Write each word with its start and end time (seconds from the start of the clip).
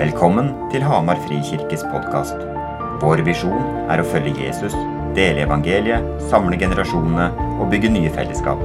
Velkommen 0.00 0.46
til 0.72 0.80
Hamar 0.80 1.18
Frikirkes 1.26 1.82
podkast. 1.92 2.38
Vår 3.02 3.20
visjon 3.26 3.66
er 3.92 4.00
å 4.00 4.06
følge 4.08 4.46
Jesus, 4.46 4.72
dele 5.12 5.42
evangeliet, 5.44 6.06
samle 6.30 6.56
generasjonene 6.56 7.26
og 7.60 7.68
bygge 7.68 7.90
nye 7.92 8.12
fellesskap. 8.14 8.62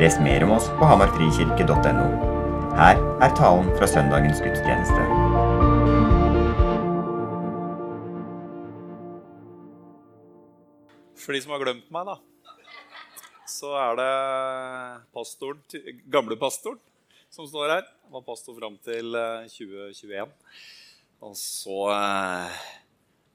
Les 0.00 0.16
mer 0.24 0.46
om 0.46 0.54
oss 0.56 0.70
på 0.78 0.88
hamarfrikirke.no. 0.88 2.06
Her 2.80 2.96
er 2.96 3.36
talen 3.36 3.68
fra 3.76 3.90
søndagens 3.92 4.40
gudstjeneste. 4.40 5.04
For 11.26 11.36
de 11.36 11.44
som 11.44 11.58
har 11.58 11.66
glemt 11.66 11.92
meg, 11.92 12.08
da, 12.08 12.16
så 13.52 13.76
er 13.84 14.00
det 14.00 14.12
pastoren, 15.12 15.60
gamle 16.08 16.40
pastoren 16.40 16.80
som 17.30 17.48
står 17.48 17.76
her. 17.76 17.86
Han 18.06 18.18
var 18.18 18.26
pastor 18.26 18.56
fram 18.58 18.76
til 18.84 19.14
2021. 19.52 20.34
Og 21.26 21.34
så 21.34 21.78
eh, 21.90 22.58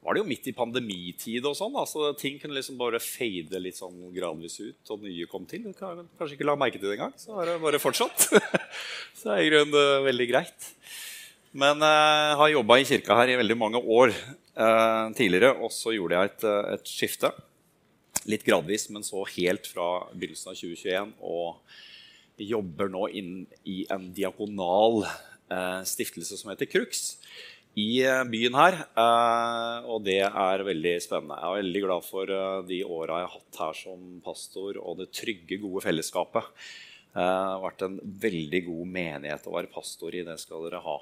var 0.04 0.16
det 0.16 0.24
jo 0.24 0.28
midt 0.28 0.48
i 0.52 0.56
pandemitid 0.56 1.46
og 1.48 1.56
sånn, 1.58 1.76
så 1.88 2.12
ting 2.20 2.38
kunne 2.40 2.56
liksom 2.58 2.80
bare 2.80 3.02
fade 3.04 3.60
litt 3.60 3.80
sånn 3.80 4.10
gradvis 4.16 4.60
ut, 4.62 4.92
og 4.92 5.04
nye 5.04 5.28
kom 5.32 5.48
til. 5.50 5.70
Kanskje 5.76 6.36
ikke 6.36 6.48
la 6.48 6.58
merke 6.60 6.80
til 6.80 6.90
det 6.90 6.98
engang, 6.98 7.16
så 7.20 7.38
har 7.38 7.52
det 7.52 7.60
bare 7.64 7.82
fortsatt. 7.84 8.30
så 9.18 9.30
det 9.30 9.36
er 9.36 9.44
i 9.44 9.52
grunnen 9.52 9.80
eh, 9.80 10.06
veldig 10.10 10.30
greit. 10.32 10.70
Men 11.54 11.84
jeg 11.86 12.38
har 12.40 12.50
jobba 12.56 12.80
i 12.82 12.86
kirka 12.90 13.16
her 13.20 13.30
i 13.30 13.38
veldig 13.38 13.58
mange 13.62 13.80
år 13.80 14.10
eh, 14.10 15.08
tidligere, 15.18 15.54
og 15.62 15.74
så 15.76 15.94
gjorde 15.94 16.18
jeg 16.18 16.32
et, 16.32 16.46
et, 16.78 16.88
skifte. 16.90 17.34
Litt 18.32 18.46
gradvis, 18.48 18.88
men 18.96 19.04
så 19.06 19.26
helt 19.36 19.68
fra 19.70 19.90
begynnelsen 20.16 20.54
av 20.54 20.58
2021. 20.58 21.18
og 21.20 21.60
jobber 22.38 22.90
nå 22.92 23.08
inn 23.14 23.34
i 23.70 23.84
en 23.94 24.10
diakonal 24.16 25.04
eh, 25.06 25.82
stiftelse 25.88 26.38
som 26.40 26.52
heter 26.52 26.70
Crux 26.70 27.18
i 27.80 28.04
eh, 28.06 28.24
byen 28.30 28.58
her. 28.58 28.80
Eh, 28.90 29.90
og 29.90 30.04
det 30.08 30.22
er 30.26 30.66
veldig 30.66 30.96
spennende. 31.04 31.40
Jeg 31.40 31.50
er 31.50 31.62
veldig 31.62 31.84
glad 31.86 32.08
for 32.08 32.34
de 32.70 32.82
åra 32.86 33.22
jeg 33.22 33.30
har 33.30 33.38
hatt 33.38 33.62
her 33.66 33.80
som 33.84 34.06
pastor, 34.26 34.82
og 34.82 35.00
det 35.02 35.12
trygge, 35.14 35.62
gode 35.64 35.86
fellesskapet. 35.86 36.52
Det 37.14 37.22
har 37.22 37.60
vært 37.62 37.84
en 37.86 38.00
veldig 38.02 38.64
god 38.66 38.88
menighet 38.90 39.44
å 39.46 39.54
være 39.54 39.70
pastor 39.74 40.16
i. 40.18 40.24
Det 40.26 40.40
skal 40.42 40.66
dere 40.66 40.82
ha. 40.82 40.98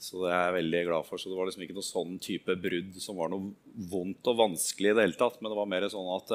Så 0.00 0.22
det 0.22 0.30
er 0.32 0.46
jeg 0.46 0.56
veldig 0.56 0.80
glad 0.88 1.06
for. 1.08 1.20
Så 1.20 1.28
det 1.28 1.36
var 1.36 1.50
liksom 1.50 1.66
ikke 1.66 1.76
noe 1.76 1.86
sånn 1.86 2.16
type 2.22 2.56
brudd 2.60 2.96
som 3.00 3.20
var 3.20 3.28
noe 3.32 3.52
vondt 3.92 4.32
og 4.32 4.40
vanskelig 4.40 4.94
i 4.94 4.96
det 4.96 5.04
hele 5.04 5.20
tatt. 5.20 5.36
Men 5.40 5.52
det 5.52 5.58
var 5.60 5.68
mer 5.68 5.86
sånn 5.92 6.08
at 6.16 6.32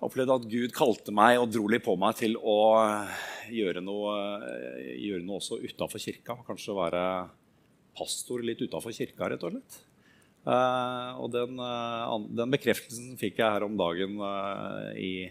jeg 0.00 0.08
opplevde 0.08 0.36
at 0.38 0.44
Gud 0.48 0.72
kalte 0.72 1.12
meg 1.12 1.36
og 1.36 1.50
dro 1.52 1.66
litt 1.68 1.84
på 1.84 1.92
meg 2.00 2.14
til 2.16 2.38
å 2.40 2.60
eh, 2.80 3.24
gjøre 3.52 3.82
noe, 3.84 4.14
eh, 4.48 4.94
gjøre 4.96 5.26
noe 5.26 5.42
også 5.42 5.58
utafor 5.60 6.00
kirka. 6.00 6.38
Kanskje 6.46 6.76
være 6.78 7.02
pastor 7.98 8.40
litt 8.40 8.62
utafor 8.64 8.96
kirka, 8.96 9.28
rett 9.28 9.44
og 9.44 9.52
slett. 9.52 9.76
Uh, 10.40 11.20
og 11.20 11.34
den, 11.34 11.58
den, 12.32 12.48
bekreftelsen 12.48 13.18
fikk 13.20 13.42
jeg 13.42 13.52
her 13.58 13.66
om 13.66 13.74
dagen 13.76 14.14
i, 14.96 15.28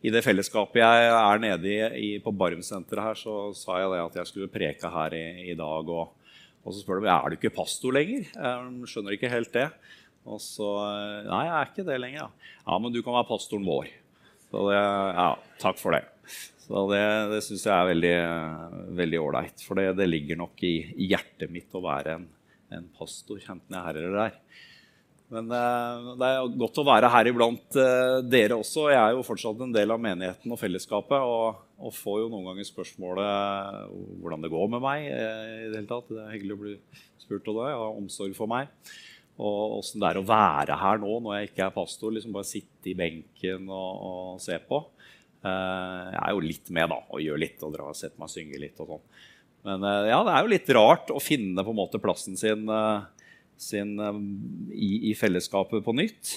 i, 0.00 0.08
det 0.08 0.22
fellesskapet 0.24 0.80
jeg 0.80 1.10
er 1.10 1.42
nede 1.42 1.68
i, 1.68 1.76
i 2.00 2.08
på 2.24 2.32
Barm-senteret 2.32 3.04
her, 3.04 3.20
så 3.20 3.34
sa 3.52 3.82
jeg 3.82 3.92
det 3.92 4.00
at 4.06 4.16
jeg 4.22 4.30
skulle 4.30 4.48
preke 4.48 4.94
her 4.94 5.18
i, 5.18 5.26
i 5.52 5.58
dag. 5.60 5.92
Og, 5.92 6.32
og, 6.64 6.72
så 6.72 6.78
spør 6.80 7.04
de 7.04 7.12
er 7.12 7.28
du 7.28 7.36
ikke 7.36 7.52
pastor 7.52 7.92
lenger. 7.98 8.32
Jeg 8.32 8.94
skjønner 8.94 9.18
ikke 9.18 9.34
helt 9.36 9.52
det. 9.52 9.68
Og 10.30 10.40
så 10.42 10.68
Nei, 11.26 11.42
jeg 11.48 11.56
er 11.56 11.72
ikke 11.72 11.86
det 11.88 11.98
lenger. 12.00 12.22
Ja, 12.22 12.54
ja 12.66 12.78
men 12.82 12.94
du 12.94 13.02
kan 13.02 13.16
være 13.16 13.28
pastoren 13.30 13.66
vår. 13.66 13.90
Så 14.50 14.64
det, 14.66 14.78
ja, 14.78 15.28
takk 15.62 15.78
for 15.78 15.94
det. 15.94 16.04
Så 16.64 16.84
det, 16.90 17.04
det 17.32 17.40
syns 17.46 17.66
jeg 17.66 17.74
er 17.74 17.88
veldig 17.90 18.16
veldig 18.98 19.20
ålreit. 19.22 19.62
For 19.66 19.78
det, 19.78 19.92
det, 19.98 20.08
ligger 20.10 20.38
nok 20.38 20.62
i, 20.66 20.74
hjertet 21.10 21.50
mitt 21.50 21.74
å 21.74 21.82
være 21.82 22.18
en, 22.18 22.26
en 22.76 22.90
pastor, 22.94 23.40
enten 23.42 23.74
jeg 23.74 23.80
er 23.80 23.88
her 23.88 24.00
eller 24.00 24.18
der. 24.20 24.36
Men 25.30 25.50
uh, 25.54 26.12
det 26.18 26.28
er 26.28 26.54
godt 26.58 26.80
å 26.82 26.86
være 26.86 27.10
her 27.14 27.30
iblant 27.30 27.76
dere 28.26 28.58
også. 28.58 28.88
Jeg 28.90 29.00
er 29.00 29.14
jo 29.14 29.26
fortsatt 29.26 29.62
en 29.62 29.74
del 29.74 29.94
av 29.94 30.02
menigheten 30.02 30.54
og 30.54 30.58
fellesskapet. 30.58 31.22
Og, 31.22 31.60
og 31.78 31.94
får 31.94 32.24
jo 32.24 32.32
noen 32.32 32.50
ganger 32.50 32.66
spørsmålet 32.66 33.94
hvordan 34.22 34.42
det 34.46 34.50
går 34.54 34.74
med 34.74 34.82
meg. 34.82 35.06
I 35.06 35.70
Det 35.70 35.78
hele 35.78 35.86
tatt. 35.90 36.10
Det 36.10 36.24
er 36.24 36.34
hyggelig 36.34 36.56
å 36.56 36.62
bli 36.64 36.74
spurt 37.22 37.50
om 37.50 37.60
det. 37.60 37.70
Jeg 37.70 37.80
har 37.84 38.02
omsorg 38.02 38.34
for 38.38 38.50
meg. 38.50 38.74
Og 39.40 39.78
åssen 39.80 40.02
det 40.02 40.10
er 40.10 40.20
å 40.20 40.26
være 40.28 40.76
her 40.76 41.00
nå 41.00 41.18
når 41.24 41.36
jeg 41.36 41.50
ikke 41.50 41.66
er 41.66 41.76
pastor. 41.76 42.12
liksom 42.14 42.34
Bare 42.34 42.48
sitte 42.48 42.92
i 42.92 42.96
benken 42.98 43.68
og, 43.72 44.02
og 44.10 44.42
se 44.44 44.58
på. 44.68 44.82
Uh, 45.40 46.10
jeg 46.12 46.20
er 46.20 46.34
jo 46.34 46.42
litt 46.44 46.66
med 46.76 46.90
da, 46.92 46.98
og 47.08 47.22
gjør 47.24 47.40
litt 47.40 47.62
og 47.64 47.72
drar, 47.72 47.96
setter 47.96 48.20
meg 48.20 48.28
og 48.28 48.34
synger 48.34 48.60
litt. 48.60 48.82
og 48.82 48.92
sånn. 48.92 49.06
Men 49.68 49.86
uh, 49.86 50.04
ja, 50.10 50.20
det 50.26 50.34
er 50.34 50.44
jo 50.44 50.52
litt 50.52 50.74
rart 50.76 51.14
å 51.14 51.22
finne 51.22 51.64
på 51.64 51.72
en 51.72 51.80
måte 51.80 52.00
plassen 52.02 52.36
sin, 52.40 52.68
uh, 52.68 53.06
sin 53.60 53.94
i, 54.72 54.90
i, 55.10 55.14
fellesskapet 55.16 55.84
på 55.84 55.96
nytt. 55.96 56.36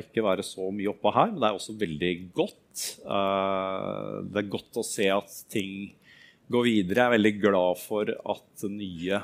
ikke 0.00 0.24
være 0.24 0.44
så 0.44 0.68
mye 0.72 0.92
oppå 0.92 1.12
her, 1.16 1.32
men 1.32 1.40
det 1.40 1.48
er 1.48 1.58
også 1.58 1.76
veldig 1.80 2.12
godt. 2.36 2.84
det 3.04 4.40
er 4.40 4.52
godt 4.54 4.80
å 4.80 4.84
se 4.86 5.08
at 5.12 5.36
ting 5.52 5.90
går 6.52 6.64
videre. 6.64 7.02
Jeg 7.02 7.10
er 7.10 7.16
veldig 7.18 7.34
glad 7.42 7.80
for 7.82 8.08
at 8.08 8.64
nye 8.72 9.20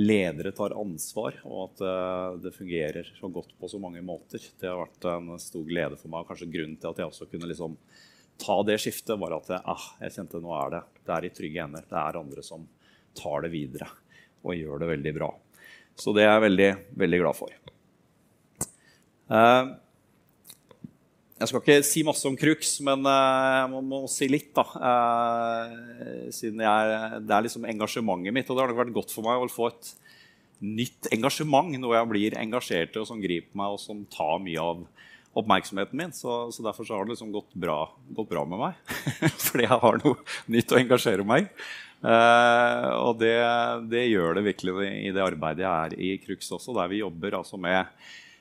ledere 0.00 0.52
tar 0.56 0.74
ansvar, 0.80 1.36
og 1.44 1.60
at 1.66 1.82
uh, 1.84 2.38
det 2.40 2.54
fungerer 2.56 3.10
så 3.18 3.28
godt 3.32 3.52
på 3.60 3.68
så 3.70 3.80
mange 3.82 4.02
måter. 4.04 4.42
Det 4.60 4.68
har 4.68 4.80
vært 4.80 5.08
en 5.12 5.34
stor 5.42 5.66
glede 5.68 5.98
for 6.00 6.12
meg. 6.12 6.26
Kanskje 6.28 6.48
grunnen 6.52 6.78
til 6.80 6.90
at 6.90 7.02
jeg 7.02 7.10
også 7.10 7.28
kunne 7.30 7.50
liksom 7.50 7.76
ta 8.40 8.56
det 8.64 8.78
skiftet, 8.80 9.18
var 9.20 9.36
at 9.36 9.50
jeg, 9.52 9.60
ah, 9.68 9.86
jeg 10.00 10.16
kjente 10.16 10.40
nå 10.40 10.54
er 10.56 10.74
det 10.76 10.82
det 11.04 11.16
er 11.16 11.26
i 11.26 11.32
trygge 11.34 11.64
hender. 11.64 11.86
Det 11.90 11.98
er 12.00 12.20
andre 12.20 12.44
som 12.46 12.64
tar 13.18 13.44
det 13.44 13.52
videre 13.52 13.88
og 14.40 14.56
gjør 14.56 14.82
det 14.82 14.90
veldig 14.94 15.12
bra. 15.18 15.30
Så 16.00 16.14
det 16.16 16.24
er 16.24 16.32
jeg 16.32 16.46
veldig, 16.46 16.70
veldig 17.02 17.20
glad 17.20 17.36
for. 17.36 17.56
Uh, 19.30 19.76
jeg 21.40 21.48
skal 21.48 21.62
ikke 21.62 21.76
si 21.88 22.02
masse 22.04 22.28
om 22.28 22.36
Crux, 22.36 22.74
men 22.84 23.06
uh, 23.08 23.62
jeg 23.62 23.68
må, 23.72 23.80
må, 23.80 24.00
si 24.12 24.28
litt. 24.28 24.50
da. 24.56 24.66
Uh, 24.76 26.28
siden 26.36 26.60
jeg, 26.60 27.20
Det 27.24 27.36
er 27.36 27.46
liksom 27.46 27.64
engasjementet 27.70 28.36
mitt, 28.36 28.50
og 28.50 28.58
det 28.58 28.64
har 28.64 28.72
nok 28.72 28.82
vært 28.82 28.96
godt 28.98 29.14
for 29.14 29.24
meg 29.24 29.40
å 29.40 29.48
få 29.48 29.70
et 29.70 29.92
nytt 30.60 31.08
engasjement. 31.16 31.72
Noe 31.80 31.96
jeg 31.96 32.10
blir 32.12 32.36
engasjert 32.40 32.92
i, 32.92 33.00
og 33.00 33.08
som 33.08 33.22
griper 33.22 33.56
meg, 33.56 33.72
og 33.72 33.80
som 33.80 34.04
tar 34.12 34.36
mye 34.44 34.60
av 34.60 34.84
oppmerksomheten 35.40 35.96
min. 35.96 36.12
Så, 36.12 36.42
så 36.52 36.66
derfor 36.66 36.84
så 36.84 36.98
har 36.98 37.08
det 37.08 37.14
liksom 37.14 37.32
gått 37.32 37.56
bra, 37.56 37.82
gått 38.12 38.28
bra 38.32 38.44
med 38.44 38.60
meg. 38.60 38.96
Fordi 39.46 39.64
jeg 39.64 39.82
har 39.86 40.00
noe 40.04 40.18
nytt 40.52 40.74
å 40.74 40.80
engasjere 40.80 41.24
meg 41.24 41.48
uh, 42.04 42.88
og 43.00 43.20
det, 43.22 43.36
det, 43.92 44.08
gjør 44.10 44.36
det 44.36 44.46
virkelig 44.50 44.90
i 45.06 45.12
det 45.14 45.24
arbeidet 45.24 45.64
jeg 45.64 45.88
er 45.88 45.96
i 45.96 46.16
Crux 46.24 46.52
også, 46.56 46.74
der 46.76 46.90
vi 46.92 47.00
jobber 47.00 47.40
altså 47.40 47.60
med 47.60 47.88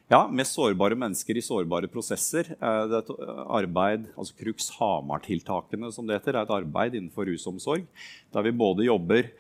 ja, 0.10 0.24
med 0.28 0.48
sårbare 0.50 0.98
mennesker 0.98 1.38
i 1.38 1.46
sårbare 1.46 1.90
prosesser. 1.92 2.56
Eh, 2.56 2.82
det 2.90 2.98
er 2.98 3.06
et 3.06 3.30
arbeid, 3.60 4.10
altså 4.16 4.36
Crux 4.40 4.72
Hamar-tiltakene 4.80 5.92
som 5.94 6.10
det 6.10 6.20
heter, 6.20 6.36
er 6.38 6.48
et 6.48 6.58
arbeid 6.60 6.98
innenfor 6.98 7.30
rusomsorg 7.30 7.86
der 8.34 8.46
vi 8.46 8.58
både 8.58 8.90
jobber 8.90 9.32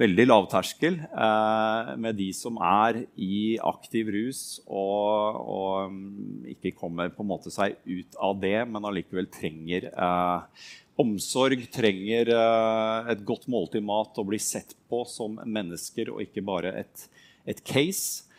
veldig 0.00 0.26
lavterskel 0.28 0.98
eh, 1.02 1.90
med 2.00 2.16
de 2.20 2.30
som 2.36 2.58
er 2.64 3.02
i 3.20 3.58
aktiv 3.58 4.10
rus 4.14 4.42
og, 4.66 5.40
og 5.40 5.90
um, 5.90 6.44
ikke 6.52 6.74
kommer 6.78 7.10
på 7.12 7.24
en 7.24 7.30
måte 7.32 7.52
seg 7.52 7.76
ut 7.88 8.16
av 8.20 8.38
det, 8.40 8.56
men 8.70 8.86
allikevel 8.86 9.28
trenger 9.32 9.90
eh, 9.90 10.64
omsorg, 11.00 11.66
trenger 11.74 12.32
eh, 12.36 13.12
et 13.14 13.24
godt 13.26 13.48
måltid 13.50 13.84
mat 13.86 14.20
og 14.20 14.30
bli 14.30 14.40
sett 14.40 14.76
på 14.90 15.02
som 15.08 15.40
mennesker 15.44 16.12
og 16.14 16.24
ikke 16.24 16.44
bare 16.46 16.74
et, 16.84 17.06
et 17.48 17.64
case. 17.66 18.29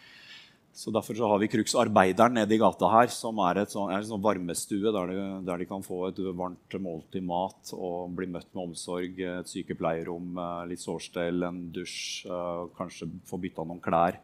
Så 0.73 0.91
Derfor 0.91 1.15
så 1.15 1.27
har 1.27 1.39
vi 1.39 1.49
Crux 1.51 1.73
Arbeideren 1.75 2.37
nede 2.37 2.55
i 2.55 2.59
gata 2.59 2.87
her, 2.93 3.09
som 3.11 3.39
er, 3.43 3.59
sånt, 3.67 3.91
er 3.91 3.99
en 3.99 4.07
sånn 4.07 4.23
varmestue 4.23 4.93
der 4.95 5.11
de, 5.11 5.25
der 5.43 5.59
de, 5.59 5.67
kan 5.67 5.83
få 5.83 6.05
et 6.07 6.21
varmt 6.31 6.77
måltid 6.79 7.25
mat 7.27 7.73
og 7.75 8.13
bli 8.15 8.29
møtt 8.31 8.47
med 8.55 8.69
omsorg. 8.69 9.19
Et 9.19 9.51
sykepleierrom, 9.51 10.31
eh, 10.39 10.63
litt 10.71 10.83
sårstell, 10.83 11.43
en 11.43 11.65
dusj, 11.75 12.23
eh, 12.31 12.63
kanskje 12.77 13.09
få 13.27 13.41
bytta 13.43 13.67
noen 13.67 13.83
klær 13.83 14.21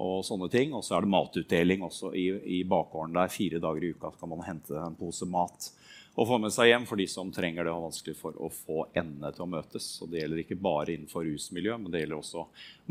og 0.00 0.24
sånne 0.24 0.48
ting. 0.50 0.72
Og 0.72 0.86
så 0.86 0.96
er 0.96 1.04
det 1.04 1.12
matutdeling 1.12 1.84
også 1.84 2.14
i, 2.16 2.26
i 2.60 2.62
bakgården 2.64 3.20
der. 3.20 3.34
Fire 3.36 3.60
dager 3.62 3.84
i 3.84 3.92
uka 3.92 4.14
kan 4.16 4.32
man 4.32 4.46
hente 4.48 4.80
en 4.80 4.96
pose 4.96 5.28
mat 5.28 5.68
å 6.14 6.26
få 6.28 6.36
med 6.38 6.52
seg 6.54 6.68
hjem 6.70 6.84
for 6.86 7.00
de 7.00 7.06
som 7.10 7.30
trenger 7.34 7.66
det 7.66 7.72
og 7.72 7.80
har 7.80 7.86
vanskelig 7.88 8.16
for 8.18 8.36
å 8.38 8.50
få 8.54 8.84
endene 8.94 9.32
til 9.34 9.46
å 9.46 9.50
møtes. 9.50 9.86
Og 10.04 10.12
det 10.12 10.20
gjelder 10.20 10.42
ikke 10.44 10.58
bare 10.62 10.94
innenfor 10.94 11.26
rusmiljøet, 11.26 11.82
men 11.82 11.90
det 11.90 12.04
gjelder 12.04 12.20
også 12.20 12.44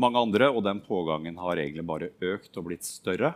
mange 0.04 0.20
andre. 0.20 0.50
Og 0.52 0.64
den 0.66 0.82
pågangen 0.84 1.38
har 1.40 1.60
egentlig 1.60 1.86
bare 1.88 2.10
økt 2.34 2.58
og 2.60 2.68
blitt 2.68 2.84
større. 2.84 3.32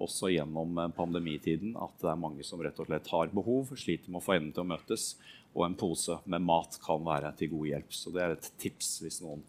Også 0.00 0.32
gjennom 0.32 0.80
pandemitiden 0.96 1.76
at 1.78 1.94
det 2.02 2.10
er 2.10 2.18
mange 2.18 2.46
som 2.46 2.62
rett 2.64 2.78
og 2.82 2.88
slett 2.90 3.10
har 3.12 3.34
behov, 3.36 3.70
sliter 3.78 4.10
med 4.10 4.18
å 4.18 4.24
få 4.24 4.34
endene 4.34 4.56
til 4.56 4.64
å 4.64 4.70
møtes. 4.72 5.10
Og 5.54 5.66
en 5.66 5.78
pose 5.78 6.16
med 6.30 6.46
mat 6.46 6.78
kan 6.82 7.04
være 7.06 7.30
til 7.38 7.52
god 7.54 7.70
hjelp. 7.70 7.94
Så 7.94 8.14
det 8.14 8.24
er 8.24 8.34
et 8.34 8.50
tips 8.62 8.96
hvis 9.04 9.20
noen 9.22 9.44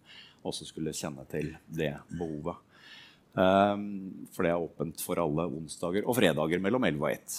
også 0.45 0.67
skulle 0.69 0.93
kjenne 0.97 1.25
til 1.31 1.55
det 1.69 1.95
behovet. 2.13 2.67
Um, 3.31 4.27
for 4.35 4.43
det 4.43 4.51
er 4.51 4.61
åpent 4.61 5.01
for 5.01 5.21
alle 5.23 5.45
onsdager 5.47 6.03
og 6.03 6.17
fredager 6.17 6.61
mellom 6.61 6.83
11 6.83 7.05
og 7.05 7.13
1. 7.13 7.37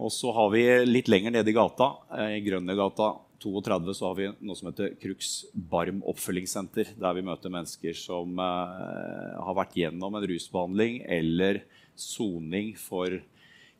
Og 0.00 0.12
så 0.14 0.30
har 0.32 0.48
vi 0.54 0.62
litt 0.88 1.10
lenger 1.12 1.34
nede 1.34 1.52
i 1.52 1.56
gata, 1.56 1.92
eh, 2.16 2.38
i 2.38 2.44
Grønnegata 2.44 3.12
32 3.40 3.94
så 3.96 4.06
har 4.08 4.16
vi 4.18 4.28
noe 4.44 4.56
som 4.56 4.68
heter 4.68 4.94
Crux 5.00 5.46
Barm 5.52 6.02
oppfølgingssenter, 6.08 6.92
der 7.00 7.16
vi 7.16 7.24
møter 7.24 7.52
mennesker 7.52 7.96
som 7.96 8.36
uh, 8.36 9.36
har 9.40 9.56
vært 9.56 9.78
gjennom 9.80 10.16
en 10.18 10.26
rusbehandling 10.28 11.00
eller 11.08 11.62
soning 11.96 12.74
for 12.76 13.16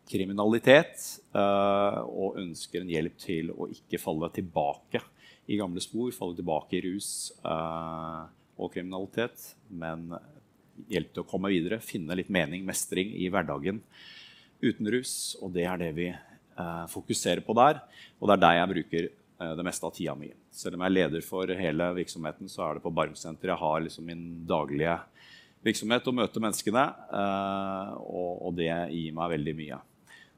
kriminalitet 0.08 0.96
uh, 1.37 2.00
og 2.08 2.40
ønsker 2.40 2.81
en 2.81 2.93
hjelp 2.94 3.19
til 3.20 3.52
å 3.52 3.69
ikke 3.69 4.00
falle 4.00 4.32
tilbake 4.32 5.02
i 5.50 5.61
gamle 5.61 5.82
spor, 5.84 6.08
falle 6.17 6.38
tilbake 6.38 6.78
i 6.78 6.82
rus 6.87 7.11
og 7.44 8.72
kriminalitet, 8.72 9.49
men 9.69 10.12
hjelp 10.88 11.12
til 11.12 11.25
å 11.25 11.28
komme 11.28 11.50
videre, 11.52 11.81
finne 11.82 12.17
litt 12.17 12.31
mening, 12.32 12.62
mestring 12.69 13.11
i 13.19 13.28
hverdagen 13.32 13.82
uten 14.62 14.90
rus. 14.92 15.14
Og 15.40 15.52
det 15.54 15.64
er 15.68 15.80
det 15.80 15.94
vi 15.96 16.10
fokuserer 16.92 17.40
på 17.40 17.54
der, 17.56 17.78
og 18.20 18.28
det 18.28 18.34
er 18.34 18.40
der 18.42 18.56
jeg 18.58 18.68
bruker 18.68 19.06
Eh, 19.40 19.56
det 19.56 19.64
meste 19.64 19.86
av 19.86 19.94
tida 19.96 20.14
mi. 20.14 20.30
Selv 20.52 20.76
om 20.76 20.84
jeg 20.84 20.92
er 20.92 20.96
leder 20.96 21.24
for 21.24 21.48
hele 21.56 21.86
virksomheten, 21.96 22.48
så 22.50 22.66
er 22.66 22.76
det 22.76 22.84
på 22.84 22.92
Barmsenteret 22.92 23.54
jeg 23.54 23.62
har 23.62 23.84
liksom 23.86 24.08
min 24.08 24.24
daglige 24.48 24.98
virksomhet 25.64 26.10
og 26.10 26.18
møter 26.18 26.44
menneskene. 26.44 26.84
Eh, 27.20 27.94
og, 28.04 28.50
det 28.58 28.68
gir 28.92 29.16
meg 29.16 29.32
veldig 29.36 29.56
mye. 29.62 29.80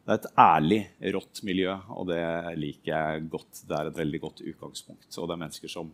Det 0.02 0.14
er 0.14 0.20
et 0.20 0.30
ærlig, 0.44 0.80
rått 1.14 1.42
miljø, 1.46 1.74
og 1.94 2.08
det 2.10 2.22
liker 2.58 2.90
jeg 2.92 3.26
godt. 3.32 3.64
Det 3.66 3.76
er 3.78 3.90
et 3.90 3.98
veldig 3.98 4.22
godt 4.22 4.42
utgangspunkt. 4.42 5.10
Og 5.19 5.28
det 5.28 5.34
er 5.34 5.42
mennesker 5.44 5.70
som 5.70 5.92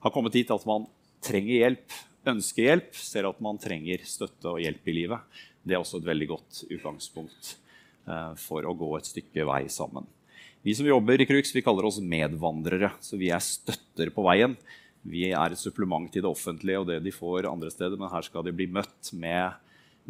har 0.00 0.12
kommet 0.12 0.36
hit 0.36 0.52
at 0.52 0.64
man 0.68 0.86
trenger 1.24 1.56
hjelp, 1.58 1.98
ønsker 2.30 2.66
hjelp, 2.66 2.94
ser 2.96 3.28
at 3.28 3.40
man 3.44 3.60
trenger 3.60 4.04
støtte 4.08 4.52
og 4.52 4.60
hjelp 4.64 4.88
i 4.88 4.96
livet. 4.96 5.40
Det 5.60 5.76
er 5.76 5.80
også 5.80 6.00
et 6.00 6.08
veldig 6.08 6.28
godt 6.28 6.62
utgangspunkt 6.70 7.54
eh, 7.54 7.69
for 8.40 8.66
å 8.66 8.76
gå 8.76 8.90
et 8.98 9.08
stykke 9.08 9.46
vei 9.48 9.64
sammen. 9.72 10.06
Vi 10.60 10.74
som 10.76 10.88
jobber 10.88 11.22
i 11.22 11.26
Crux, 11.28 11.54
vi 11.56 11.62
kaller 11.64 11.86
oss 11.88 12.02
medvandrere. 12.04 12.92
Så 13.00 13.16
vi 13.20 13.30
er 13.32 13.40
støtter 13.40 14.12
på 14.12 14.24
veien. 14.26 14.56
Vi 15.00 15.30
er 15.32 15.54
et 15.54 15.60
supplement 15.60 16.10
til 16.12 16.26
det 16.26 16.28
offentlige 16.28 16.82
og 16.82 16.88
det 16.90 16.98
de 17.06 17.12
får 17.14 17.48
andre 17.48 17.70
steder, 17.72 17.96
men 17.96 18.12
her 18.12 18.26
skal 18.26 18.44
de 18.44 18.52
bli 18.52 18.66
møtt 18.68 19.12
med 19.16 19.56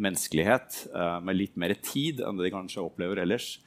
menneskelighet, 0.01 0.87
eh, 0.91 1.19
med 1.23 1.37
litt 1.37 1.55
mer 1.55 1.73
tid 1.79 2.19
enn 2.19 2.35
det 2.35 2.49
de 2.49 2.55
kanskje 2.55 2.83
opplever 2.83 3.21
ellers. 3.23 3.59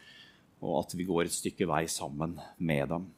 Og 0.61 0.83
at 0.83 0.93
vi 0.97 1.07
går 1.09 1.25
et 1.25 1.37
stykke 1.37 1.69
vei 1.69 1.87
sammen 1.89 2.37
med 2.59 2.89
dem. 2.93 3.09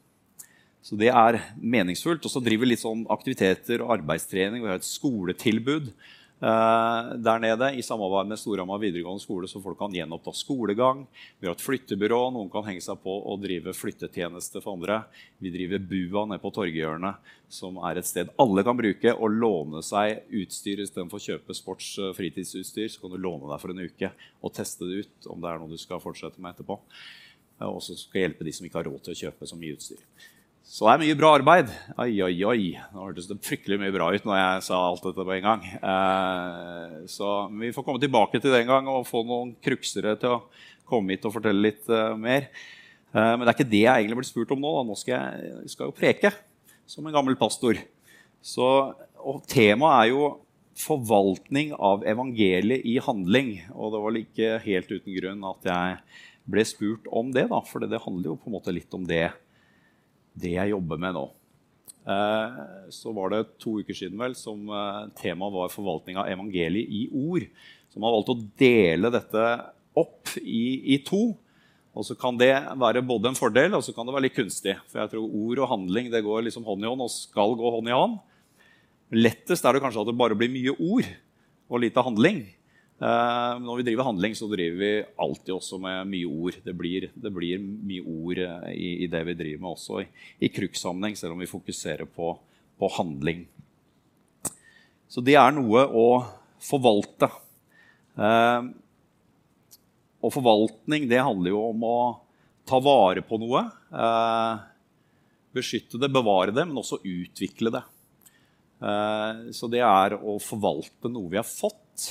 Så 0.87 0.95
det 0.99 1.11
er 1.11 1.41
meningsfullt. 1.59 2.23
Og 2.23 2.31
så 2.31 2.43
driver 2.43 2.63
vi 2.63 2.71
litt 2.75 2.85
sånn 2.85 3.03
aktiviteter 3.11 3.83
og 3.83 3.99
arbeidstrening. 3.99 4.63
Vi 4.63 4.71
har 4.71 4.79
et 4.79 4.87
skoletilbud 4.87 5.91
Eh, 5.91 6.26
der 6.39 7.41
nede 7.41 7.71
i 7.79 7.83
samarbeid 7.83 8.29
med 8.29 8.39
Storhamar 8.39 8.81
videregående 8.83 9.23
skole, 9.23 9.49
så 9.49 9.61
folk 9.65 9.79
kan 9.81 9.95
gjenoppta 9.95 10.35
skolegang. 10.37 11.07
Vi 11.41 11.49
har 11.49 11.57
et 11.57 11.65
flyttebyrå. 11.65 12.19
Noen 12.35 12.51
kan 12.53 12.67
henge 12.67 12.85
seg 12.85 13.01
på 13.01 13.15
og 13.25 13.41
drive 13.41 13.73
flyttetjeneste 13.73 14.61
for 14.61 14.77
andre. 14.77 14.99
Vi 15.41 15.53
driver 15.55 15.81
Bua 15.81 16.27
nede 16.29 16.43
på 16.43 16.53
Torgehjørnet, 16.53 17.33
som 17.49 17.81
er 17.89 17.97
et 17.97 18.09
sted 18.09 18.29
alle 18.43 18.67
kan 18.67 18.77
bruke 18.77 19.15
og 19.17 19.33
låne 19.33 19.81
seg 19.87 20.27
utstyr 20.43 20.85
istedenfor 20.85 21.23
å 21.23 21.27
kjøpe 21.31 21.57
sports- 21.57 21.95
og 22.05 22.13
fritidsutstyr. 22.19 22.91
Så 22.93 23.01
kan 23.01 23.17
du 23.17 23.21
låne 23.23 23.49
deg 23.49 23.63
for 23.63 23.73
en 23.73 23.85
uke 23.87 24.13
og 24.43 24.57
teste 24.61 24.85
det 24.85 25.07
ut 25.07 25.31
om 25.33 25.41
det 25.41 25.53
er 25.53 25.63
noe 25.63 25.73
du 25.73 25.81
skal 25.81 26.05
fortsette 26.05 26.43
med 26.43 26.53
etterpå. 26.53 26.83
Eh, 27.61 27.67
og 27.67 27.81
også 27.81 27.97
skal 27.97 28.27
hjelpe 28.27 28.45
de 28.45 28.53
som 28.53 28.69
ikke 28.69 28.83
har 28.83 28.91
råd 28.91 29.07
til 29.07 29.17
å 29.17 29.23
kjøpe 29.25 29.49
så 29.49 29.59
mye 29.59 29.77
utstyr. 29.79 30.05
Så 30.67 30.83
det 30.83 30.97
er 30.97 31.03
mye 31.05 31.17
bra 31.19 31.29
arbeid. 31.37 31.69
Oi, 32.03 32.11
oi, 32.27 32.33
oi. 32.43 32.63
Nå 32.91 33.05
hørtes 33.05 33.29
det 33.31 33.37
fryktelig 33.47 33.77
mye 33.79 33.93
bra 33.95 34.09
ut 34.11 34.25
når 34.27 34.39
jeg 34.41 34.65
sa 34.67 34.81
alt 34.83 35.05
dette 35.07 35.27
på 35.29 35.35
en 35.37 35.45
gang. 35.45 35.63
Eh, 35.79 36.97
så 37.13 37.29
vi 37.55 37.71
får 37.75 37.87
komme 37.87 38.03
tilbake 38.03 38.41
til 38.43 38.51
det 38.51 38.65
en 38.65 38.73
gang 38.73 38.91
og 38.91 39.07
få 39.07 39.23
noen 39.23 39.53
kruksere 39.63 40.17
til 40.19 40.35
å 40.35 40.41
komme 40.91 41.15
hit 41.15 41.29
og 41.29 41.37
fortelle 41.37 41.69
litt 41.69 41.87
eh, 41.87 42.19
mer. 42.19 42.49
Eh, 43.15 43.31
men 43.37 43.45
det 43.45 43.53
er 43.53 43.55
ikke 43.55 43.69
det 43.77 43.85
jeg 43.85 43.93
egentlig 44.03 44.19
blir 44.19 44.29
spurt 44.33 44.57
om 44.57 44.67
nå. 44.67 44.75
Da. 44.81 44.83
Nå 44.91 44.99
skal 44.99 45.15
jeg, 45.15 45.55
jeg 45.55 45.75
skal 45.77 45.93
jo 45.93 45.97
preke 46.03 46.35
som 46.91 47.07
en 47.07 47.15
gammel 47.15 47.39
pastor. 47.39 47.79
Så, 48.43 48.69
og 49.23 49.41
temaet 49.47 50.03
er 50.03 50.13
jo 50.17 50.29
forvaltning 50.83 51.77
av 51.79 52.03
evangeliet 52.11 52.83
i 52.83 52.99
handling. 53.07 53.55
Og 53.71 53.95
det 53.95 54.03
var 54.03 54.23
ikke 54.25 54.53
helt 54.67 54.91
uten 54.99 55.15
grunn 55.23 55.51
at 55.55 55.73
jeg 55.73 55.99
ble 56.51 56.67
spurt 56.67 57.07
om 57.15 57.31
det, 57.31 57.53
da, 57.55 57.63
for 57.71 57.87
det 57.87 58.03
handler 58.03 58.33
jo 58.35 58.41
på 58.43 58.51
en 58.51 58.59
måte 58.59 58.75
litt 58.75 58.91
om 58.99 59.07
det 59.07 59.29
det 60.37 60.55
jeg 60.57 60.73
jobber 60.73 61.01
med 61.01 61.17
nå. 61.17 61.25
Eh, 62.07 62.59
så 62.95 63.13
var 63.15 63.33
det 63.33 63.47
to 63.63 63.81
uker 63.83 63.97
siden 63.97 64.21
vel, 64.21 64.37
som 64.39 64.69
eh, 64.71 65.01
temaet 65.19 65.55
var 65.57 65.73
forvaltning 65.73 66.21
av 66.21 66.31
evangeliet 66.31 66.93
i 66.93 67.07
ord. 67.11 67.49
Så 67.91 67.99
man 67.99 68.11
har 68.11 68.19
valgt 68.19 68.35
å 68.35 68.39
dele 68.61 69.11
dette 69.15 69.49
opp 69.97 70.37
i, 70.43 70.95
i, 70.95 71.01
to. 71.07 71.33
Og 71.97 72.05
så 72.05 72.15
kan 72.19 72.37
det 72.39 72.53
være 72.77 73.03
både 73.07 73.33
en 73.33 73.39
fordel 73.39 73.75
og 73.79 73.83
så 73.83 73.95
kan 73.97 74.07
det 74.07 74.15
være 74.15 74.29
litt 74.29 74.37
kunstig. 74.37 74.77
For 74.91 75.01
jeg 75.01 75.15
tror 75.15 75.39
ord 75.47 75.63
og 75.65 75.71
handling 75.73 76.11
det 76.13 76.25
går 76.27 76.45
liksom 76.47 76.67
hånd 76.69 76.85
i 76.85 76.91
hånd 76.91 77.07
og 77.07 77.15
skal 77.15 77.57
gå 77.57 77.73
hånd 77.79 77.89
i 77.91 77.97
hånd. 77.97 78.19
Lettest 79.17 79.65
er 79.65 79.75
det 79.75 79.83
kanskje 79.83 80.05
at 80.05 80.11
det 80.11 80.19
bare 80.19 80.37
blir 80.39 80.53
mye 80.53 80.77
ord 80.77 81.09
og 81.73 81.83
lite 81.83 82.05
handling. 82.05 82.45
Uh, 82.97 83.59
når 83.61 83.83
vi 83.83 83.85
driver 83.91 84.07
handling, 84.09 84.33
så 84.33 84.47
driver 84.49 84.79
vi 84.81 84.91
alltid 85.21 85.53
også 85.53 85.77
med 85.83 86.09
mye 86.09 86.29
ord. 86.33 86.57
Det 86.65 86.73
blir, 86.73 87.11
det 87.13 87.33
blir 87.35 87.61
mye 87.61 88.01
ord 88.01 88.41
uh, 88.41 88.71
i, 88.73 89.05
i, 89.05 89.09
det 89.13 89.21
vi 89.29 89.35
driver 89.37 89.61
med, 89.61 89.75
også 89.75 90.01
i, 90.01 90.07
i 90.41 90.49
kruksammenheng, 90.49 91.19
selv 91.19 91.35
om 91.35 91.43
vi 91.45 91.51
fokuserer 91.51 92.09
på, 92.09 92.33
på, 92.81 92.91
handling. 92.97 93.45
Så 95.13 95.21
det 95.21 95.37
er 95.37 95.53
noe 95.53 95.85
å 95.93 96.07
forvalte. 96.65 97.29
Uh, 98.17 98.73
og 100.25 100.33
forvaltning 100.33 101.05
det 101.11 101.21
handler 101.21 101.53
jo 101.53 101.67
om 101.69 101.85
å 101.85 101.99
ta 102.67 102.81
vare 102.83 103.21
på 103.23 103.37
noe. 103.39 103.61
beskytte 105.55 106.01
det, 106.01 106.09
bevare 106.11 106.51
det, 106.51 106.65
men 106.67 106.81
også 106.81 106.99
utvikle 107.05 107.71
det. 107.71 107.83
så 109.55 109.69
det 109.71 109.85
er 109.87 110.17
å 110.19 110.35
forvalte 110.43 111.13
noe 111.13 111.31
vi 111.31 111.39
har 111.39 111.47
fått 111.47 112.09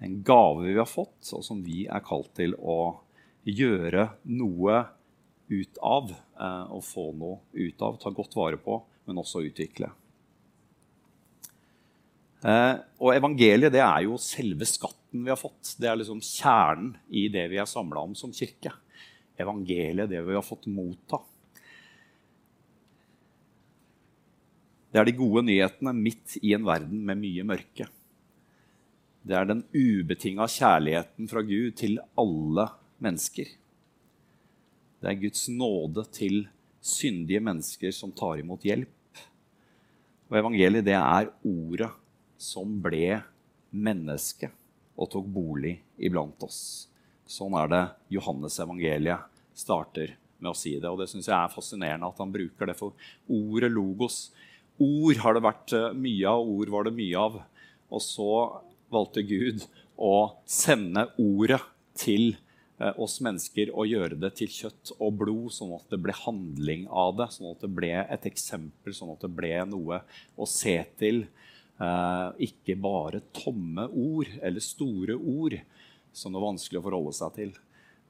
en 0.00 0.22
gave 0.24 0.64
vi 0.64 0.78
har 0.78 0.88
fått, 0.88 1.28
og 1.36 1.44
som 1.44 1.60
vi 1.64 1.84
er 1.84 2.04
kalt 2.04 2.32
til 2.38 2.54
å 2.56 3.02
gjøre 3.44 4.06
noe 4.32 4.82
ut 5.50 5.80
av. 5.84 6.12
Eh, 6.40 6.66
og 6.72 6.84
få 6.86 7.10
noe 7.16 7.40
ut 7.52 7.82
av, 7.84 7.98
ta 8.00 8.12
godt 8.14 8.36
vare 8.38 8.60
på, 8.60 8.78
men 9.08 9.20
også 9.20 9.44
utvikle. 9.44 9.90
Eh, 12.40 12.74
og 12.96 13.12
evangeliet 13.12 13.74
det 13.74 13.82
er 13.84 14.06
jo 14.06 14.16
selve 14.20 14.64
skatten 14.68 15.26
vi 15.26 15.32
har 15.32 15.40
fått. 15.40 15.74
Det 15.76 15.90
er 15.90 16.00
liksom 16.00 16.24
kjernen 16.24 16.94
i 17.12 17.26
det 17.32 17.50
vi 17.52 17.60
er 17.60 17.68
samla 17.68 18.06
om 18.08 18.16
som 18.16 18.32
kirke. 18.32 18.72
Evangeliet, 19.40 20.08
det 20.08 20.24
vi 20.24 20.36
har 20.36 20.44
fått 20.44 20.68
motta. 20.72 21.20
Det 24.90 24.98
er 24.98 25.06
de 25.06 25.18
gode 25.20 25.44
nyhetene 25.46 25.92
midt 25.94 26.40
i 26.40 26.56
en 26.56 26.64
verden 26.66 27.04
med 27.06 27.20
mye 27.20 27.44
mørke. 27.46 27.86
Det 29.20 29.36
er 29.36 29.48
den 29.48 29.64
ubetinga 29.76 30.46
kjærligheten 30.48 31.28
fra 31.28 31.42
Gud 31.44 31.74
til 31.76 31.98
alle 32.18 32.66
mennesker. 33.04 33.50
Det 35.00 35.10
er 35.10 35.20
Guds 35.20 35.48
nåde 35.52 36.06
til 36.12 36.46
syndige 36.80 37.42
mennesker 37.44 37.92
som 37.92 38.12
tar 38.16 38.40
imot 38.40 38.64
hjelp. 38.64 38.88
Og 40.30 40.38
evangeliet, 40.40 40.86
det 40.86 40.96
er 40.96 41.28
ordet 41.44 41.90
som 42.40 42.78
ble 42.80 43.20
menneske 43.70 44.48
og 44.96 45.10
tok 45.12 45.28
bolig 45.28 45.76
iblant 46.00 46.40
oss. 46.46 46.88
Sånn 47.28 47.54
er 47.60 47.68
det 47.70 47.82
Johannes 48.16 48.56
evangeliet 48.62 49.28
starter 49.56 50.16
med 50.40 50.52
å 50.52 50.56
si 50.56 50.74
det. 50.78 50.88
Og 50.88 51.00
det 51.02 51.10
syns 51.12 51.28
jeg 51.28 51.36
er 51.36 51.52
fascinerende 51.52 52.08
at 52.08 52.20
han 52.20 52.32
bruker 52.32 52.70
det 52.70 52.76
for 52.78 52.96
ordet 53.28 53.70
logos. 53.72 54.30
Ord 54.80 55.20
har 55.20 55.36
det 55.36 55.44
vært 55.44 55.76
eh, 55.76 55.92
mye 55.92 56.32
av, 56.32 56.48
ord 56.48 56.72
var 56.72 56.88
det 56.88 56.96
mye 56.96 57.24
av. 57.28 57.40
Og 57.90 58.02
så 58.04 58.30
valgte 58.92 59.24
Gud 59.26 59.66
å 60.00 60.14
sende 60.48 61.06
ordet 61.20 61.60
til 61.98 62.32
eh, 62.80 62.94
oss 62.96 63.18
mennesker 63.24 63.72
og 63.74 63.90
gjøre 63.90 64.18
det 64.20 64.32
til 64.40 64.50
kjøtt 64.52 64.94
og 64.98 65.20
blod, 65.20 65.50
sånn 65.54 65.74
at 65.76 65.86
det 65.92 66.00
ble 66.02 66.16
handling 66.22 66.86
av 66.88 67.16
det. 67.20 67.30
Sånn 67.34 67.52
at 67.52 67.64
det 67.64 67.72
ble 67.76 67.92
et 68.02 68.28
eksempel, 68.30 68.96
sånn 68.96 69.14
at 69.14 69.26
det 69.26 69.32
ble 69.36 69.54
noe 69.70 70.02
å 70.36 70.48
se 70.48 70.76
til. 71.00 71.24
Eh, 71.80 72.28
ikke 72.50 72.76
bare 72.80 73.22
tomme 73.36 73.88
ord 73.88 74.30
eller 74.42 74.64
store 74.64 75.16
ord 75.16 75.56
som 76.12 76.32
det 76.32 76.40
er 76.40 76.48
vanskelig 76.48 76.80
å 76.80 76.86
forholde 76.86 77.16
seg 77.16 77.36
til. 77.38 77.52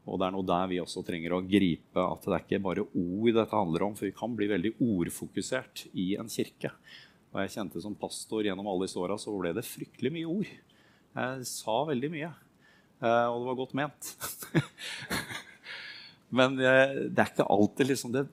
Og 0.09 0.17
det 0.19 0.27
er 0.27 0.35
noe 0.35 0.49
der 0.49 0.71
vi 0.71 0.81
også 0.81 1.05
trenger 1.07 1.37
å 1.37 1.45
gripe 1.45 2.03
at 2.03 2.25
det 2.25 2.33
er 2.33 2.45
ikke 2.47 2.65
bare 2.65 2.87
ord 2.89 3.37
dette 3.37 3.53
handler 3.55 3.85
om. 3.87 3.95
For 3.99 4.09
vi 4.09 4.17
kan 4.17 4.35
bli 4.37 4.49
veldig 4.51 4.73
ordfokusert 4.81 5.87
i 5.93 6.15
en 6.21 6.31
kirke. 6.33 6.73
Og 7.31 7.45
jeg 7.45 7.55
kjente 7.55 7.83
som 7.85 7.95
pastor 7.99 8.47
gjennom 8.47 8.67
alle 8.71 8.89
disse 8.89 8.99
åra 8.99 9.19
så 9.21 9.35
ble 9.37 9.53
det 9.55 9.67
fryktelig 9.67 10.13
mye 10.17 10.33
ord. 10.41 10.51
Jeg 11.11 11.47
sa 11.49 11.77
veldig 11.89 12.11
mye, 12.13 12.29
eh, 13.03 13.27
og 13.27 13.41
det 13.41 13.49
var 13.49 13.57
godt 13.59 13.77
ment. 13.79 14.11
Men 16.39 16.55
eh, 16.63 17.09
det 17.11 17.19
er 17.19 17.33
ikke 17.33 17.49
alltid 17.51 17.91
liksom 17.91 18.13
det 18.15 18.29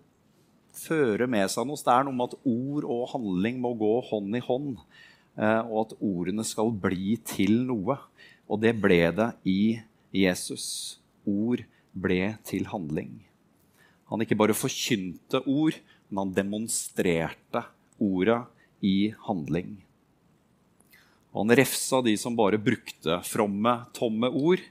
fører 0.77 1.29
med 1.29 1.49
seg 1.49 1.65
noe. 1.65 1.79
Det 1.81 1.93
er 1.93 2.05
noe 2.05 2.15
med 2.15 2.29
at 2.29 2.51
ord 2.51 2.85
og 2.85 3.07
handling 3.15 3.57
må 3.63 3.73
gå 3.79 3.93
hånd 4.11 4.37
i 4.37 4.43
hånd. 4.45 4.75
Eh, 5.37 5.61
og 5.65 5.87
at 5.87 5.95
ordene 5.97 6.45
skal 6.45 6.69
bli 6.85 7.17
til 7.25 7.63
noe. 7.65 7.97
Og 8.47 8.61
det 8.61 8.75
ble 8.79 9.01
det 9.17 9.31
i 9.49 9.79
Jesus. 10.15 10.99
Ord 11.27 11.65
ble 11.97 12.35
til 12.47 12.69
handling. 12.69 13.17
Han 14.07 14.21
ikke 14.23 14.37
bare 14.39 14.55
forkynte 14.55 15.41
ord, 15.49 15.75
men 16.07 16.27
han 16.27 16.37
demonstrerte 16.37 17.65
ordet 17.99 18.45
i 18.85 19.11
handling. 19.25 19.79
Han 21.37 21.53
refsa 21.53 22.01
de 22.01 22.15
som 22.17 22.35
bare 22.35 22.57
brukte 22.57 23.19
fromme, 23.21 23.73
tomme 23.93 24.29
ord, 24.33 24.63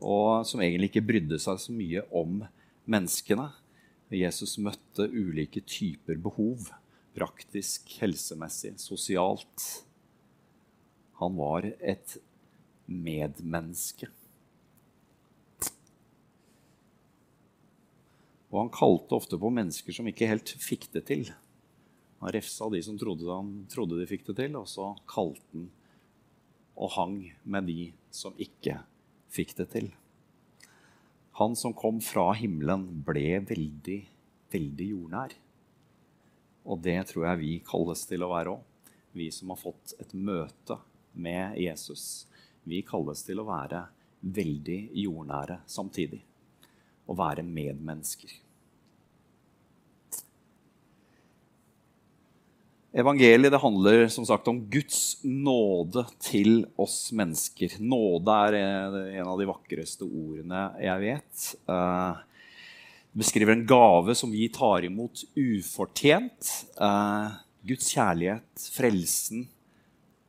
og 0.00 0.46
som 0.48 0.62
egentlig 0.64 0.88
ikke 0.88 1.04
brydde 1.04 1.38
seg 1.42 1.58
så 1.60 1.74
mye 1.74 2.04
om 2.16 2.38
menneskene. 2.88 3.50
Jesus 4.16 4.56
møtte 4.62 5.04
ulike 5.04 5.60
typer 5.68 6.16
behov. 6.24 6.70
Praktisk, 7.18 7.90
helsemessig, 8.00 8.78
sosialt. 8.80 9.66
Han 11.20 11.36
var 11.36 11.66
et 11.76 12.16
medmenneske. 12.86 14.08
Og 18.48 18.62
han 18.62 18.72
kalte 18.72 19.18
ofte 19.18 19.36
på 19.36 19.50
mennesker 19.52 19.92
som 19.92 20.08
ikke 20.08 20.30
helt 20.30 20.54
fikk 20.62 20.88
det 20.94 21.04
til. 21.10 21.26
Han 22.22 22.32
refsa 22.32 22.70
de 22.72 22.80
som 22.86 22.96
trodde, 22.96 23.28
han 23.28 23.66
trodde 23.68 23.98
de 24.00 24.08
fikk 24.08 24.24
det 24.30 24.38
til, 24.40 24.56
og 24.56 24.70
så 24.70 24.94
kalte 25.10 25.44
han 25.52 25.68
og 26.78 26.94
hang 26.94 27.16
med 27.42 27.66
de 27.66 27.90
som 28.14 28.36
ikke 28.38 28.78
fikk 29.34 29.56
det 29.58 29.68
til. 29.74 29.90
Han 31.38 31.54
som 31.58 31.74
kom 31.74 32.00
fra 32.02 32.32
himmelen, 32.38 32.86
ble 33.06 33.40
veldig, 33.46 33.98
veldig 34.50 34.88
jordnær. 34.92 35.34
Og 36.68 36.80
det 36.82 36.98
tror 37.10 37.28
jeg 37.28 37.42
vi 37.42 37.52
kalles 37.66 38.02
til 38.10 38.24
å 38.26 38.32
være 38.32 38.56
òg. 38.56 38.64
Vi 39.18 39.28
som 39.34 39.50
har 39.52 39.60
fått 39.60 39.94
et 40.02 40.14
møte 40.14 40.78
med 41.18 41.58
Jesus. 41.58 42.26
Vi 42.68 42.82
kalles 42.86 43.22
til 43.26 43.40
å 43.40 43.46
være 43.48 43.86
veldig 44.20 44.80
jordnære 44.98 45.62
samtidig. 45.70 46.20
Å 47.08 47.16
være 47.16 47.46
medmennesker. 47.46 48.34
Evangeliet 52.98 53.52
det 53.52 53.60
handler 53.62 54.08
som 54.10 54.24
sagt 54.26 54.48
om 54.50 54.56
Guds 54.66 55.20
nåde 55.22 56.02
til 56.18 56.64
oss 56.74 57.12
mennesker. 57.14 57.76
Nåde 57.78 58.38
er 58.48 58.56
en 58.58 59.28
av 59.28 59.38
de 59.38 59.46
vakreste 59.46 60.02
ordene 60.02 60.64
jeg 60.82 61.04
vet. 61.04 61.44
Eh, 61.70 62.24
det 63.12 63.22
beskriver 63.22 63.54
en 63.54 63.62
gave 63.70 64.18
som 64.18 64.34
vi 64.34 64.48
tar 64.50 64.88
imot 64.88 65.22
ufortjent. 65.38 66.50
Eh, 66.74 67.38
Guds 67.70 67.94
kjærlighet, 67.94 68.66
frelsen, 68.74 69.46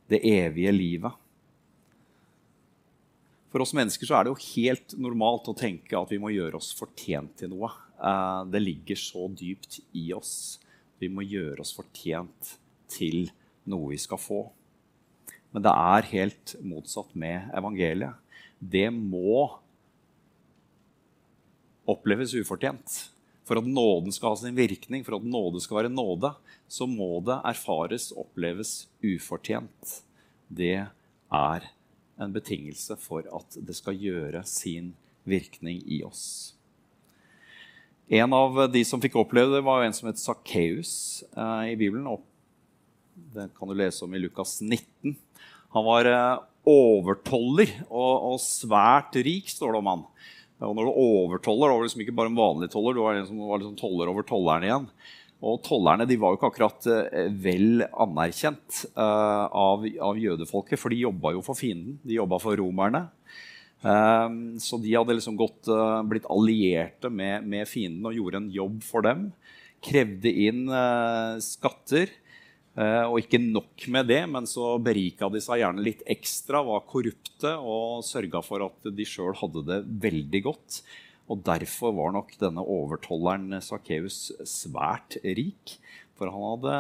det 0.06 0.22
evige 0.30 0.76
livet. 0.76 1.18
For 3.50 3.66
oss 3.66 3.74
mennesker 3.74 4.06
så 4.06 4.20
er 4.20 4.28
det 4.28 4.36
jo 4.36 4.50
helt 4.54 5.00
normalt 5.02 5.50
å 5.50 5.58
tenke 5.58 5.98
at 5.98 6.14
vi 6.14 6.22
må 6.22 6.30
gjøre 6.38 6.62
oss 6.62 6.70
fortjent 6.78 7.34
til 7.42 7.56
noe. 7.56 7.74
Eh, 7.98 8.42
det 8.54 8.62
ligger 8.62 9.08
så 9.10 9.26
dypt 9.34 9.82
i 9.98 10.12
oss. 10.14 10.60
Vi 11.00 11.10
må 11.12 11.24
gjøre 11.24 11.64
oss 11.64 11.76
fortjent 11.76 12.56
til 12.92 13.30
noe 13.70 13.94
vi 13.94 14.00
skal 14.02 14.20
få. 14.22 14.42
Men 15.54 15.66
det 15.66 15.72
er 15.74 16.12
helt 16.12 16.56
motsatt 16.62 17.16
med 17.18 17.50
evangeliet. 17.58 18.18
Det 18.60 18.90
må 18.94 19.48
oppleves 21.90 22.36
ufortjent. 22.38 23.10
For 23.50 23.58
at 23.58 23.66
nåden 23.66 24.14
skal 24.14 24.36
ha 24.36 24.38
sin 24.44 24.58
virkning, 24.58 25.02
for 25.02 25.18
at 25.18 25.26
nåde 25.26 25.62
skal 25.64 25.80
være 25.80 25.94
nåde, 25.94 26.36
så 26.70 26.86
må 26.86 27.16
det 27.26 27.40
erfares, 27.50 28.12
oppleves 28.14 28.84
ufortjent. 29.02 29.96
Det 30.46 30.86
er 30.86 31.70
en 32.22 32.36
betingelse 32.36 32.98
for 33.02 33.26
at 33.26 33.58
det 33.58 33.74
skal 33.78 33.98
gjøre 33.98 34.44
sin 34.46 34.94
virkning 35.26 35.82
i 35.90 36.04
oss. 36.06 36.54
En 38.10 38.34
av 38.34 38.56
de 38.74 38.82
som 38.88 39.02
fikk 39.02 39.20
oppleve 39.22 39.54
det, 39.54 39.66
var 39.66 39.84
en 39.86 39.94
som 39.94 40.08
het 40.10 40.18
Sakkeus 40.18 41.22
eh, 41.30 41.74
i 41.74 41.76
Bibelen. 41.78 42.08
Og 42.10 42.24
det 43.36 43.52
kan 43.54 43.70
du 43.70 43.76
lese 43.78 44.02
om 44.06 44.16
i 44.18 44.22
Lukas 44.22 44.56
19. 44.66 45.14
Han 45.76 45.86
var 45.86 46.10
eh, 46.10 46.40
overtoller 46.70 47.76
og, 47.86 48.32
og, 48.32 48.40
svært 48.42 49.20
rik, 49.22 49.52
står 49.54 49.76
det 49.76 49.82
om 49.84 49.92
han. 49.92 50.02
Og 50.66 50.74
når 50.76 50.90
du 50.90 50.98
overtoller, 51.04 51.70
da 51.70 51.76
var 51.76 51.84
du 51.84 51.88
liksom 51.88 52.04
ikke 52.04 52.18
bare 52.18 52.34
en 52.34 52.40
vanlig 52.40 52.72
toller, 52.74 52.98
du 52.98 53.04
var 53.06 53.20
en 53.20 53.30
som 53.30 53.46
var 53.46 53.62
liksom 53.62 53.78
toller 53.80 54.12
over 54.12 54.26
tolleren 54.28 54.66
igjen. 54.66 54.90
Og 55.40 55.62
tollerne 55.64 56.10
de 56.10 56.18
var 56.20 56.34
jo 56.34 56.40
ikke 56.40 56.50
akkurat 56.50 56.90
eh, 56.92 57.30
vel 57.46 57.86
anerkjent 57.94 58.82
eh, 58.90 59.46
av, 59.46 59.86
av, 59.86 60.18
jødefolket, 60.20 60.82
for 60.82 60.92
de 60.92 61.06
jobba 61.06 61.38
jo 61.38 61.46
for 61.46 61.62
fienden. 61.62 62.02
De 62.02 62.18
jobba 62.18 62.42
for 62.42 62.58
romerne. 62.60 63.06
Ehm, 63.82 64.60
så 64.60 64.78
de 64.82 64.92
hadde 64.92 65.16
liksom 65.16 65.38
gått, 65.40 65.68
eh, 65.68 66.04
blitt 66.04 66.28
allierte 66.28 67.10
med, 67.10 67.48
med 67.48 67.68
fienden 67.68 68.06
og 68.10 68.16
gjorde 68.18 68.42
en 68.42 68.52
jobb 68.52 68.82
for 68.84 69.06
dem. 69.06 69.30
Krevde 69.84 70.32
inn 70.48 70.66
eh, 70.68 71.40
skatter. 71.44 72.12
Eh, 72.80 73.04
og 73.08 73.20
ikke 73.22 73.40
nok 73.42 73.88
med 73.92 74.08
det, 74.12 74.22
men 74.30 74.48
så 74.48 74.76
berika 74.84 75.30
de 75.32 75.42
seg 75.44 75.64
gjerne 75.64 75.84
litt 75.84 76.04
ekstra, 76.08 76.62
var 76.64 76.86
korrupte 76.88 77.56
og 77.58 78.06
sørga 78.08 78.44
for 78.46 78.64
at 78.68 78.92
de 78.96 79.08
sjøl 79.08 79.36
hadde 79.40 79.66
det 79.68 79.82
veldig 80.08 80.44
godt. 80.46 80.82
Og 81.30 81.44
derfor 81.46 81.94
var 81.96 82.16
nok 82.16 82.34
denne 82.42 82.64
overtolleren 82.64 83.60
Sakkeus 83.62 84.32
svært 84.48 85.20
rik. 85.24 85.76
For 86.18 86.32
han 86.32 86.48
hadde 86.56 86.78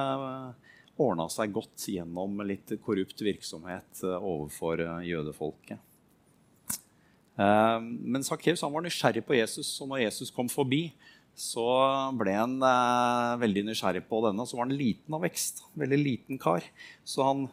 ordna 1.00 1.28
seg 1.32 1.54
godt 1.56 1.86
gjennom 1.94 2.42
litt 2.48 2.74
korrupt 2.84 3.22
virksomhet 3.24 4.02
overfor 4.18 4.82
jødefolket. 5.06 5.89
Eh, 7.40 7.78
men 7.82 8.26
Sakkeus 8.26 8.64
var 8.66 8.84
nysgjerrig 8.84 9.24
på 9.26 9.38
Jesus, 9.38 9.72
og 9.80 9.94
når 9.94 10.04
Jesus 10.08 10.34
kom 10.36 10.52
forbi, 10.52 10.90
så 11.40 11.66
ble 12.20 12.36
han 12.36 12.58
eh, 12.60 13.40
veldig 13.40 13.64
nysgjerrig 13.70 14.04
på 14.10 14.20
denne. 14.28 14.46
Så 14.48 14.60
var 14.60 14.68
han 14.68 14.76
liten 14.76 15.16
av 15.16 15.24
vekst. 15.24 15.64
Veldig 15.80 16.00
liten 16.02 16.42
kar. 16.42 16.66
Så 17.08 17.24
han 17.24 17.48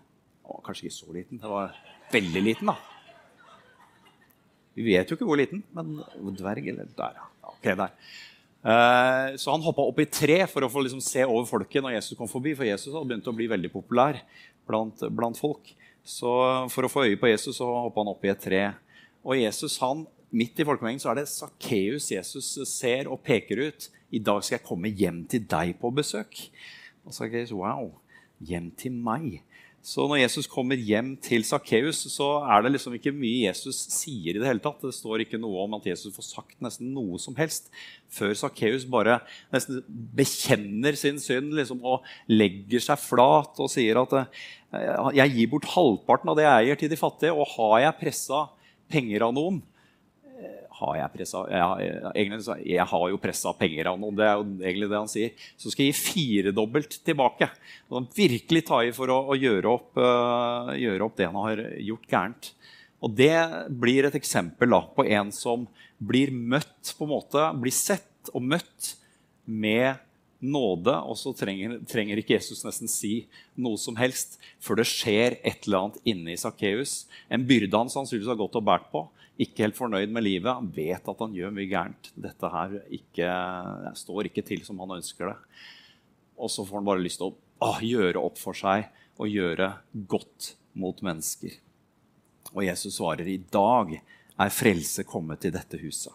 å, 0.46 0.60
Kanskje 0.66 0.88
ikke 0.88 0.98
så 0.98 1.14
liten. 1.14 1.42
Det 1.42 1.50
var 1.50 1.74
veldig 2.12 2.42
liten, 2.42 2.70
da. 2.70 2.76
Vi 4.76 4.84
vet 4.90 5.08
jo 5.08 5.16
ikke 5.16 5.26
hvor 5.28 5.38
liten, 5.40 5.62
men 5.74 5.94
dverg 6.36 6.66
eller 6.68 6.88
Der, 6.98 7.20
ja. 7.22 7.28
Ok, 7.48 7.70
der. 7.78 7.94
Eh, 8.66 9.36
så 9.38 9.54
han 9.54 9.62
hoppa 9.62 9.86
opp 9.86 10.02
i 10.02 10.08
tre 10.10 10.40
for 10.50 10.66
å 10.66 10.70
få 10.70 10.82
liksom, 10.82 11.02
se 11.04 11.22
over 11.24 11.46
folket 11.48 11.84
når 11.84 11.96
Jesus 11.96 12.18
kom 12.18 12.30
forbi. 12.30 12.56
For 12.58 12.66
Jesus 12.66 12.90
hadde 12.90 13.06
begynt 13.12 13.30
å 13.30 13.36
bli 13.36 13.46
veldig 13.50 13.70
populær 13.74 14.18
blant, 14.66 15.06
blant 15.14 15.38
folk. 15.38 15.70
Så 16.06 16.32
for 16.74 16.86
å 16.86 16.90
få 16.90 17.06
øye 17.06 17.18
på 17.18 17.30
Jesus 17.30 17.58
så 17.58 17.66
hoppa 17.86 18.02
han 18.02 18.10
opp 18.12 18.26
i 18.26 18.34
et 18.34 18.42
tre. 18.42 18.64
Og 19.26 19.40
Jesus 19.40 19.80
han, 19.82 20.04
midt 20.30 20.60
i 20.62 20.66
folkemengden 20.66 21.02
så 21.02 21.10
er 21.10 21.20
det 21.20 21.30
Sakkeus 21.32 22.12
Jesus 22.12 22.52
ser 22.70 23.10
og 23.10 23.24
peker 23.26 23.66
ut. 23.66 23.88
I 24.14 24.22
dag 24.22 24.42
skal 24.44 24.60
jeg 24.60 24.68
komme 24.68 24.92
hjem 24.94 25.24
til 25.30 25.42
deg 25.50 25.74
på 25.80 25.90
besøk. 25.94 26.46
Og 27.06 27.14
Sakkeus, 27.14 27.54
wow, 27.54 27.90
hjem 28.38 28.70
til 28.78 28.94
meg. 28.94 29.40
Så 29.86 30.02
når 30.10 30.18
Jesus 30.18 30.48
kommer 30.50 30.78
hjem 30.82 31.12
til 31.22 31.44
Sakkeus, 31.46 32.00
så 32.10 32.26
er 32.42 32.64
det 32.64 32.72
liksom 32.72 32.96
ikke 32.96 33.12
mye 33.14 33.44
Jesus 33.44 33.84
sier. 33.94 34.34
i 34.34 34.40
Det 34.40 34.48
hele 34.48 34.62
tatt. 34.62 34.80
Det 34.82 34.94
står 34.94 35.22
ikke 35.22 35.38
noe 35.38 35.62
om 35.62 35.76
at 35.78 35.86
Jesus 35.86 36.14
får 36.16 36.26
sagt 36.26 36.56
nesten 36.64 36.90
noe 36.94 37.20
som 37.22 37.36
helst 37.38 37.70
før 38.10 38.34
Sakkeus 38.34 38.86
bare 38.90 39.20
nesten 39.54 39.84
bekjenner 39.86 40.98
sin 40.98 41.20
synd 41.22 41.54
liksom, 41.54 41.84
og 41.86 42.06
legger 42.26 42.82
seg 42.82 42.98
flat 42.98 43.62
og 43.62 43.70
sier 43.70 44.02
at 44.02 44.16
eh, 44.18 45.14
jeg 45.20 45.34
gir 45.36 45.54
bort 45.54 45.70
halvparten 45.76 46.34
av 46.34 46.38
det 46.38 46.48
jeg 46.48 46.66
eier, 46.66 46.80
til 46.82 46.90
de 46.90 46.98
fattige. 46.98 47.34
Og 47.38 47.54
har 47.54 47.86
jeg 47.86 47.98
pressa 48.02 48.42
penger 48.92 49.24
av 49.26 49.34
noen 49.36 49.60
eh, 50.36 50.64
har 50.78 50.98
jeg 51.00 51.12
pressa 51.14 51.42
jeg, 51.50 51.90
jeg, 52.16 52.40
jeg 52.72 52.86
har 52.92 53.06
jo 53.12 53.20
pressa 53.22 53.52
penger 53.56 53.90
av 53.92 54.00
noen. 54.00 54.16
Det 54.18 54.26
er 54.26 54.34
jo 54.36 54.46
egentlig 54.60 54.90
det 54.92 55.00
han 55.00 55.12
sier. 55.12 55.46
Så 55.56 55.72
skal 55.72 55.86
jeg 55.86 55.94
gi 55.94 56.02
firedobbelt 56.02 56.98
tilbake. 57.06 57.50
Og 57.88 58.00
han 58.00 58.10
virkelig 58.16 58.66
ta 58.68 58.82
i 58.84 58.92
for 58.96 59.12
å, 59.12 59.22
å 59.32 59.38
gjøre, 59.38 59.72
opp, 59.72 59.92
uh, 60.00 60.74
gjøre, 60.76 61.08
opp, 61.08 61.16
det 61.18 61.30
han 61.30 61.40
har 61.42 61.64
gjort 61.88 62.10
gærent. 62.12 62.50
Og 63.04 63.12
det 63.16 63.36
blir 63.76 64.08
et 64.08 64.16
eksempel 64.18 64.72
da, 64.72 64.82
på 64.96 65.04
en 65.04 65.32
som 65.34 65.66
blir 65.98 66.32
møtt 66.32 66.94
på 66.96 67.06
en 67.06 67.12
måte, 67.12 67.44
blir 67.60 67.74
sett 67.74 68.30
og 68.34 68.44
møtt 68.44 68.94
med 69.46 70.00
nåde, 70.44 70.92
og 70.92 71.16
så 71.18 71.32
trenger, 71.36 71.78
trenger, 71.88 72.20
ikke 72.20 72.36
Jesus 72.36 72.64
nesten 72.66 72.90
si 72.90 73.26
noe 73.56 73.78
som 73.80 73.96
helst 73.98 74.36
før 74.62 74.80
det 74.80 74.88
skjer 74.90 75.38
et 75.40 75.66
eller 75.66 75.86
annet 75.86 76.10
inni 76.12 76.36
Sakkeus. 76.40 77.04
En 77.32 77.46
byrde 77.48 77.80
han 77.80 77.92
sannsynligvis 77.92 78.32
har 78.32 78.40
gått 78.40 78.58
og 78.58 78.66
båret 78.66 78.90
på. 78.92 79.06
Ikke 79.40 79.66
helt 79.66 79.76
fornøyd 79.76 80.12
med 80.12 80.24
livet. 80.24 80.52
Han 80.52 80.68
vet 80.72 81.08
at 81.08 81.24
han 81.24 81.34
gjør 81.36 81.54
mye 81.56 81.68
gærent. 81.68 82.10
Dette 82.16 82.52
her 82.52 82.76
ikke, 82.98 83.32
står 84.00 84.30
ikke 84.30 84.44
til 84.48 84.64
som 84.64 84.80
han 84.84 84.96
ønsker 84.98 85.32
det. 85.32 85.36
Og 86.36 86.52
så 86.52 86.64
får 86.64 86.80
han 86.80 86.88
bare 86.88 87.04
lyst 87.04 87.20
til 87.20 87.32
å, 87.32 87.36
å 87.64 87.72
gjøre 87.84 88.22
opp 88.22 88.40
for 88.40 88.56
seg 88.56 88.88
og 89.16 89.32
gjøre 89.32 89.70
godt 90.08 90.54
mot 90.76 91.00
mennesker. 91.04 91.56
Og 92.52 92.64
Jesus 92.64 92.98
svarer 92.98 93.28
i 93.28 93.40
dag 93.40 93.96
er 93.96 94.52
frelse 94.52 95.04
kommet 95.08 95.40
til 95.44 95.54
dette 95.56 95.80
huset. 95.80 96.12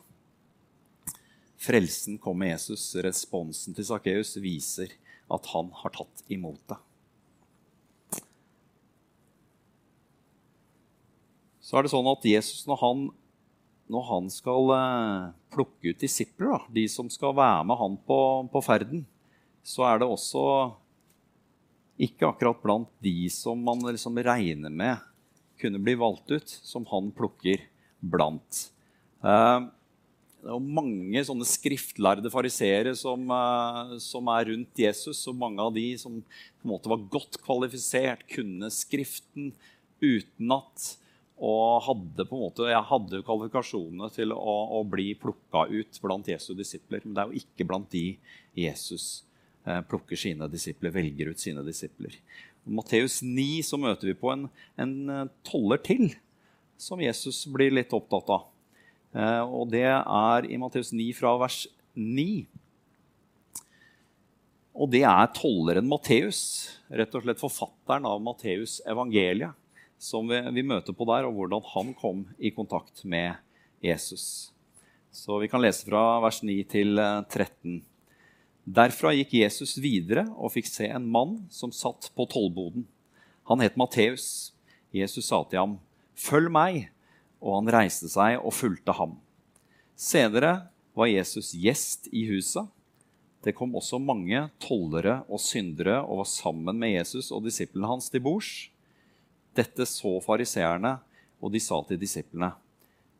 Frelsen 1.61 2.17
kom 2.17 2.39
med 2.41 2.55
Jesus. 2.55 2.87
Responsen 3.05 3.75
til 3.77 3.85
Sakkeus 3.85 4.33
viser 4.41 4.95
at 5.31 5.49
han 5.53 5.69
har 5.83 5.93
tatt 5.93 6.23
imot 6.33 6.61
det. 6.71 6.77
Så 11.61 11.77
er 11.77 11.85
det 11.85 11.91
sånn 11.93 12.09
at 12.09 12.25
Jesus, 12.25 12.65
når 12.67 12.79
han, 12.81 13.03
når 13.93 14.07
han 14.09 14.25
skal 14.33 14.73
eh, 14.75 15.27
plukke 15.53 15.93
ut 15.93 16.01
disipler, 16.01 16.49
da, 16.57 16.73
de 16.73 16.87
som 16.91 17.07
skal 17.13 17.37
være 17.37 17.61
med 17.69 17.79
han 17.79 17.97
på, 18.09 18.17
på 18.51 18.61
ferden, 18.65 19.05
så 19.63 19.85
er 19.87 20.01
det 20.01 20.09
også 20.09 20.43
ikke 22.01 22.31
akkurat 22.31 22.59
blant 22.63 22.89
de 23.05 23.29
som 23.31 23.61
man 23.61 23.85
liksom 23.85 24.17
regner 24.25 24.73
med 24.73 24.97
kunne 25.61 25.79
bli 25.85 25.93
valgt 26.01 26.33
ut, 26.33 26.49
som 26.49 26.87
han 26.89 27.13
plukker 27.13 27.61
blant. 28.01 28.65
Eh, 29.21 29.69
det 30.41 30.49
er 30.49 30.71
mange 30.77 31.21
sånne 31.25 31.45
skriftlærde 31.45 32.31
fariseere 32.33 32.95
som, 32.97 33.27
eh, 33.29 33.91
som, 34.01 34.29
er 34.33 34.49
rundt 34.49 34.81
Jesus. 34.83 35.19
Og 35.29 35.37
mange 35.37 35.61
av 35.61 35.73
de 35.75 35.85
som 36.01 36.17
på 36.21 36.65
en 36.65 36.73
måte 36.73 36.89
var 36.89 37.05
godt 37.13 37.37
kvalifisert, 37.45 38.25
kunne 38.31 38.71
Skriften 38.73 39.51
utenat. 40.01 40.95
Og 41.41 41.81
hadde 41.87 42.25
på 42.25 42.37
en 42.37 42.43
måte, 42.43 42.69
jeg 42.69 42.89
hadde 42.89 43.23
kvalifikasjonene 43.25 44.09
til 44.13 44.33
å, 44.33 44.55
å 44.77 44.83
bli 44.85 45.11
plukka 45.17 45.65
ut 45.69 46.01
blant 46.03 46.29
Jesu 46.29 46.51
disipler. 46.57 47.05
Men 47.05 47.15
det 47.17 47.23
er 47.23 47.31
jo 47.31 47.41
ikke 47.41 47.67
blant 47.69 47.89
de 47.93 48.05
Jesus 48.57 49.23
eh, 49.65 49.81
plukker 49.89 50.19
sine 50.19 50.49
disipler, 50.49 50.93
velger 50.93 51.33
ut 51.33 51.41
sine 51.41 51.65
disipler. 51.65 52.17
I 52.65 52.75
Matteus 52.77 53.21
9 53.25 53.61
så 53.65 53.77
møter 53.81 54.11
vi 54.11 54.17
på 54.17 54.33
en, 54.33 54.45
en 54.81 54.95
eh, 55.09 55.27
toller 55.45 55.81
til 55.85 56.11
som 56.81 57.01
Jesus 57.01 57.43
blir 57.49 57.73
litt 57.73 57.93
opptatt 57.93 58.29
av. 58.33 58.50
Eh, 59.11 59.43
og 59.43 59.71
det 59.71 59.87
er 59.89 60.47
i 60.47 60.59
Matteus 60.59 60.93
9 60.95 61.09
fra 61.17 61.33
vers 61.41 61.65
9. 61.95 62.45
Og 64.71 64.87
det 64.93 65.03
er 65.03 65.33
tolleren 65.35 65.89
Matteus, 65.91 66.41
rett 66.87 67.15
og 67.17 67.25
slett 67.25 67.41
forfatteren 67.41 68.07
av 68.07 68.21
Matteus 68.23 68.79
evangeliet, 68.87 69.57
som 70.01 70.29
vi, 70.29 70.39
vi, 70.55 70.63
møter 70.65 70.95
på 70.97 71.05
der, 71.09 71.27
og 71.27 71.35
hvordan 71.37 71.67
han 71.73 71.91
kom 71.99 72.23
i 72.39 72.53
kontakt 72.55 73.03
med 73.03 73.35
Jesus. 73.83 74.49
Så 75.11 75.37
vi 75.43 75.49
kan 75.51 75.61
lese 75.61 75.85
fra 75.85 76.21
vers 76.23 76.39
9 76.41 76.55
til 76.71 76.95
13. 76.97 77.75
Eh, 77.75 77.87
Derfra 78.61 79.09
gikk 79.17 79.33
Jesus 79.39 79.73
videre 79.81 80.27
og 80.37 80.53
fikk 80.53 80.67
se 80.69 80.85
en 80.87 81.07
mann 81.09 81.39
som 81.51 81.73
satt 81.73 82.11
på 82.15 82.27
tollboden. 82.29 82.85
Han 83.49 83.59
het 83.59 83.75
Matteus. 83.75 84.53
Jesus 84.93 85.27
sa 85.27 85.43
til 85.49 85.59
ham, 85.59 85.79
'Følg 86.15 86.51
meg.' 86.51 86.89
Og 87.41 87.57
han 87.57 87.73
reiste 87.73 88.09
seg 88.11 88.37
og 88.39 88.53
fulgte 88.53 88.93
ham. 88.95 89.17
Senere 89.97 90.69
var 90.97 91.09
Jesus 91.09 91.51
gjest 91.57 92.07
i 92.13 92.23
huset. 92.29 92.69
Det 93.41 93.55
kom 93.57 93.73
også 93.77 93.97
mange 94.01 94.43
tollere 94.61 95.21
og 95.25 95.41
syndere 95.41 95.97
og 96.03 96.21
var 96.21 96.29
sammen 96.29 96.77
med 96.77 96.93
Jesus 96.93 97.31
og 97.33 97.47
disiplene 97.47 97.89
hans 97.89 98.11
til 98.13 98.21
bords. 98.23 98.69
Dette 99.57 99.87
så 99.89 100.13
fariseerne, 100.23 100.99
og 101.41 101.51
de 101.51 101.59
sa 101.59 101.81
til 101.87 101.99
disiplene.: 101.99 102.53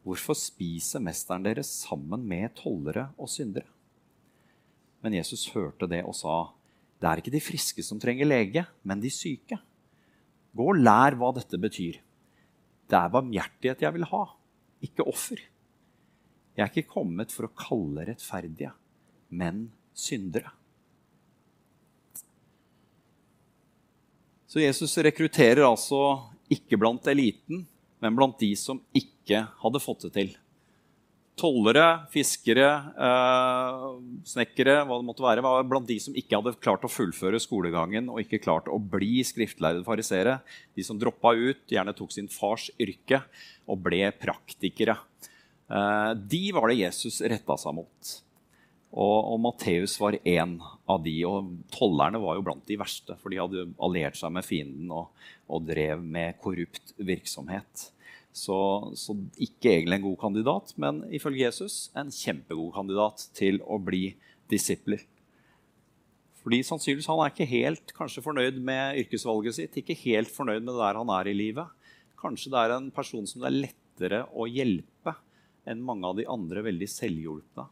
Hvorfor 0.05 0.37
spiser 0.37 1.01
mesteren 1.01 1.43
deres 1.45 1.69
sammen 1.83 2.23
med 2.25 2.53
tollere 2.57 3.09
og 3.17 3.29
syndere? 3.29 3.69
Men 5.01 5.17
Jesus 5.17 5.49
hørte 5.53 5.89
det 5.89 6.03
og 6.05 6.15
sa, 6.15 6.53
Det 7.01 7.09
er 7.09 7.17
ikke 7.17 7.33
de 7.33 7.41
friske 7.41 7.83
som 7.83 7.99
trenger 7.99 8.25
lege, 8.25 8.65
men 8.83 9.01
de 9.01 9.09
syke. 9.09 9.57
Gå 10.53 10.67
og 10.69 10.77
lær 10.77 11.17
hva 11.17 11.31
dette 11.33 11.57
betyr. 11.57 11.97
Det 12.91 12.99
er 12.99 13.11
barmhjertighet 13.13 13.83
jeg 13.85 13.95
vil 13.95 14.07
ha, 14.11 14.25
ikke 14.83 15.07
offer. 15.07 15.39
Jeg 16.57 16.65
er 16.65 16.71
ikke 16.73 16.91
kommet 16.91 17.31
for 17.31 17.47
å 17.47 17.55
kalle 17.55 18.03
rettferdige, 18.09 18.73
men 19.31 19.69
syndere. 19.95 20.51
Så 24.51 24.59
Jesus 24.59 24.97
rekrutterer 24.99 25.63
altså 25.63 26.01
ikke 26.51 26.75
blant 26.75 27.07
eliten, 27.07 27.63
men 28.03 28.17
blant 28.17 28.35
de 28.41 28.51
som 28.59 28.81
ikke 28.91 29.45
hadde 29.61 29.79
fått 29.79 30.09
det 30.09 30.11
til 30.17 30.33
tollere, 31.39 32.05
fiskere, 32.11 32.67
eh, 32.99 33.85
snekkere 34.27 34.81
hva 34.85 34.97
det 34.99 35.07
måtte 35.07 35.23
være, 35.23 35.43
var 35.45 35.63
blant 35.67 35.87
de 35.89 35.97
som 36.03 36.15
ikke 36.17 36.37
hadde 36.37 36.57
klart 36.61 36.83
å 36.85 36.91
fullføre 36.91 37.39
skolegangen 37.41 38.09
og 38.11 38.21
ikke 38.23 38.41
klart 38.43 38.69
å 38.69 38.77
bli 38.77 39.23
skriftlærde 39.25 39.85
farisere. 39.87 40.39
De 40.75 40.85
som 40.85 40.99
droppa 40.99 41.33
ut, 41.37 41.63
gjerne 41.71 41.95
tok 41.97 42.11
sin 42.13 42.29
fars 42.31 42.69
yrke 42.81 43.23
og 43.67 43.81
ble 43.85 44.11
praktikere. 44.21 44.97
Eh, 45.71 46.11
de 46.15 46.43
var 46.55 46.69
det 46.69 46.81
Jesus 46.81 47.21
retta 47.21 47.57
seg 47.57 47.79
mot. 47.79 48.11
Og, 48.91 49.17
og 49.31 49.39
Matteus 49.39 49.95
var 50.01 50.17
en 50.27 50.57
av 50.89 50.99
de. 51.05 51.15
Og 51.27 51.53
tollerne 51.71 52.19
var 52.21 52.37
jo 52.37 52.45
blant 52.45 52.67
de 52.67 52.77
verste, 52.79 53.15
for 53.21 53.31
de 53.31 53.39
hadde 53.39 53.69
alliert 53.79 54.19
seg 54.19 54.33
med 54.35 54.45
fienden 54.45 54.91
og, 54.91 55.13
og 55.47 55.63
drev 55.69 56.03
med 56.03 56.37
korrupt 56.43 56.91
virksomhet. 56.99 57.87
Så, 58.31 58.57
så, 58.95 59.15
ikke 59.35 59.73
egentlig 59.73 59.97
en 59.97 60.05
god 60.05 60.19
kandidat, 60.21 60.69
men 60.79 61.01
ifølge 61.11 61.43
Jesus 61.43 61.89
en 61.99 62.11
kjempegod 62.15 62.71
kandidat 62.77 63.25
til 63.35 63.59
å 63.67 63.75
bli 63.83 64.13
disipler. 64.51 65.03
Fordi 66.41 66.61
sannsynligvis 66.65 67.09
Han 67.11 67.19
er 67.21 67.33
ikke 67.33 67.49
helt 67.51 67.91
kanskje 67.93 68.23
fornøyd 68.25 68.57
med 68.65 69.01
yrkesvalget 69.03 69.57
sitt, 69.59 69.75
ikke 69.77 69.99
helt 70.07 70.31
fornøyd 70.31 70.63
med 70.63 70.73
det 70.73 70.79
der 70.79 71.01
han 71.01 71.11
er 71.13 71.29
i 71.29 71.35
livet. 71.37 71.67
Kanskje 72.21 72.53
det 72.53 72.63
er 72.63 72.77
en 72.77 72.89
person 72.93 73.27
som 73.29 73.43
det 73.43 73.51
er 73.51 73.59
lettere 73.67 74.23
å 74.31 74.47
hjelpe 74.49 75.17
enn 75.69 75.83
mange 75.85 76.07
av 76.07 76.17
de 76.17 76.25
andre 76.31 76.63
veldig 76.65 76.89
selvhjulpne. 76.89 77.67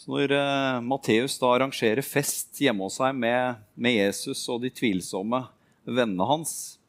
Så 0.00 0.08
når 0.08 0.32
uh, 0.32 0.80
Matteus 0.80 1.34
arrangerer 1.44 2.00
fest 2.06 2.56
hjemme 2.62 2.86
hos 2.86 2.96
seg 2.96 3.16
med, 3.20 3.58
med 3.76 3.98
Jesus 3.98 4.46
og 4.48 4.62
de 4.62 4.70
tvilsomme 4.72 5.42
vennene 5.84 6.28
hans, 6.30 6.79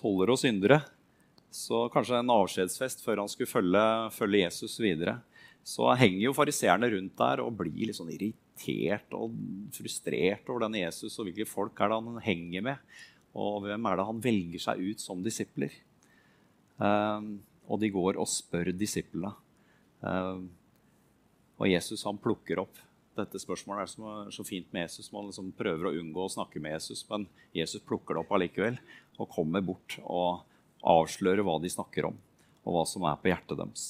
tollere 0.00 0.34
og 0.34 0.40
syndere. 0.40 0.80
Så 1.50 1.88
kanskje 1.92 2.20
en 2.20 2.32
avskjedsfest 2.32 3.02
før 3.04 3.24
han 3.24 3.30
skulle 3.30 3.50
følge, 3.50 3.84
følge 4.14 4.44
Jesus 4.44 4.78
videre. 4.80 5.18
Så 5.66 5.90
henger 5.98 6.22
jo 6.28 6.36
fariseerne 6.36 6.88
rundt 6.94 7.16
der 7.18 7.42
og 7.44 7.56
blir 7.58 7.90
litt 7.90 7.98
sånn 7.98 8.12
irritert 8.14 9.12
og 9.16 9.34
frustrert 9.76 10.48
over 10.48 10.64
denne 10.64 10.84
Jesus 10.84 11.18
og 11.18 11.28
hvilke 11.28 11.48
folk 11.48 11.78
er 11.80 11.90
det 11.90 11.98
han 12.00 12.22
henger 12.24 12.66
med, 12.70 12.84
og 13.36 13.66
hvem 13.66 13.88
er 13.90 13.98
det 13.98 14.06
han 14.08 14.22
velger 14.24 14.64
seg 14.64 14.80
ut 14.80 15.02
som 15.02 15.24
disipler. 15.24 15.74
Um, 16.80 17.40
og 17.68 17.82
de 17.82 17.90
går 17.92 18.18
og 18.18 18.30
spør 18.30 18.72
disiplene. 18.74 19.34
Um, 20.00 20.48
og 21.60 21.68
Jesus 21.68 22.06
han 22.08 22.18
plukker 22.18 22.62
opp 22.62 22.78
dette 23.20 23.40
spørsmålet 23.42 23.84
er 23.84 23.90
som 23.92 24.32
så 24.34 24.44
fint 24.46 24.68
med 24.74 24.86
Jesus. 24.86 25.10
Man 25.14 25.28
liksom 25.28 25.52
prøver 25.56 25.90
å 25.90 25.94
unngå 26.00 26.26
å 26.26 26.32
snakke 26.32 26.62
med 26.62 26.74
Jesus, 26.76 27.04
men 27.10 27.26
Jesus 27.56 27.84
plukker 27.86 28.16
det 28.16 28.24
opp 28.24 28.32
allikevel 28.36 28.78
og 29.20 29.30
kommer 29.32 29.64
bort 29.64 29.98
og 30.02 30.46
avslører 30.86 31.44
hva 31.44 31.58
de 31.60 31.70
snakker 31.72 32.08
om, 32.08 32.16
og 32.64 32.76
hva 32.76 32.84
som 32.88 33.04
er 33.08 33.18
på 33.20 33.30
hjertet 33.30 33.58
deres. 33.60 33.86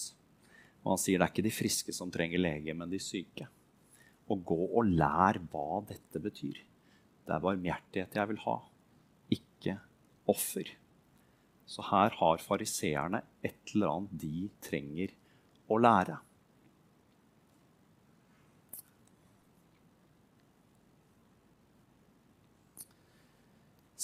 Og 0.82 0.94
han 0.94 1.00
sier 1.00 1.20
det 1.20 1.28
er 1.28 1.34
ikke 1.34 1.46
de 1.46 1.54
friske 1.54 1.94
som 1.94 2.10
trenger 2.12 2.42
lege, 2.42 2.74
men 2.74 2.90
de 2.90 3.00
syke. 3.02 3.46
Og 4.30 4.42
gå 4.46 4.58
og 4.68 4.90
lær 4.90 5.38
hva 5.52 5.82
dette 5.86 6.22
betyr. 6.22 6.62
Det 7.26 7.36
er 7.36 7.44
barmhjertighet 7.44 8.16
jeg 8.16 8.30
vil 8.32 8.40
ha, 8.46 8.56
ikke 9.30 9.76
offer. 10.30 10.72
Så 11.70 11.84
her 11.90 12.16
har 12.18 12.42
fariseerne 12.42 13.22
et 13.46 13.74
eller 13.74 13.92
annet 13.92 14.16
de 14.24 14.48
trenger 14.64 15.14
å 15.70 15.78
lære. 15.78 16.18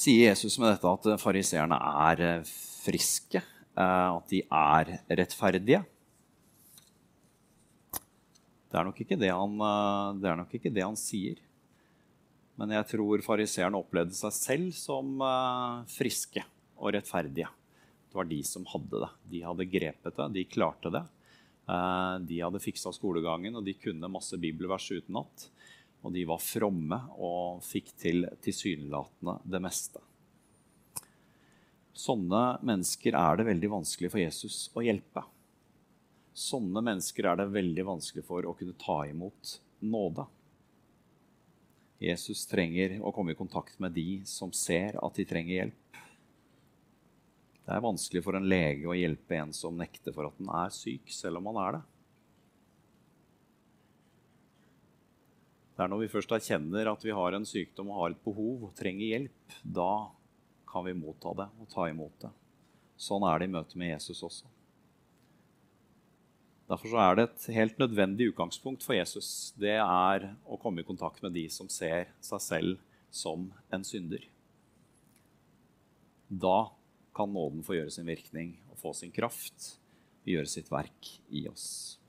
Sier 0.07 0.31
Jesus 0.31 0.59
med 0.63 0.71
dette 0.71 0.91
at 0.91 1.21
fariseerne 1.23 1.77
er 2.07 2.23
eh, 2.23 2.55
friske, 2.85 3.43
eh, 3.43 4.09
at 4.13 4.31
de 4.31 4.43
er 4.45 4.93
rettferdige. 5.19 5.83
Det 8.67 8.79
er 8.79 8.87
nok 8.87 9.01
ikke 9.03 9.19
det 9.19 9.33
han, 9.33 9.59
det 10.21 10.29
er 10.29 10.39
nok 10.39 10.55
ikke 10.59 10.73
det 10.75 10.85
han 10.85 10.99
sier. 10.99 11.39
Men 12.59 12.75
jeg 12.75 12.89
tror 12.91 13.23
fariseerne 13.25 13.79
opplevde 13.79 14.17
seg 14.17 14.35
selv 14.35 14.73
som 14.77 15.23
friske 15.93 16.43
og 16.77 16.93
rettferdige. 16.97 17.49
Det 18.09 18.19
var 18.19 18.29
de 18.29 18.41
som 18.45 18.67
hadde 18.69 19.01
det. 19.05 19.11
De 19.33 19.43
hadde 19.47 19.69
grepet 19.71 20.19
det, 20.19 20.27
de 20.35 20.45
klarte 20.51 20.93
det. 20.93 21.05
De 22.27 22.41
hadde 22.43 22.63
fiksa 22.65 22.93
skolegangen, 22.97 23.57
og 23.57 23.65
de 23.65 23.77
kunne 23.79 24.11
masse 24.13 24.37
bibelvers 24.41 24.91
utenat. 24.93 25.47
Og 26.07 26.13
de 26.15 26.23
var 26.29 26.39
fromme 26.39 26.99
og 27.19 27.65
fikk 27.67 27.91
til 27.99 28.29
tilsynelatende 28.45 29.41
det 29.43 29.61
meste. 29.65 30.03
Sånne 31.97 32.61
mennesker 32.67 33.17
er 33.19 33.41
det 33.41 33.49
veldig 33.49 33.73
vanskelig 33.73 34.13
for 34.13 34.23
Jesus 34.23 34.59
å 34.77 34.85
hjelpe. 34.85 35.25
Sånne 36.37 36.83
mennesker 36.85 37.27
er 37.27 37.41
det 37.41 37.49
veldig 37.55 37.87
vanskelig 37.89 38.23
for 38.29 38.47
å 38.47 38.55
kunne 38.55 38.77
ta 38.79 39.01
imot 39.09 39.57
nåde. 39.81 40.27
Jesus 41.99 42.45
trenger 42.47 42.99
å 43.01 43.13
komme 43.17 43.33
i 43.33 43.39
kontakt 43.39 43.81
med 43.81 43.97
de 43.97 44.21
som 44.29 44.53
ser 44.53 45.01
at 45.01 45.17
de 45.17 45.25
trenger 45.27 45.55
hjelp. 45.57 46.01
Det 47.67 47.75
er 47.75 47.83
vanskelig 47.83 48.23
for 48.23 48.37
en 48.39 48.47
lege 48.47 48.87
å 48.87 48.95
hjelpe 48.95 49.41
en 49.41 49.57
som 49.57 49.75
nekter 49.75 50.15
for 50.15 50.29
at 50.29 50.37
den 50.39 50.53
er 50.55 50.75
syk, 50.77 51.09
selv 51.11 51.41
om 51.41 51.49
han 51.51 51.63
er 51.65 51.79
det. 51.79 51.85
Det 55.77 55.85
er 55.85 55.93
når 55.93 56.07
vi 56.07 56.09
først 56.09 56.33
erkjenner 56.33 56.89
at 56.89 57.03
vi 57.05 57.13
har 57.13 57.37
en 57.37 57.45
sykdom 57.45 57.91
og 57.93 57.99
har 58.01 58.15
et 58.15 58.23
behov 58.25 58.71
og 58.71 58.77
trenger 58.79 59.11
hjelp, 59.11 59.57
da 59.61 60.09
kan 60.71 60.87
vi 60.87 60.97
motta 60.97 61.35
det 61.37 61.49
og 61.61 61.69
ta 61.73 61.89
imot 61.91 62.15
det. 62.25 62.31
Sånn 62.97 63.27
er 63.29 63.43
det 63.43 63.49
i 63.51 63.53
møte 63.53 63.77
med 63.77 63.93
Jesus 63.93 64.23
også. 64.25 64.49
Derfor 66.67 66.97
er 66.99 67.19
det 67.19 67.27
et 67.29 67.45
helt 67.55 67.77
nødvendig 67.79 68.31
utgangspunkt 68.33 68.83
for 68.83 68.97
Jesus. 68.97 69.53
Det 69.61 69.77
er 69.77 70.25
å 70.49 70.59
komme 70.59 70.83
i 70.83 70.89
kontakt 70.89 71.21
med 71.23 71.37
de 71.37 71.45
som 71.53 71.69
ser 71.71 72.09
seg 72.25 72.43
selv 72.43 72.81
som 73.13 73.51
en 73.71 73.85
synder. 73.87 74.25
Da 76.27 76.73
kan 77.17 77.31
nåden 77.33 77.63
få 77.65 77.77
gjøre 77.77 77.93
sin 77.95 78.09
virkning 78.09 78.57
og 78.73 78.81
få 78.81 78.97
sin 78.97 79.13
kraft, 79.15 79.77
gjøre 80.27 80.51
sitt 80.51 80.73
verk 80.73 81.13
i 81.31 81.45
oss. 81.53 82.01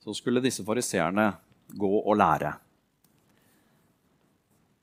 Så 0.00 0.14
skulle 0.16 0.42
disse 0.42 0.64
fariseerne 0.64 1.28
gå 1.78 1.90
og 2.00 2.16
lære 2.16 2.56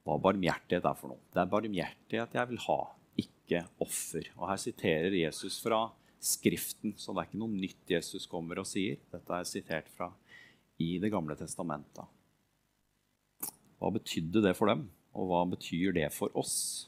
hva 0.07 0.15
barmhjertighet 0.23 0.85
er 0.87 0.95
for 0.95 1.11
noe. 1.11 1.23
Det 1.35 1.41
er 1.41 1.49
barmhjertighet 1.51 2.35
jeg 2.37 2.49
vil 2.53 2.61
ha, 2.63 2.77
ikke 3.19 3.63
offer. 3.83 4.29
Og 4.37 4.45
Her 4.47 4.61
siterer 4.61 5.17
Jesus 5.19 5.57
fra 5.59 5.89
Skriften, 6.23 6.95
så 6.97 7.13
det 7.13 7.21
er 7.21 7.27
ikke 7.27 7.41
noe 7.41 7.53
nytt 7.53 7.91
Jesus 7.91 8.25
kommer 8.29 8.61
og 8.61 8.69
sier. 8.69 9.01
Dette 9.11 9.35
er 9.35 9.45
sitert 9.45 9.89
fra 9.93 10.09
i 10.81 10.95
Det 11.01 11.11
gamle 11.13 11.35
testamentet. 11.37 12.07
Hva 13.77 13.91
betydde 13.93 14.41
det 14.47 14.55
for 14.57 14.71
dem, 14.71 14.87
og 15.13 15.29
hva 15.29 15.43
betyr 15.51 15.93
det 15.97 16.07
for 16.15 16.33
oss? 16.37 16.87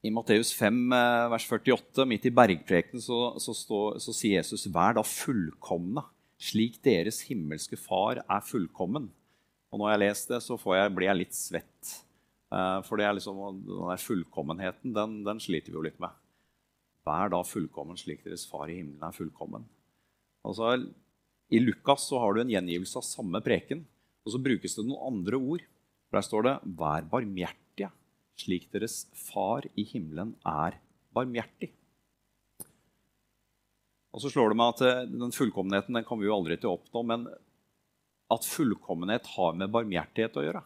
I 0.00 0.08
Matteus 0.08 0.54
5, 0.56 0.92
eh, 0.96 1.26
vers 1.28 1.44
48, 1.44 2.06
midt 2.08 2.24
i 2.24 2.32
bergprekenen, 2.32 3.02
så, 3.04 3.34
så, 3.36 3.52
så, 3.52 4.14
sier 4.16 4.38
Jesus.: 4.38 4.64
Vær 4.72 4.96
da 4.96 5.04
fullkomne, 5.04 6.06
slik 6.40 6.78
deres 6.86 7.20
himmelske 7.28 7.76
Far 7.76 8.22
er 8.22 8.46
fullkommen. 8.46 9.10
Og 9.70 9.82
når 9.82 9.92
jeg 9.92 10.02
leser 10.04 10.34
det, 10.34 10.40
så 10.46 10.56
jeg, 10.56 10.94
blir 10.96 11.10
jeg 11.10 11.20
litt 11.20 11.36
svett. 11.36 11.92
Uh, 12.50 12.80
for 12.82 12.98
det 12.98 13.06
er 13.06 13.14
liksom, 13.14 13.44
den 13.60 13.84
der 13.92 14.00
fullkommenheten, 14.02 14.96
den, 14.96 15.20
den, 15.26 15.42
sliter 15.42 15.70
vi 15.70 15.78
jo 15.78 15.84
litt 15.84 16.00
med. 16.02 16.16
Vær 17.06 17.30
da 17.36 17.44
fullkommen 17.46 18.00
slik 18.00 18.24
deres 18.24 18.46
Far 18.48 18.72
i 18.72 18.80
himmelen 18.80 19.04
er 19.04 19.14
fullkommen. 19.14 19.68
Altså, 20.48 20.72
I 21.52 21.60
Lukas 21.60 22.08
så 22.08 22.18
har 22.24 22.34
du 22.34 22.42
en 22.42 22.56
gjengivelse 22.56 22.98
av 22.98 23.06
samme 23.06 23.44
preken, 23.44 23.84
og 24.24 24.32
så 24.32 24.40
brukes 24.42 24.80
det 24.80 24.88
noen 24.88 25.12
andre 25.12 25.38
ord. 25.38 25.68
Der 26.10 26.24
står 26.24 26.48
det 26.48 26.56
'vær 26.64 27.04
barmhjertige, 27.12 27.92
slik 28.40 28.70
deres 28.74 29.04
Far 29.16 29.68
i 29.78 29.84
himmelen 29.86 30.34
er 30.46 30.80
barmhjertig'. 31.16 31.74
Og 34.10 34.22
så 34.22 34.30
slår 34.32 34.50
det 34.50 34.58
meg 34.58 34.74
at 34.74 34.82
eh, 34.86 35.06
Den 35.06 35.34
fullkommenheten 35.34 35.96
den 35.96 36.06
kommer 36.06 36.24
vi 36.24 36.30
jo 36.30 36.36
aldri 36.38 36.58
til 36.58 36.72
å 36.72 36.78
oppnå, 36.78 37.04
men 37.06 37.28
at 38.30 38.46
fullkommenhet 38.46 39.26
har 39.34 39.56
med 39.58 39.72
barmhjertighet 39.74 40.38
å 40.38 40.44
gjøre. 40.46 40.62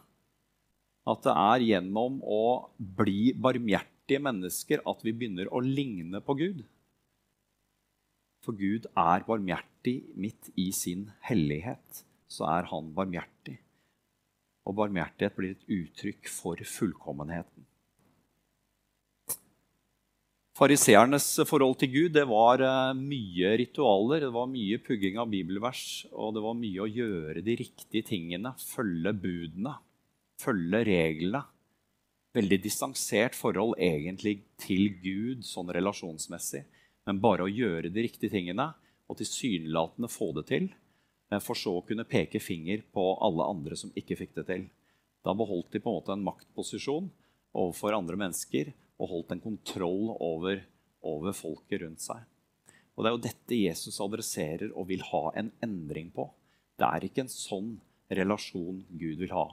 At 1.09 1.25
det 1.25 1.33
er 1.33 1.65
gjennom 1.65 2.19
å 2.21 2.43
bli 2.77 3.33
barmhjertige 3.37 4.21
mennesker 4.21 4.83
at 4.89 5.01
vi 5.05 5.13
begynner 5.13 5.49
å 5.53 5.61
ligne 5.65 6.21
på 6.25 6.37
Gud. 6.37 6.63
For 8.45 8.57
Gud 8.57 8.85
er 8.93 9.25
barmhjertig 9.25 9.95
midt 10.13 10.51
i 10.61 10.69
sin 10.73 11.07
hellighet. 11.25 12.05
Så 12.29 12.45
er 12.49 12.69
han 12.69 12.91
barmhjertig. 12.93 13.57
Og 14.65 14.75
barmhjertighet 14.79 15.37
blir 15.37 15.55
et 15.55 15.71
uttrykk 15.71 16.29
for 16.31 16.61
fullkommenheten. 16.65 17.65
Fariseernes 20.55 21.25
forhold 21.49 21.75
til 21.81 21.89
Gud 21.91 22.13
det 22.15 22.23
var 22.29 22.61
eh, 22.63 22.93
mye 22.95 23.49
ritualer, 23.59 24.23
det 24.23 24.31
var 24.31 24.47
mye 24.47 24.77
pugging 24.79 25.17
av 25.19 25.27
bibelvers, 25.27 26.05
og 26.15 26.31
det 26.37 26.43
var 26.45 26.55
mye 26.55 26.85
å 26.85 26.87
gjøre 26.87 27.43
de 27.43 27.57
riktige 27.59 28.07
tingene, 28.07 28.53
følge 28.63 29.11
budene, 29.19 29.73
følge 30.39 30.81
reglene. 30.87 31.43
Veldig 32.35 32.59
distansert 32.63 33.35
forhold 33.35 33.75
egentlig 33.83 34.37
til 34.63 34.89
Gud 35.03 35.43
sånn 35.47 35.73
relasjonsmessig, 35.75 36.63
men 37.07 37.19
bare 37.23 37.45
å 37.45 37.51
gjøre 37.51 37.91
de 37.91 38.07
riktige 38.07 38.31
tingene 38.37 38.69
og 39.11 39.19
tilsynelatende 39.19 40.07
få 40.11 40.31
det 40.39 40.47
til, 40.53 40.71
for 41.43 41.57
så 41.57 41.77
å 41.79 41.83
kunne 41.85 42.07
peke 42.07 42.41
finger 42.43 42.83
på 42.95 43.03
alle 43.23 43.47
andre 43.49 43.77
som 43.79 43.93
ikke 43.97 44.17
fikk 44.19 44.35
det 44.39 44.45
til. 44.49 44.65
Da 45.25 45.33
beholdt 45.33 45.73
de 45.73 45.81
på 45.81 45.89
en 45.89 45.99
måte 45.99 46.13
en 46.13 46.25
maktposisjon 46.25 47.09
overfor 47.55 47.97
andre 47.97 48.19
mennesker 48.19 48.71
og 49.01 49.11
holdt 49.11 49.35
en 49.35 49.43
kontroll 49.43 50.13
over, 50.21 50.61
over 51.01 51.35
folket 51.35 51.81
rundt 51.81 52.03
seg. 52.03 52.21
Og 52.95 53.03
Det 53.03 53.09
er 53.09 53.15
jo 53.15 53.25
dette 53.25 53.59
Jesus 53.59 53.99
adresserer 53.99 54.71
og 54.71 54.87
vil 54.91 55.03
ha 55.11 55.25
en 55.35 55.51
endring 55.65 56.11
på. 56.15 56.29
Det 56.79 56.87
er 56.87 57.07
ikke 57.07 57.25
en 57.25 57.31
sånn 57.31 57.75
relasjon 58.11 58.83
Gud 58.89 59.19
vil 59.23 59.33
ha. 59.35 59.49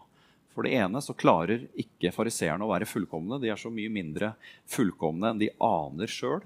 For 0.52 0.66
det 0.66 0.74
ene 0.76 1.00
så 1.00 1.16
klarer 1.16 1.64
ikke 1.80 2.12
fariseerne 2.12 2.66
å 2.66 2.70
være 2.70 2.88
fullkomne. 2.88 3.40
De 3.40 3.48
er 3.50 3.58
så 3.58 3.72
mye 3.72 3.90
mindre 3.90 4.34
fullkomne 4.70 5.32
enn 5.32 5.40
de 5.40 5.48
aner 5.64 6.10
sjøl. 6.12 6.44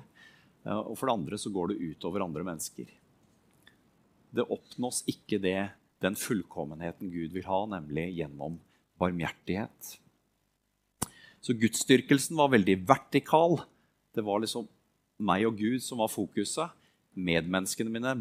Og 0.66 0.94
for 0.94 1.08
det 1.08 1.16
andre 1.16 1.40
så 1.40 1.50
går 1.54 1.72
det 1.72 1.90
utover 1.90 2.24
andre 2.24 2.46
mennesker. 2.46 2.86
Det 4.34 4.46
oppnås 4.52 5.02
ikke 5.08 5.38
det, 5.42 5.70
den 6.02 6.16
fullkommenheten 6.18 7.10
Gud 7.12 7.34
vil 7.36 7.46
ha, 7.48 7.60
nemlig 7.70 8.10
gjennom 8.18 8.58
barmhjertighet. 9.00 9.96
Så 11.40 11.54
gudsdyrkelsen 11.54 12.36
var 12.36 12.50
veldig 12.52 12.80
vertikal. 12.88 13.60
Det 14.14 14.24
var 14.26 14.42
liksom 14.42 14.66
meg 15.22 15.46
og 15.48 15.60
Gud 15.60 15.84
som 15.84 16.02
var 16.02 16.10
fokuset. 16.12 16.74
Medmenneskene 17.16 17.92
mine 17.92 18.16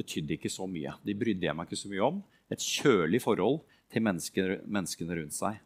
betydde 0.00 0.36
ikke 0.36 0.52
så 0.52 0.66
mye. 0.68 0.96
De 1.06 1.16
brydde 1.16 1.46
jeg 1.46 1.56
meg 1.56 1.68
ikke 1.68 1.80
så 1.80 1.90
mye 1.92 2.06
om. 2.08 2.22
Et 2.50 2.60
kjølig 2.60 3.22
forhold 3.22 3.60
til 3.92 4.04
mennesker, 4.04 4.56
menneskene 4.66 5.16
rundt 5.18 5.36
seg. 5.36 5.60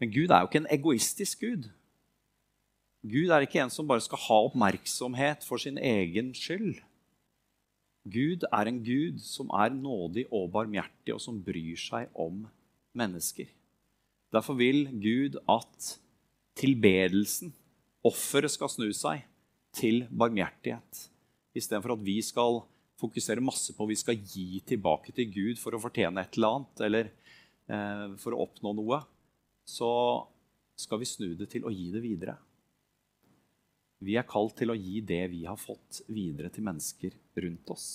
Men 0.00 0.12
Gud 0.12 0.30
er 0.30 0.42
jo 0.42 0.50
ikke 0.50 0.62
en 0.62 0.72
egoistisk 0.74 1.44
Gud. 1.44 1.68
Gud 3.04 3.32
er 3.34 3.44
ikke 3.44 3.60
en 3.60 3.72
som 3.72 3.88
bare 3.88 4.02
skal 4.04 4.20
ha 4.28 4.40
oppmerksomhet 4.46 5.44
for 5.44 5.60
sin 5.60 5.76
egen 5.78 6.32
skyld. 6.36 6.78
Gud 8.04 8.44
er 8.52 8.68
en 8.68 8.82
Gud 8.84 9.20
som 9.24 9.48
er 9.56 9.72
nådig 9.72 10.26
og 10.28 10.50
barmhjertig, 10.52 11.14
og 11.14 11.22
som 11.24 11.40
bryr 11.40 11.78
seg 11.80 12.10
om 12.12 12.42
mennesker. 12.96 13.48
Derfor 14.34 14.58
vil 14.58 14.88
Gud 15.00 15.38
at 15.48 15.94
tilbedelsen, 16.58 17.54
offeret, 18.04 18.52
skal 18.52 18.70
snu 18.72 18.90
seg 18.92 19.24
til 19.74 20.04
barmhjertighet. 20.12 21.06
Istedenfor 21.56 21.96
at 21.96 22.04
vi 22.04 22.18
skal 22.22 22.60
fokusere 23.00 23.42
masse 23.42 23.74
på 23.76 23.86
vi 23.88 23.96
skal 23.98 24.20
gi 24.20 24.60
tilbake 24.66 25.14
til 25.14 25.30
Gud 25.32 25.60
for 25.60 25.74
å 25.74 25.82
fortjene 25.82 26.22
et 26.22 26.36
eller 26.36 26.58
annet 26.58 26.84
eller 26.86 27.10
eh, 27.10 28.06
for 28.20 28.34
å 28.34 28.44
oppnå 28.44 28.74
noe, 28.76 29.00
så 29.64 29.90
skal 30.78 31.00
vi 31.00 31.08
snu 31.08 31.30
det 31.38 31.48
til 31.54 31.64
å 31.66 31.72
gi 31.72 31.88
det 31.94 32.02
videre. 32.04 32.36
Vi 34.04 34.18
er 34.20 34.26
kalt 34.28 34.56
til 34.58 34.72
å 34.72 34.76
gi 34.76 35.00
det 35.00 35.22
vi 35.32 35.44
har 35.48 35.56
fått, 35.56 36.02
videre 36.12 36.50
til 36.52 36.66
mennesker 36.66 37.14
rundt 37.40 37.70
oss. 37.72 37.88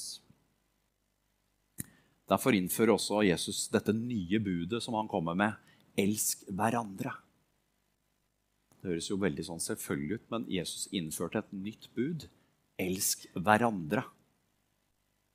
Derfor 2.30 2.54
innfører 2.58 2.96
også 2.96 3.24
Jesus 3.26 3.68
dette 3.74 3.94
nye 3.94 4.40
budet 4.42 4.82
som 4.86 4.98
han 4.98 5.10
kommer 5.10 5.38
med, 5.38 5.58
Elsk 6.00 6.46
hverandre. 6.56 7.12
Det 8.80 8.94
høres 8.94 9.10
jo 9.10 9.18
veldig 9.20 9.44
sånn 9.44 9.62
selvfølgelig 9.62 10.20
ut, 10.20 10.28
men 10.32 10.46
Jesus 10.48 10.86
innførte 10.96 11.42
et 11.42 11.50
nytt 11.52 11.90
bud. 11.98 12.30
Elsk 12.80 13.26
hverandre. 13.36 14.06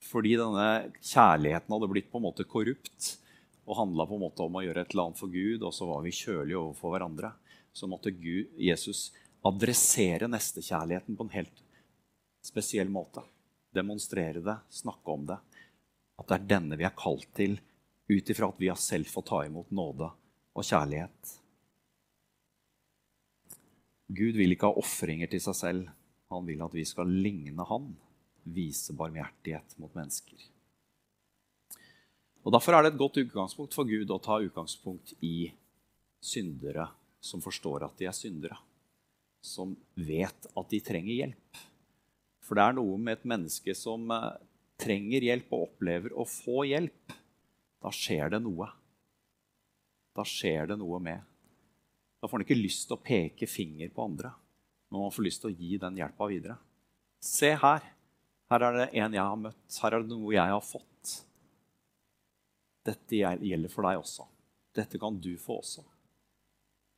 Fordi 0.04 0.32
denne 0.40 0.94
kjærligheten 1.04 1.74
hadde 1.74 1.90
blitt 1.90 2.08
på 2.12 2.20
en 2.20 2.26
måte 2.30 2.46
korrupt 2.48 3.10
og 3.64 3.78
handla 3.78 4.06
om 4.08 4.24
å 4.28 4.64
gjøre 4.64 4.84
et 4.84 4.94
eller 4.94 5.08
annet 5.08 5.20
for 5.20 5.32
Gud, 5.32 5.62
og 5.64 5.72
så 5.76 5.88
var 5.88 6.02
vi 6.04 6.12
kjølige 6.14 6.60
overfor 6.60 6.94
hverandre, 6.94 7.32
så 7.74 7.88
måtte 7.90 8.12
Gud, 8.14 8.52
Jesus 8.60 9.10
adressere 9.44 10.28
nestekjærligheten 10.30 11.16
på 11.16 11.26
en 11.26 11.34
helt 11.34 11.62
spesiell 12.44 12.88
måte. 12.92 13.22
Demonstrere 13.74 14.40
det, 14.40 14.56
snakke 14.70 15.10
om 15.10 15.26
det. 15.28 15.38
At 16.18 16.28
det 16.30 16.36
er 16.36 16.50
denne 16.54 16.78
vi 16.78 16.86
er 16.86 16.96
kalt 16.96 17.28
til 17.36 17.58
ut 18.08 18.30
ifra 18.30 18.50
at 18.52 18.60
vi 18.60 18.70
har 18.70 18.80
selv 18.80 19.08
fått 19.10 19.30
ta 19.32 19.42
imot 19.46 19.72
nåde 19.74 20.10
og 20.54 20.64
kjærlighet. 20.64 21.34
Gud 24.14 24.36
vil 24.36 24.54
ikke 24.54 24.68
ha 24.68 24.80
ofringer 24.80 25.30
til 25.32 25.42
seg 25.42 25.56
selv. 25.58 25.92
Han 26.32 26.44
vil 26.46 26.62
at 26.64 26.74
vi 26.76 26.84
skal 26.86 27.08
ligne 27.08 27.64
han, 27.68 27.94
vise 28.44 28.94
barmhjertighet 28.96 29.78
mot 29.80 29.94
mennesker. 29.96 30.50
Og 32.44 32.52
Derfor 32.52 32.76
er 32.76 32.84
det 32.84 32.92
et 32.92 33.00
godt 33.00 33.22
utgangspunkt 33.22 33.76
for 33.76 33.88
Gud 33.88 34.10
å 34.12 34.20
ta 34.20 34.36
utgangspunkt 34.44 35.14
i 35.24 35.48
syndere 36.20 36.90
som 37.24 37.40
forstår 37.44 37.86
at 37.86 37.96
de 37.98 38.08
er 38.08 38.16
syndere. 38.16 38.58
Som 39.44 39.74
vet 39.94 40.48
at 40.48 40.70
de 40.70 40.80
trenger 40.80 41.12
hjelp. 41.12 41.64
For 42.44 42.56
det 42.56 42.64
er 42.64 42.78
noe 42.78 42.96
med 43.00 43.18
et 43.18 43.28
menneske 43.28 43.74
som 43.76 44.08
eh, 44.12 44.30
trenger 44.80 45.28
hjelp 45.28 45.52
og 45.52 45.68
opplever 45.68 46.16
å 46.16 46.24
få 46.28 46.64
hjelp. 46.68 47.12
Da 47.84 47.92
skjer 47.92 48.32
det 48.32 48.40
noe 48.44 48.70
da 50.14 50.24
skjer 50.26 50.70
det 50.70 50.78
noe 50.78 51.00
med. 51.02 51.22
Da 52.20 52.28
får 52.28 52.38
han 52.38 52.46
ikke 52.46 52.60
lyst 52.60 52.86
til 52.88 52.96
å 52.96 53.02
peke 53.02 53.48
finger 53.50 53.90
på 53.92 54.06
andre, 54.06 54.30
men 54.88 55.02
man 55.02 55.12
får 55.12 55.26
lyst 55.26 55.42
til 55.42 55.50
å 55.50 55.58
gi 55.58 55.78
den 55.82 55.98
hjelpa 55.98 56.28
videre. 56.30 56.56
Se 57.24 57.50
her. 57.58 57.90
Her 58.52 58.66
er 58.68 58.78
det 58.78 58.88
en 59.00 59.16
jeg 59.16 59.24
har 59.24 59.40
møtt. 59.40 59.78
Her 59.82 59.96
er 59.96 60.04
det 60.04 60.12
noe 60.12 60.34
jeg 60.36 60.54
har 60.54 60.62
fått. 60.62 61.14
Dette 62.84 63.18
gjelder 63.18 63.72
for 63.72 63.88
deg 63.88 63.98
også. 63.98 64.26
Dette 64.76 65.00
kan 65.00 65.16
du 65.18 65.32
få 65.40 65.58
også. 65.62 65.84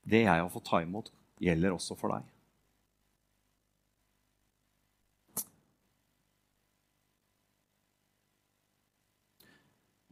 det 0.07 0.23
jeg 0.23 0.39
har 0.39 0.51
fått 0.51 0.69
ta 0.69 0.79
imot, 0.83 1.09
gjelder 1.43 1.75
også 1.75 1.97
for 1.99 2.15
deg. 2.15 2.27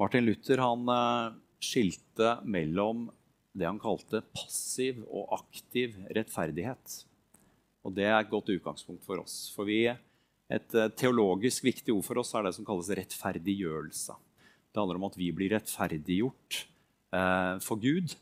Martin 0.04 0.26
Luther 0.26 0.60
han 0.60 0.88
eh, 0.88 1.32
skilte 1.64 2.34
mellom 2.44 3.06
det 3.56 3.64
han 3.64 3.78
kalte 3.80 4.20
passiv 4.36 4.98
og 5.06 5.30
aktiv 5.38 5.94
rettferdighet. 6.12 6.96
Og 7.88 7.94
Det 7.96 8.04
er 8.04 8.18
et 8.18 8.28
godt 8.28 8.52
utgangspunkt 8.52 9.06
for 9.06 9.22
oss. 9.22 9.48
For 9.56 9.64
vi, 9.64 9.86
Et 10.52 10.74
eh, 10.76 10.90
teologisk 10.92 11.64
viktig 11.64 11.94
ord 11.94 12.04
for 12.04 12.20
oss 12.20 12.34
er 12.36 12.44
det 12.44 12.52
som 12.52 12.66
kalles 12.68 12.92
rettferdiggjørelse. 12.92 14.12
Det 14.68 14.76
handler 14.76 15.00
om 15.00 15.08
at 15.08 15.16
vi 15.16 15.30
blir 15.32 15.54
rettferdiggjort 15.56 16.60
eh, 17.16 17.56
for 17.64 17.80
Gud 17.80 18.12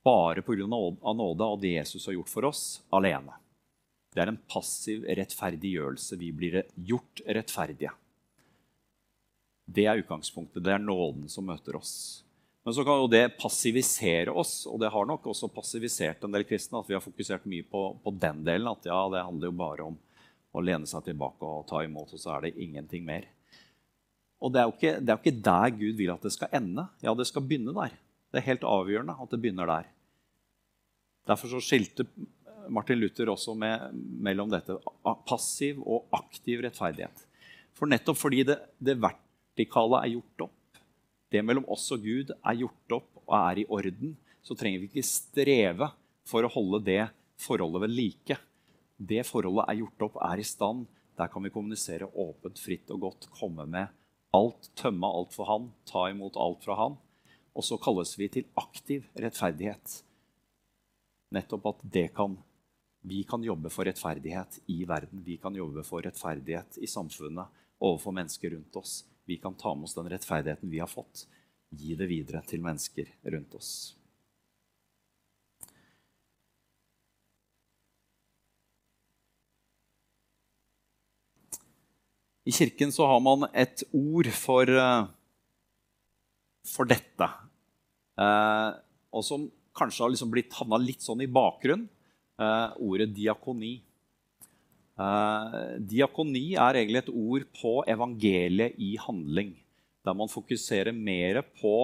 bare 0.00 0.40
pga. 0.40 0.64
nåde 0.64 1.44
og 1.44 1.60
det 1.60 1.76
Jesus 1.76 2.06
har 2.06 2.16
gjort 2.16 2.32
for 2.32 2.48
oss, 2.48 2.80
alene. 2.88 3.36
Det 4.14 4.24
er 4.24 4.32
en 4.32 4.40
passiv 4.48 5.04
rettferdiggjørelse. 5.04 6.16
Vi 6.16 6.32
blir 6.32 6.62
gjort 6.76 7.20
rettferdige. 7.28 7.92
Det 9.70 9.86
er 9.86 10.00
utgangspunktet. 10.02 10.62
Det 10.64 10.72
er 10.74 10.82
nåden 10.82 11.28
som 11.30 11.46
møter 11.46 11.78
oss. 11.78 11.94
Men 12.66 12.74
så 12.76 12.84
kan 12.84 13.00
jo 13.00 13.08
det 13.10 13.38
passivisere 13.40 14.32
oss, 14.36 14.66
og 14.68 14.80
det 14.82 14.90
har 14.92 15.06
nok 15.08 15.30
også 15.32 15.48
passivisert 15.52 16.24
en 16.26 16.34
del 16.34 16.44
kristne. 16.48 16.82
At 16.82 16.90
vi 16.90 16.96
har 16.96 17.04
fokusert 17.04 17.46
mye 17.48 17.64
på, 17.64 17.84
på 18.02 18.12
den 18.20 18.42
delen. 18.46 18.68
At 18.72 18.88
ja, 18.88 18.98
det 19.12 19.24
handler 19.24 19.48
jo 19.50 19.60
bare 19.62 19.86
om 19.92 20.00
å 20.50 20.64
lene 20.64 20.88
seg 20.90 21.06
tilbake 21.06 21.46
og 21.46 21.68
ta 21.70 21.84
imot, 21.86 22.12
og 22.12 22.20
så 22.20 22.34
er 22.34 22.48
det 22.48 22.58
ingenting 22.60 23.06
mer. 23.06 23.28
Og 24.40 24.52
det 24.52 24.60
er, 24.60 24.66
jo 24.68 24.74
ikke, 24.74 24.92
det 24.98 25.12
er 25.12 25.16
jo 25.16 25.22
ikke 25.22 25.44
der 25.46 25.72
Gud 25.76 25.96
vil 26.00 26.12
at 26.14 26.26
det 26.26 26.34
skal 26.34 26.52
ende. 26.56 26.86
Ja, 27.04 27.14
det 27.14 27.28
skal 27.28 27.44
begynne 27.46 27.76
der. 27.76 27.94
Det 28.30 28.40
er 28.40 28.48
helt 28.48 28.66
avgjørende 28.66 29.16
at 29.20 29.32
det 29.32 29.40
begynner 29.42 29.68
der. 29.70 29.88
Derfor 31.28 31.52
så 31.52 31.60
skilte 31.62 32.06
Martin 32.72 32.98
Luther 33.00 33.30
også 33.30 33.54
med, 33.58 33.90
mellom 33.94 34.50
dette 34.50 34.76
passiv 35.28 35.82
og 35.84 36.08
aktiv 36.16 36.62
rettferdighet. 36.64 37.26
For 37.76 37.90
nettopp 37.90 38.18
fordi 38.18 38.44
det, 38.48 38.58
det 38.82 38.96
vertikale 39.60 40.00
er 40.04 40.14
gjort 40.14 40.46
opp, 40.48 40.80
det 41.30 41.42
mellom 41.44 41.66
oss 41.68 41.90
og 41.92 42.02
Gud 42.02 42.32
er 42.32 42.56
gjort 42.58 42.92
opp 42.96 43.20
og 43.26 43.34
er 43.36 43.60
i 43.60 43.66
orden, 43.68 44.16
så 44.42 44.56
trenger 44.56 44.80
vi 44.80 44.88
ikke 44.88 45.06
streve 45.06 45.90
for 46.26 46.44
å 46.44 46.50
holde 46.50 46.80
det 46.86 47.04
forholdet 47.38 47.84
ved 47.84 47.92
like. 47.92 48.36
Det 48.96 49.22
forholdet 49.26 49.68
er 49.68 49.80
gjort 49.82 50.06
opp, 50.08 50.16
er 50.24 50.40
i 50.40 50.46
stand. 50.46 50.86
Der 51.16 51.28
kan 51.28 51.44
vi 51.44 51.52
kommunisere 51.52 52.08
åpent, 52.08 52.58
fritt 52.58 52.90
og 52.90 53.00
godt. 53.04 53.28
Komme 53.36 53.66
med 53.68 53.92
alt, 54.32 54.70
tømme 54.74 55.06
alt 55.06 55.34
for 55.34 55.46
Han, 55.46 55.70
ta 55.86 56.08
imot 56.10 56.38
alt 56.40 56.64
fra 56.64 56.78
Han. 56.80 56.96
Og 57.54 57.66
så 57.66 57.78
kalles 57.82 58.16
vi 58.18 58.30
til 58.32 58.48
aktiv 58.58 59.06
rettferdighet. 59.18 60.00
Nettopp 61.34 61.66
at 61.74 61.84
det 61.84 62.08
kan 62.16 62.38
vi 63.00 63.22
kan 63.24 63.40
jobbe 63.40 63.70
for 63.72 63.88
rettferdighet 63.88 64.58
i 64.68 64.82
verden. 64.84 65.22
Vi 65.24 65.38
kan 65.40 65.54
jobbe 65.56 65.84
for 65.86 66.04
rettferdighet 66.04 66.76
i 66.84 66.88
samfunnet 66.90 67.48
overfor 67.80 68.12
mennesker 68.12 68.52
rundt 68.52 68.76
oss. 68.76 68.98
Vi 69.30 69.36
kan 69.36 69.54
ta 69.54 69.74
med 69.74 69.84
oss 69.84 69.94
den 69.94 70.08
rettferdigheten 70.10 70.70
vi 70.70 70.80
har 70.82 70.88
fått, 70.90 71.28
gi 71.70 71.94
det 71.94 72.08
videre 72.10 72.40
til 72.50 72.58
mennesker 72.64 73.06
rundt 73.30 73.52
oss. 73.54 73.68
I 82.42 82.56
kirken 82.56 82.90
så 82.90 83.06
har 83.06 83.22
man 83.22 83.46
et 83.54 83.84
ord 83.94 84.32
for, 84.34 84.66
eh, 84.66 85.06
for 86.66 86.90
dette. 86.90 87.30
Eh, 88.18 88.70
og 89.14 89.22
som 89.30 89.46
kanskje 89.78 90.08
har 90.08 90.10
liksom 90.10 90.34
blitt 90.34 90.58
havna 90.58 90.82
litt 90.82 91.06
sånn 91.06 91.22
i 91.22 91.30
bakgrunn. 91.30 91.86
Eh, 92.34 92.68
ordet 92.82 93.14
diakoni. 93.14 93.76
Eh, 95.00 95.56
diakoni 95.88 96.52
er 96.60 96.76
egentlig 96.76 97.00
et 97.04 97.12
ord 97.14 97.46
på 97.56 97.74
evangeliet 97.88 98.76
i 98.76 98.92
handling. 99.00 99.54
Der 100.04 100.16
man 100.16 100.30
fokuserer 100.32 100.92
mer 100.96 101.40
på 101.60 101.74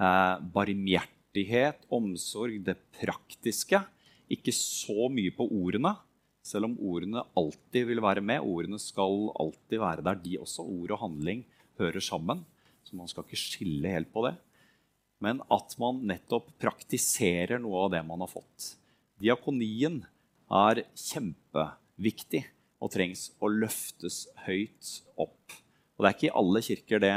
eh, 0.00 0.36
barmhjertighet, 0.54 1.84
omsorg, 1.92 2.58
det 2.66 2.78
praktiske. 2.98 3.82
Ikke 4.30 4.54
så 4.54 5.10
mye 5.12 5.34
på 5.34 5.46
ordene, 5.46 5.94
selv 6.46 6.70
om 6.70 6.78
ordene 6.78 7.22
alltid 7.38 7.86
vil 7.90 8.02
være 8.02 8.24
med. 8.24 8.42
Ordene 8.42 8.80
skal 8.82 9.30
alltid 9.38 9.82
være 9.82 10.06
der, 10.06 10.22
de 10.22 10.38
også. 10.42 10.66
Ord 10.66 10.96
og 10.96 11.02
handling 11.04 11.44
hører 11.78 12.02
sammen. 12.02 12.44
Så 12.86 12.96
man 12.98 13.10
skal 13.10 13.26
ikke 13.26 13.38
skille 13.38 13.92
helt 13.92 14.10
på 14.10 14.24
det. 14.26 14.34
Men 15.20 15.42
at 15.52 15.76
man 15.78 16.00
nettopp 16.08 16.48
praktiserer 16.62 17.60
noe 17.60 17.84
av 17.84 17.92
det 17.92 18.00
man 18.08 18.24
har 18.24 18.30
fått. 18.30 18.74
Diakonien 19.20 20.00
er 20.50 20.80
kjempeviktig 20.96 21.76
viktig 22.00 22.44
og 22.80 22.92
trengs 22.94 23.28
å 23.40 23.50
løftes 23.52 24.24
høyt 24.46 24.94
opp. 25.20 25.58
Og 25.96 26.04
Det 26.04 26.08
er 26.08 26.16
ikke 26.16 26.30
i 26.30 26.38
alle 26.40 26.64
kirker 26.64 27.02
det 27.02 27.16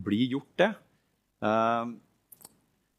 blir 0.00 0.36
gjort, 0.36 0.52
det. 0.56 0.70
Uh, 1.44 1.92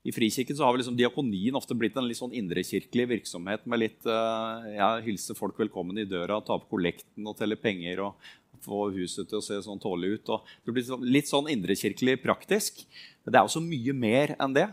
I 0.06 0.13
Frikirken 0.13 0.58
så 0.58 0.67
har 0.67 0.76
vi 0.76 0.84
liksom 0.84 0.98
diakonien 1.00 1.58
ofte 1.58 1.76
blitt 1.80 1.98
en 1.98 2.06
litt 2.06 2.19
sånn 2.19 2.36
indrekirkelig 2.38 3.08
virksomhet 3.15 3.65
med 3.65 3.82
litt 3.82 4.06
uh, 4.06 4.62
ja, 4.76 4.89
hilse 5.02 5.34
folk 5.38 5.58
velkommen 5.58 5.98
i 5.98 6.06
døra, 6.06 6.41
ta 6.43 6.60
på 6.60 6.76
kollekten 6.76 7.26
og 7.26 7.38
telle 7.39 7.58
penger 7.58 8.04
og 8.06 8.32
få 8.63 8.86
huset 8.96 9.28
til 9.28 9.39
å 9.39 9.43
se 9.43 9.58
sånn 9.65 9.82
tålig 9.82 10.19
ut. 10.19 10.36
Og 10.36 10.54
det 10.63 10.76
blir 10.76 10.86
sånn, 10.86 11.08
litt 11.08 11.32
sånn 11.32 11.50
indrekirkelig 11.52 12.19
praktisk. 12.24 12.84
Det 13.26 13.34
er 13.34 13.41
også 13.41 13.63
mye 13.63 13.96
mer 13.98 14.36
enn 14.38 14.54
det. 14.56 14.69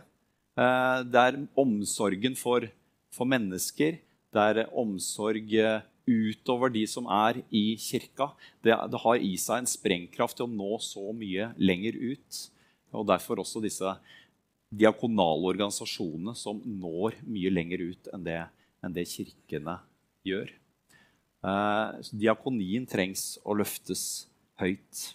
Uh, 0.61 1.01
det 1.09 1.25
er 1.25 1.41
omsorgen 1.59 2.37
for, 2.37 2.69
for 3.15 3.31
mennesker. 3.31 3.97
Det 4.31 4.45
er 4.53 4.69
omsorg 4.79 5.57
utover 6.11 6.73
de 6.75 6.83
som 6.91 7.07
er 7.11 7.41
i 7.55 7.77
kirka. 7.81 8.33
Det, 8.65 8.75
det, 8.75 9.01
har 9.05 9.21
i 9.23 9.35
seg 9.41 9.63
en 9.63 9.71
sprengkraft 9.71 10.39
til 10.39 10.49
å 10.49 10.53
nå 10.53 10.79
så 10.83 11.13
mye 11.17 11.53
lenger 11.61 11.99
ut. 11.99 12.41
Og 12.97 13.07
derfor 13.09 13.43
også 13.43 13.63
disse 13.63 13.95
diakonale 14.71 15.53
organisasjonene 15.55 16.35
som 16.39 16.61
når 16.63 17.19
mye 17.27 17.53
lenger 17.53 17.87
ut 17.91 18.11
enn 18.15 18.27
det, 18.27 18.41
enn 18.83 18.95
det 18.95 19.07
kirkene 19.11 19.79
gjør. 20.27 20.51
Eh, 21.41 22.11
diakonien 22.13 22.87
trengs 22.89 23.35
å 23.43 23.57
løftes 23.57 24.27
høyt. 24.61 25.07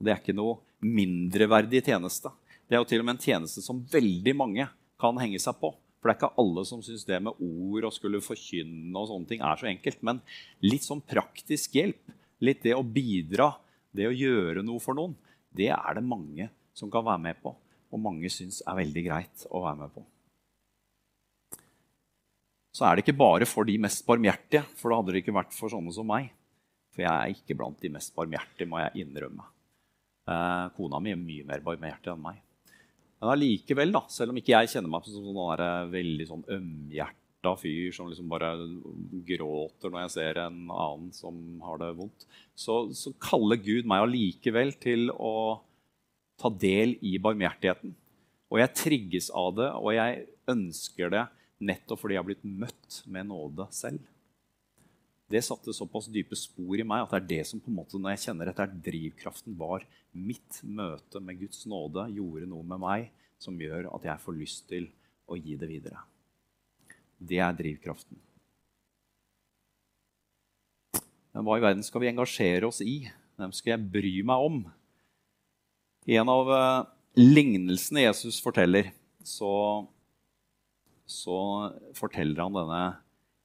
Det 0.00 0.12
er 0.12 0.20
ikke 0.22 0.36
noe 0.36 0.60
mindreverdig 0.80 1.82
tjeneste. 1.90 2.32
Det 2.68 2.76
er 2.76 2.84
jo 2.84 2.88
til 2.88 3.02
og 3.02 3.08
med 3.08 3.18
en 3.18 3.24
tjeneste 3.24 3.64
som 3.64 3.82
veldig 3.92 4.36
mange 4.38 4.68
kan 5.00 5.16
henge 5.20 5.40
seg 5.42 5.56
på. 5.60 5.72
For 6.00 6.08
det 6.08 6.14
er 6.14 6.18
ikke 6.20 6.40
alle 6.40 6.64
som 6.64 6.80
syns 6.84 7.04
det 7.04 7.18
med 7.20 7.42
ord 7.44 7.86
og 7.90 7.92
skulle 7.92 8.22
forkynne 8.24 8.96
og 8.96 9.10
sånne 9.10 9.28
ting 9.28 9.42
er 9.44 9.60
så 9.60 9.68
enkelt. 9.68 10.00
Men 10.06 10.22
litt 10.64 10.86
sånn 10.86 11.02
praktisk 11.04 11.76
hjelp, 11.76 12.14
litt 12.40 12.62
det 12.64 12.72
å 12.76 12.86
bidra, 12.86 13.50
det 13.92 14.08
å 14.08 14.14
gjøre 14.16 14.64
noe 14.64 14.80
for 14.80 14.96
noen, 14.96 15.12
det 15.52 15.68
er 15.74 15.98
det 15.98 16.06
mange 16.06 16.48
som 16.76 16.92
kan 16.92 17.04
være 17.04 17.24
med 17.26 17.42
på. 17.44 17.52
Og 17.90 18.00
mange 18.00 18.30
syns 18.32 18.62
er 18.64 18.80
veldig 18.80 19.04
greit 19.04 19.46
å 19.50 19.64
være 19.66 19.80
med 19.82 19.92
på. 19.92 20.06
Så 22.70 22.86
er 22.86 22.96
det 22.96 23.04
ikke 23.04 23.18
bare 23.18 23.48
for 23.50 23.66
de 23.68 23.74
mest 23.82 24.04
barmhjertige, 24.06 24.62
for 24.78 24.92
da 24.92 25.00
hadde 25.00 25.12
det 25.12 25.24
ikke 25.24 25.36
vært 25.36 25.56
for 25.56 25.72
sånne 25.72 25.92
som 25.92 26.06
meg. 26.08 26.30
For 26.94 27.04
jeg 27.04 27.12
er 27.12 27.34
ikke 27.34 27.56
blant 27.58 27.80
de 27.82 27.90
mest 27.92 28.14
barmhjertige, 28.16 28.68
må 28.70 28.80
jeg 28.80 29.04
innrømme. 29.04 29.44
Eh, 30.30 30.66
kona 30.76 31.00
mi 31.02 31.12
er 31.12 31.20
mye 31.20 31.46
mer 31.48 31.64
barmhjertig 31.66 32.14
enn 32.14 32.22
meg. 32.22 32.38
Men 33.20 33.34
allikevel, 33.34 33.92
da, 33.92 34.04
selv 34.08 34.32
om 34.32 34.38
ikke 34.40 34.54
jeg 34.54 34.70
kjenner 34.72 34.92
meg 34.92 35.08
som 35.08 35.26
sånn 35.26 35.60
eh, 35.60 35.90
veldig 35.92 36.26
sånn 36.28 36.44
ømhjerta 36.56 37.54
fyr 37.60 37.92
som 37.92 38.08
liksom 38.08 38.30
bare 38.32 38.52
gråter 39.28 39.92
når 39.92 40.06
jeg 40.06 40.14
ser 40.16 40.40
en 40.46 40.62
annen 40.72 41.10
som 41.16 41.34
har 41.64 41.80
det 41.82 41.90
vondt, 41.98 42.24
så, 42.56 42.82
så 42.96 43.12
kaller 43.20 43.60
Gud 43.60 43.88
meg 43.88 44.06
allikevel 44.06 44.72
til 44.80 45.12
å 45.12 45.60
ta 46.40 46.48
del 46.52 46.96
i 47.04 47.18
barmhjertigheten. 47.20 47.92
Og 48.50 48.62
jeg 48.62 48.76
trigges 48.78 49.28
av 49.36 49.52
det, 49.58 49.68
og 49.76 49.92
jeg 49.94 50.24
ønsker 50.50 51.12
det 51.12 51.26
nettopp 51.60 52.00
fordi 52.00 52.16
jeg 52.16 52.22
har 52.22 52.30
blitt 52.30 52.48
møtt 52.64 53.02
med 53.12 53.28
nåde 53.28 53.68
selv. 53.74 54.00
Det 55.30 55.42
satte 55.46 55.74
såpass 55.74 56.08
dype 56.10 56.34
spor 56.34 56.80
i 56.80 56.86
meg 56.86 57.04
at 57.04 57.12
det 57.14 57.18
er 57.20 57.28
det 57.30 57.42
som 57.46 57.60
på 57.62 57.70
en 57.70 57.76
måte, 57.78 57.98
når 58.00 58.16
jeg 58.16 58.24
kjenner 58.24 58.50
dette 58.50 58.64
er 58.66 58.78
drivkraften, 58.88 59.54
var 59.58 59.84
mitt 60.10 60.58
møte 60.66 61.22
med 61.22 61.38
Guds 61.38 61.62
nåde 61.70 62.08
gjorde 62.16 62.48
noe 62.50 62.66
med 62.66 62.82
meg 62.82 63.12
som 63.40 63.58
gjør 63.60 63.92
at 63.94 64.08
jeg 64.08 64.24
får 64.24 64.36
lyst 64.36 64.66
til 64.72 64.88
å 65.30 65.38
gi 65.38 65.54
det 65.60 65.68
videre. 65.70 66.02
Det 67.20 67.38
er 67.38 67.54
drivkraften. 67.54 68.18
Men 71.30 71.46
hva 71.46 71.60
i 71.60 71.62
verden 71.62 71.84
skal 71.86 72.02
vi 72.02 72.10
engasjere 72.10 72.66
oss 72.66 72.80
i? 72.82 73.04
Hvem 73.38 73.52
skal 73.54 73.76
jeg 73.76 73.90
bry 73.94 74.14
meg 74.26 74.48
om? 74.48 74.58
I 76.10 76.18
en 76.18 76.32
av 76.32 76.50
uh, 76.50 76.88
lignelsene 77.14 78.02
Jesus 78.02 78.40
forteller, 78.42 78.90
så, 79.22 79.52
så 81.06 81.38
forteller 81.94 82.42
han 82.42 82.58
denne 82.58 82.82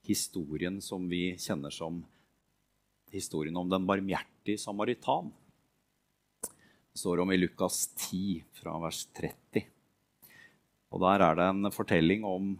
historien 0.06 0.82
som 0.84 1.08
vi 1.10 1.36
kjenner 1.42 1.74
som 1.74 2.04
historien 3.14 3.56
om 3.58 3.70
den 3.72 3.86
barmhjertige 3.88 4.62
samaritan. 4.62 5.32
Det 6.42 7.02
står 7.02 7.24
om 7.24 7.32
i 7.32 7.40
Lukas 7.40 7.88
10, 8.10 8.44
fra 8.56 8.78
vers 8.84 9.06
30. 9.18 9.66
Og 10.96 11.02
Der 11.04 11.24
er 11.26 11.36
det 11.36 11.48
en 11.52 11.72
fortelling 11.72 12.24
om 12.24 12.56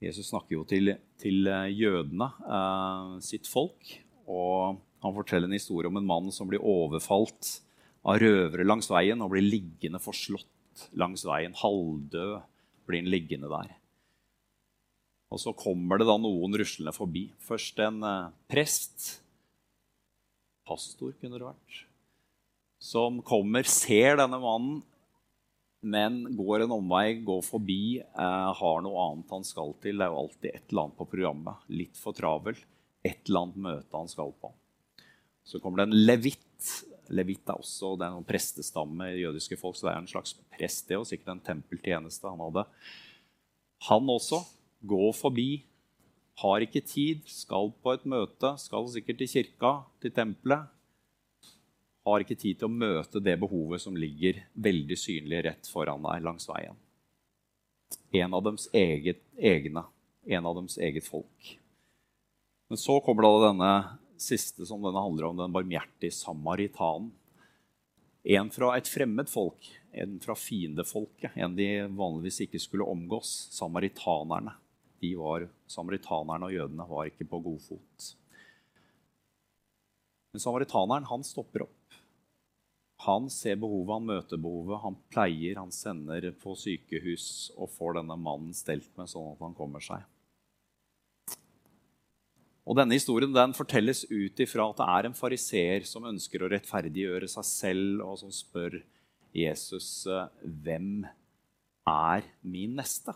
Jesus 0.00 0.30
snakker 0.30 0.54
jo 0.54 0.64
til, 0.64 0.94
til 1.18 1.48
eh, 1.50 1.72
jødene, 1.74 2.30
eh, 2.46 3.16
sitt 3.24 3.48
folk. 3.50 3.90
Og 4.30 4.78
han 5.02 5.16
forteller 5.16 5.48
en 5.48 5.58
historie 5.58 5.90
om 5.90 5.98
en 5.98 6.06
mann 6.06 6.30
som 6.34 6.48
blir 6.50 6.62
overfalt 6.62 7.58
av 8.06 8.20
røvere 8.22 8.66
langs 8.66 8.88
veien 8.90 9.20
og 9.24 9.32
blir 9.34 9.46
liggende 9.46 10.00
forslått 10.02 10.88
langs 10.98 11.26
veien. 11.26 11.56
Halvdød 11.58 12.38
blir 12.86 13.02
han 13.02 13.10
liggende 13.10 13.50
der. 13.50 13.74
Og 15.28 15.40
så 15.42 15.52
kommer 15.56 16.00
det 16.00 16.08
da 16.08 16.16
noen 16.20 16.56
ruslende 16.56 16.94
forbi. 16.96 17.28
Først 17.44 17.80
en 17.84 18.00
eh, 18.06 18.30
prest. 18.48 19.18
Pastor 20.68 21.12
kunne 21.20 21.36
det 21.36 21.44
vært. 21.44 21.82
Som 22.80 23.20
kommer, 23.26 23.66
ser 23.68 24.16
denne 24.20 24.38
mannen, 24.40 24.80
men 25.78 26.22
går 26.38 26.64
en 26.64 26.74
omvei, 26.78 27.20
går 27.26 27.42
forbi, 27.46 27.98
eh, 28.00 28.50
har 28.60 28.82
noe 28.84 29.04
annet 29.04 29.36
han 29.36 29.46
skal 29.46 29.74
til. 29.82 30.00
Det 30.00 30.06
er 30.06 30.14
jo 30.14 30.22
alltid 30.24 30.50
et 30.50 30.64
eller 30.72 30.86
annet 30.86 30.98
på 30.98 31.08
programmet. 31.12 31.68
Litt 31.70 32.00
for 32.00 32.16
travel. 32.16 32.56
Et 33.04 33.20
eller 33.28 33.44
annet 33.44 33.64
møte 33.68 34.00
han 34.00 34.10
skal 34.10 34.32
på. 34.40 34.52
Så 35.46 35.60
kommer 35.62 35.82
det 35.82 35.90
en 35.90 36.06
levitt. 36.08 36.72
Levitt 37.14 37.48
er 37.48 37.60
også 37.60 37.94
det 37.96 38.08
er 38.08 38.16
noen 38.16 38.26
prestestamme 38.28 39.12
i 39.14 39.22
jødiske 39.22 39.56
folk, 39.60 39.76
så 39.76 39.86
det 39.86 39.92
er 39.94 40.02
en 40.02 40.10
slags 40.10 40.34
prest, 40.52 40.88
det, 40.90 40.98
og 40.98 41.06
sikkert 41.08 41.36
en 41.36 41.46
tempeltjeneste 41.46 42.28
han 42.28 42.42
hadde. 42.42 42.64
Han 43.88 44.10
også 44.12 44.42
går 44.80 45.12
forbi, 45.16 45.50
har 46.38 46.62
ikke 46.62 46.84
tid, 46.86 47.22
skal 47.26 47.72
på 47.82 47.96
et 47.96 48.04
møte, 48.06 48.54
skal 48.62 48.86
sikkert 48.92 49.18
til 49.22 49.32
kirka, 49.32 49.72
til 50.02 50.14
tempelet 50.14 50.68
har 52.08 52.24
ikke 52.24 52.38
tid 52.38 52.58
til 52.58 52.68
å 52.68 52.72
møte 52.72 53.22
det 53.22 53.36
behovet 53.40 53.82
som 53.82 53.96
ligger 53.98 54.42
veldig 54.58 54.98
synlig 54.98 55.42
rett 55.48 55.70
foran 55.70 56.04
deg 56.04 56.24
langs 56.24 56.48
veien. 56.48 56.76
En 58.16 58.36
av 58.36 58.44
deres 58.46 58.68
eget, 58.76 59.20
egne, 59.36 59.84
en 60.28 60.48
av 60.48 60.56
deres 60.58 60.78
eget 60.80 61.06
folk. 61.08 61.54
Men 62.68 62.80
så 62.80 62.98
kommer 63.04 63.24
da 63.24 63.48
denne 63.48 63.72
siste 64.20 64.66
som 64.68 64.82
denne 64.84 65.00
handler 65.00 65.30
om, 65.30 65.38
den 65.40 65.54
barmhjertige 65.54 66.14
samaritanen. 66.16 67.12
En 68.28 68.50
fra 68.52 68.74
et 68.76 68.88
fremmed 68.90 69.30
folk, 69.30 69.68
en 69.96 70.18
fra 70.20 70.34
fiendefolket, 70.36 71.36
en 71.38 71.54
de 71.56 71.68
vanligvis 71.96 72.42
ikke 72.44 72.60
skulle 72.60 72.88
omgås. 72.88 73.30
Samaritanerne. 73.56 74.56
De 75.02 75.12
var, 75.18 75.46
samaritanerne 75.70 76.48
og 76.48 76.54
jødene 76.54 76.86
var 76.88 77.10
ikke 77.10 77.26
på 77.30 77.40
god 77.44 77.60
fot. 77.62 78.08
Men 80.32 80.42
samaritaneren 80.42 81.06
han 81.08 81.24
stopper 81.26 81.64
opp. 81.68 81.74
Han 83.06 83.28
ser 83.30 83.56
behovet, 83.62 83.92
han 83.94 84.08
møter 84.08 84.40
behovet, 84.42 84.80
han 84.82 84.96
pleier, 85.12 85.60
han 85.60 85.70
sender 85.72 86.32
på 86.42 86.56
sykehus 86.58 87.52
og 87.54 87.70
får 87.76 88.00
denne 88.00 88.16
mannen 88.18 88.56
stelt 88.56 88.90
med 88.98 89.10
sånn 89.10 89.36
at 89.36 89.44
han 89.44 89.54
kommer 89.56 89.84
seg. 89.84 90.02
Og 92.68 92.76
Denne 92.76 92.98
historien 92.98 93.32
den 93.32 93.54
fortelles 93.56 94.02
ut 94.10 94.42
ifra 94.44 94.66
at 94.68 94.80
det 94.80 94.88
er 94.92 95.08
en 95.08 95.16
fariseer 95.16 95.86
som 95.88 96.04
ønsker 96.10 96.42
å 96.42 96.50
rettferdiggjøre 96.52 97.30
seg 97.32 97.46
selv, 97.48 98.02
og 98.04 98.18
som 98.20 98.34
spør 98.34 98.76
Jesus 99.32 100.04
hvem 100.42 101.06
er 101.88 102.28
min 102.42 102.76
neste? 102.76 103.14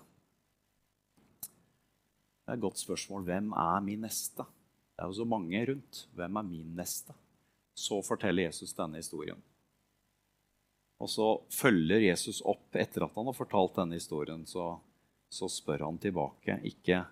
Det 2.42 2.50
er 2.50 2.58
et 2.58 2.64
godt 2.64 2.80
spørsmål. 2.82 3.24
Hvem 3.26 3.52
er 3.54 3.80
min 3.84 4.02
neste? 4.02 4.44
Det 4.92 5.04
er 5.04 5.10
jo 5.10 5.18
så 5.20 5.26
mange 5.28 5.62
rundt. 5.68 6.06
Hvem 6.14 6.36
er 6.36 6.46
min 6.46 6.74
neste? 6.76 7.14
Så 7.74 8.02
forteller 8.04 8.48
Jesus 8.48 8.74
denne 8.76 8.98
historien. 9.00 9.40
Og 11.02 11.10
så 11.10 11.26
følger 11.50 12.04
Jesus 12.04 12.42
opp 12.46 12.76
etter 12.78 13.06
at 13.06 13.14
han 13.16 13.26
har 13.26 13.36
fortalt 13.36 13.78
denne 13.78 13.98
historien. 13.98 14.44
Så, 14.46 14.76
så 15.30 15.48
spør 15.50 15.86
han 15.88 15.98
tilbake 15.98 16.60
ikke 16.68 17.04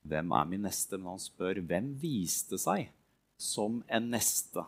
'Hvem 0.00 0.32
er 0.32 0.44
min 0.48 0.62
neste?' 0.62 0.96
men 0.96 1.12
han 1.12 1.18
spør 1.18 1.60
'Hvem 1.60 1.94
viste 2.00 2.58
seg 2.58 2.88
som 3.36 3.82
en 3.88 4.10
neste 4.10 4.64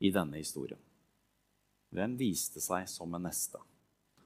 i 0.00 0.10
denne 0.10 0.36
historien?' 0.36 0.82
Hvem 1.94 2.16
viste 2.18 2.60
seg 2.60 2.88
som 2.88 3.14
en 3.14 3.22
neste? 3.22 3.58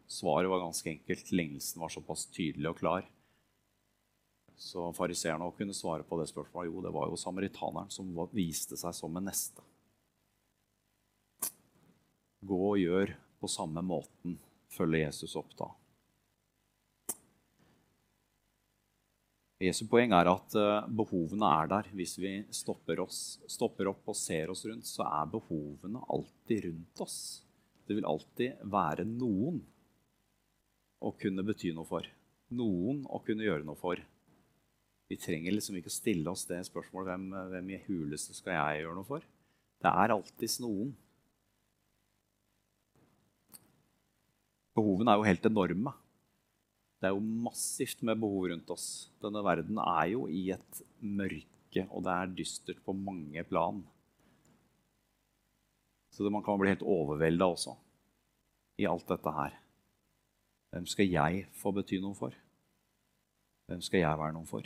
Svaret 0.09 0.51
var 0.51 0.65
ganske 0.65 0.91
enkelt. 0.91 1.33
Lignelsen 1.33 1.81
var 1.81 1.89
såpass 1.89 2.27
tydelig 2.27 2.69
og 2.69 2.79
klar. 2.79 3.07
Så 4.63 4.87
fariseerne 4.95 5.51
kunne 5.57 5.75
svare 5.75 6.07
på 6.07 6.17
det 6.21 6.29
spørsmålet. 6.31 6.71
Jo, 6.71 6.83
det 6.85 6.95
var 6.95 7.11
jo 7.11 7.19
samaritaneren 7.19 7.91
som 7.91 8.15
viste 8.31 8.79
seg 8.79 8.95
som 8.95 9.19
en 9.19 9.27
neste. 9.27 9.65
Gå 12.47 12.59
og 12.71 12.79
gjør 12.79 13.15
på 13.43 13.51
samme 13.51 13.83
måten, 13.83 14.37
følger 14.71 15.09
Jesus 15.09 15.35
opp 15.39 15.51
da. 15.59 15.69
Jesu 19.63 19.85
poeng 19.87 20.11
er 20.17 20.27
at 20.27 20.55
eh, 20.59 20.87
behovene 20.91 21.51
er 21.61 21.69
der. 21.71 21.91
Hvis 21.95 22.17
vi 22.19 22.33
stopper, 22.55 23.05
oss, 23.05 23.39
stopper, 23.51 23.93
opp 23.93 24.09
og 24.11 24.19
ser 24.19 24.51
oss 24.51 24.65
rundt, 24.67 24.89
så 24.89 25.07
er 25.07 25.31
behovene 25.31 26.03
alltid 26.11 26.67
rundt 26.67 27.03
oss. 27.05 27.19
Det 27.87 27.95
vil 27.99 28.09
alltid 28.09 28.65
være 28.73 29.07
noen 29.07 29.61
å 31.03 31.13
kunne 31.19 31.47
bety 31.47 31.71
noe 31.77 31.87
for. 31.87 32.07
Noen 32.59 33.05
å 33.07 33.23
kunne 33.27 33.47
gjøre 33.47 33.67
noe 33.67 33.79
for. 33.79 34.03
Vi 35.13 35.19
trenger 35.21 35.53
liksom 35.53 35.77
ikke 35.77 35.93
stille 35.93 36.33
oss 36.33 36.47
det 36.49 36.63
spørsmålet 36.65 37.11
hvem, 37.13 37.25
hvem 37.53 37.67
i 37.75 37.81
huleste 37.85 38.33
skal 38.33 38.55
jeg 38.57 38.87
gjøre 38.87 38.97
noe 38.97 39.05
for. 39.05 39.25
Det 39.83 39.91
er 39.91 40.15
alltids 40.15 40.55
noen. 40.65 40.95
Behovene 44.73 45.13
er 45.13 45.21
jo 45.21 45.29
helt 45.29 45.51
enorme. 45.51 45.93
Det 46.97 47.11
er 47.11 47.13
jo 47.13 47.45
massivt 47.45 48.01
med 48.09 48.25
behov 48.25 48.49
rundt 48.55 48.73
oss. 48.73 48.89
Denne 49.21 49.45
verden 49.45 49.85
er 49.85 50.09
jo 50.15 50.25
i 50.33 50.47
et 50.55 50.83
mørke, 51.05 51.85
og 51.91 52.07
det 52.07 52.17
er 52.17 52.37
dystert 52.41 52.81
på 52.87 52.97
mange 52.97 53.45
plan. 53.45 53.85
Så 56.13 56.25
man 56.33 56.45
kan 56.47 56.57
bli 56.61 56.73
helt 56.73 56.89
overvelda 56.89 57.53
også 57.53 57.77
i 58.81 58.89
alt 58.89 59.13
dette 59.13 59.37
her. 59.37 59.61
Hvem 60.73 60.89
skal 60.89 61.19
jeg 61.21 61.49
få 61.61 61.77
bety 61.77 62.01
noe 62.01 62.17
for? 62.17 62.33
Hvem 63.69 63.85
skal 63.85 64.07
jeg 64.07 64.21
være 64.25 64.41
noe 64.41 64.49
for? 64.49 64.65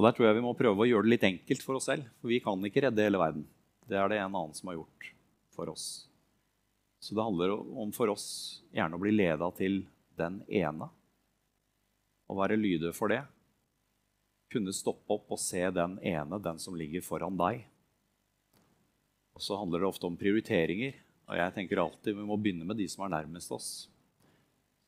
Og 0.00 0.06
Der 0.06 0.14
tror 0.16 0.30
jeg 0.30 0.38
vi 0.38 0.42
må 0.46 0.54
prøve 0.56 0.80
å 0.80 0.88
gjøre 0.88 1.04
det 1.04 1.10
litt 1.12 1.24
enkelt 1.28 1.60
for 1.60 1.76
oss 1.76 1.90
selv. 1.90 2.06
For 2.22 2.32
vi 2.32 2.38
kan 2.40 2.62
ikke 2.64 2.86
redde 2.86 3.04
hele 3.04 3.18
verden. 3.20 3.42
Det 3.84 3.98
er 4.00 4.06
det 4.08 4.16
en 4.16 4.30
annen 4.30 4.54
som 4.56 4.70
har 4.70 4.78
gjort 4.78 5.08
for 5.52 5.68
oss. 5.68 6.06
Så 7.04 7.12
det 7.12 7.26
handler 7.26 7.52
om 7.52 7.92
for 7.92 8.08
oss 8.08 8.24
gjerne 8.72 8.96
å 8.96 9.02
bli 9.02 9.12
leda 9.12 9.50
til 9.58 9.82
den 10.16 10.38
ene. 10.48 10.88
Å 12.32 12.36
være 12.38 12.56
lydig 12.56 12.94
for 12.96 13.12
det. 13.12 13.18
Kunne 14.48 14.72
stoppe 14.72 15.18
opp 15.18 15.36
og 15.36 15.42
se 15.42 15.66
den 15.68 15.98
ene, 16.00 16.40
den 16.40 16.62
som 16.64 16.80
ligger 16.80 17.04
foran 17.04 17.36
deg. 17.36 17.60
Og 19.36 19.44
så 19.44 19.60
handler 19.60 19.84
det 19.84 19.90
ofte 19.90 20.08
om 20.08 20.16
prioriteringer. 20.16 20.96
Og 21.28 21.36
jeg 21.42 21.56
tenker 21.58 21.84
alltid 21.84 22.16
vi 22.16 22.24
må 22.24 22.40
begynne 22.40 22.64
med 22.64 22.80
de 22.80 22.88
som 22.88 23.04
er 23.04 23.12
nærmest 23.18 23.52
oss. 23.52 23.68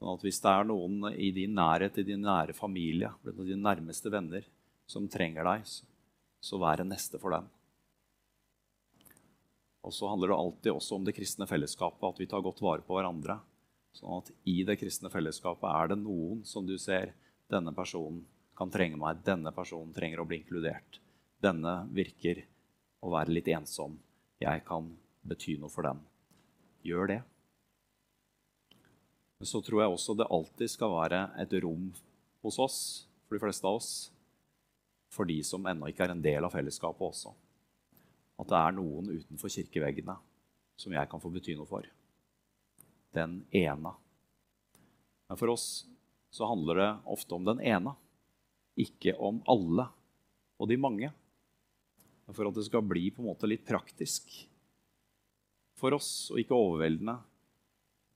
Sånn 0.01 0.16
at 0.16 0.25
Hvis 0.25 0.40
det 0.40 0.57
er 0.57 0.72
noen 0.72 1.12
i 1.12 1.29
din 1.37 1.53
nærhet, 1.61 2.01
i 2.01 2.09
din 2.14 2.25
nære 2.25 2.57
familie, 2.57 3.12
blant 3.20 3.44
dine 3.44 3.61
nærmeste 3.61 4.09
venner, 4.09 4.48
som 4.92 5.09
trenger 5.11 5.48
deg, 5.48 5.66
så 6.42 6.61
vær 6.61 6.83
en 6.83 6.92
neste 6.92 7.20
for 7.22 7.35
dem. 7.35 7.48
Og 9.83 9.94
så 9.94 10.11
handler 10.11 10.31
det 10.31 10.38
alltid 10.38 10.72
også 10.76 10.98
om 10.98 11.07
det 11.07 11.16
kristne 11.16 11.48
fellesskapet, 11.50 12.05
at 12.07 12.20
vi 12.20 12.28
tar 12.31 12.44
godt 12.44 12.62
vare 12.62 12.85
på 12.87 12.94
hverandre. 12.94 13.40
Sånn 13.96 14.20
at 14.20 14.31
i 14.48 14.62
det 14.66 14.78
kristne 14.81 15.11
fellesskapet 15.12 15.66
er 15.68 15.90
det 15.92 15.98
noen 16.05 16.44
som 16.48 16.68
du 16.68 16.76
ser 16.81 17.12
denne 17.52 17.74
personen 17.76 18.22
kan 18.57 18.70
trenge 18.70 18.98
meg, 19.00 19.24
denne 19.26 19.50
personen 19.55 19.92
trenger 19.96 20.22
å 20.22 20.26
bli 20.28 20.42
inkludert. 20.42 21.00
Denne 21.42 21.83
virker 21.90 22.44
å 23.02 23.11
være 23.12 23.35
litt 23.35 23.50
ensom. 23.50 23.98
Jeg 24.42 24.62
kan 24.68 24.92
bety 25.26 25.57
noe 25.59 25.72
for 25.72 25.87
dem. 25.88 26.02
Gjør 26.87 27.11
det. 27.11 27.20
Men 29.40 29.50
så 29.50 29.59
tror 29.67 29.83
jeg 29.83 29.94
også 29.96 30.14
det 30.19 30.31
alltid 30.31 30.71
skal 30.71 30.94
være 30.94 31.25
et 31.42 31.54
rom 31.64 31.88
hos 32.46 32.58
oss, 32.62 32.79
for 33.27 33.35
de 33.35 33.42
fleste 33.42 33.67
av 33.67 33.81
oss, 33.81 34.12
for 35.13 35.29
de 35.29 35.38
som 35.44 35.67
ennå 35.69 35.90
ikke 35.92 36.06
er 36.06 36.15
en 36.15 36.25
del 36.25 36.44
av 36.44 36.54
fellesskapet 36.54 37.08
også 37.08 37.35
at 38.42 38.50
det 38.50 38.58
er 38.58 38.77
noen 38.77 39.10
utenfor 39.13 39.52
kirkeveggene 39.52 40.17
som 40.81 40.94
jeg 40.94 41.08
kan 41.10 41.23
få 41.23 41.31
bety 41.33 41.54
noe 41.56 41.69
for. 41.69 41.87
Den 43.15 43.42
ene. 43.54 43.92
Men 45.29 45.38
for 45.38 45.52
oss 45.52 45.85
så 46.33 46.48
handler 46.48 46.81
det 46.81 46.90
ofte 47.13 47.37
om 47.37 47.44
den 47.46 47.60
ene, 47.60 47.92
ikke 48.81 49.15
om 49.21 49.42
alle 49.52 49.87
og 50.58 50.71
de 50.71 50.79
mange. 50.81 51.13
Men 52.25 52.37
for 52.37 52.48
at 52.48 52.56
det 52.56 52.67
skal 52.67 52.87
bli 52.87 53.10
på 53.13 53.23
en 53.23 53.31
måte 53.31 53.50
litt 53.50 53.67
praktisk 53.69 54.33
for 55.79 55.94
oss, 55.94 56.31
og 56.33 56.40
ikke 56.40 56.56
overveldende, 56.56 57.19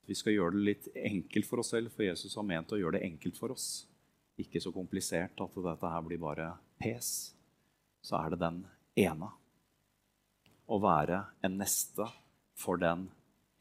vi 0.06 0.14
skal 0.14 0.36
gjøre 0.36 0.54
det 0.54 0.66
litt 0.68 0.88
enkelt 0.94 1.48
for 1.48 1.60
oss 1.60 1.72
selv, 1.74 1.90
for 1.92 2.06
Jesus 2.06 2.36
har 2.38 2.46
ment 2.46 2.72
å 2.72 2.78
gjøre 2.78 3.00
det 3.00 3.08
enkelt 3.08 3.38
for 3.38 3.52
oss. 3.52 3.84
Ikke 4.38 4.62
så 4.62 4.70
komplisert 4.72 5.40
at 5.42 5.58
dette 5.64 5.90
her 5.90 6.04
blir 6.06 6.20
bare 6.22 6.52
pes. 6.78 7.34
Så 8.02 8.16
er 8.18 8.32
det 8.32 8.40
den 8.42 8.62
ene 8.96 9.30
å 10.66 10.78
være 10.82 11.22
en 11.46 11.58
neste 11.60 12.06
for 12.56 12.80
den 12.80 13.08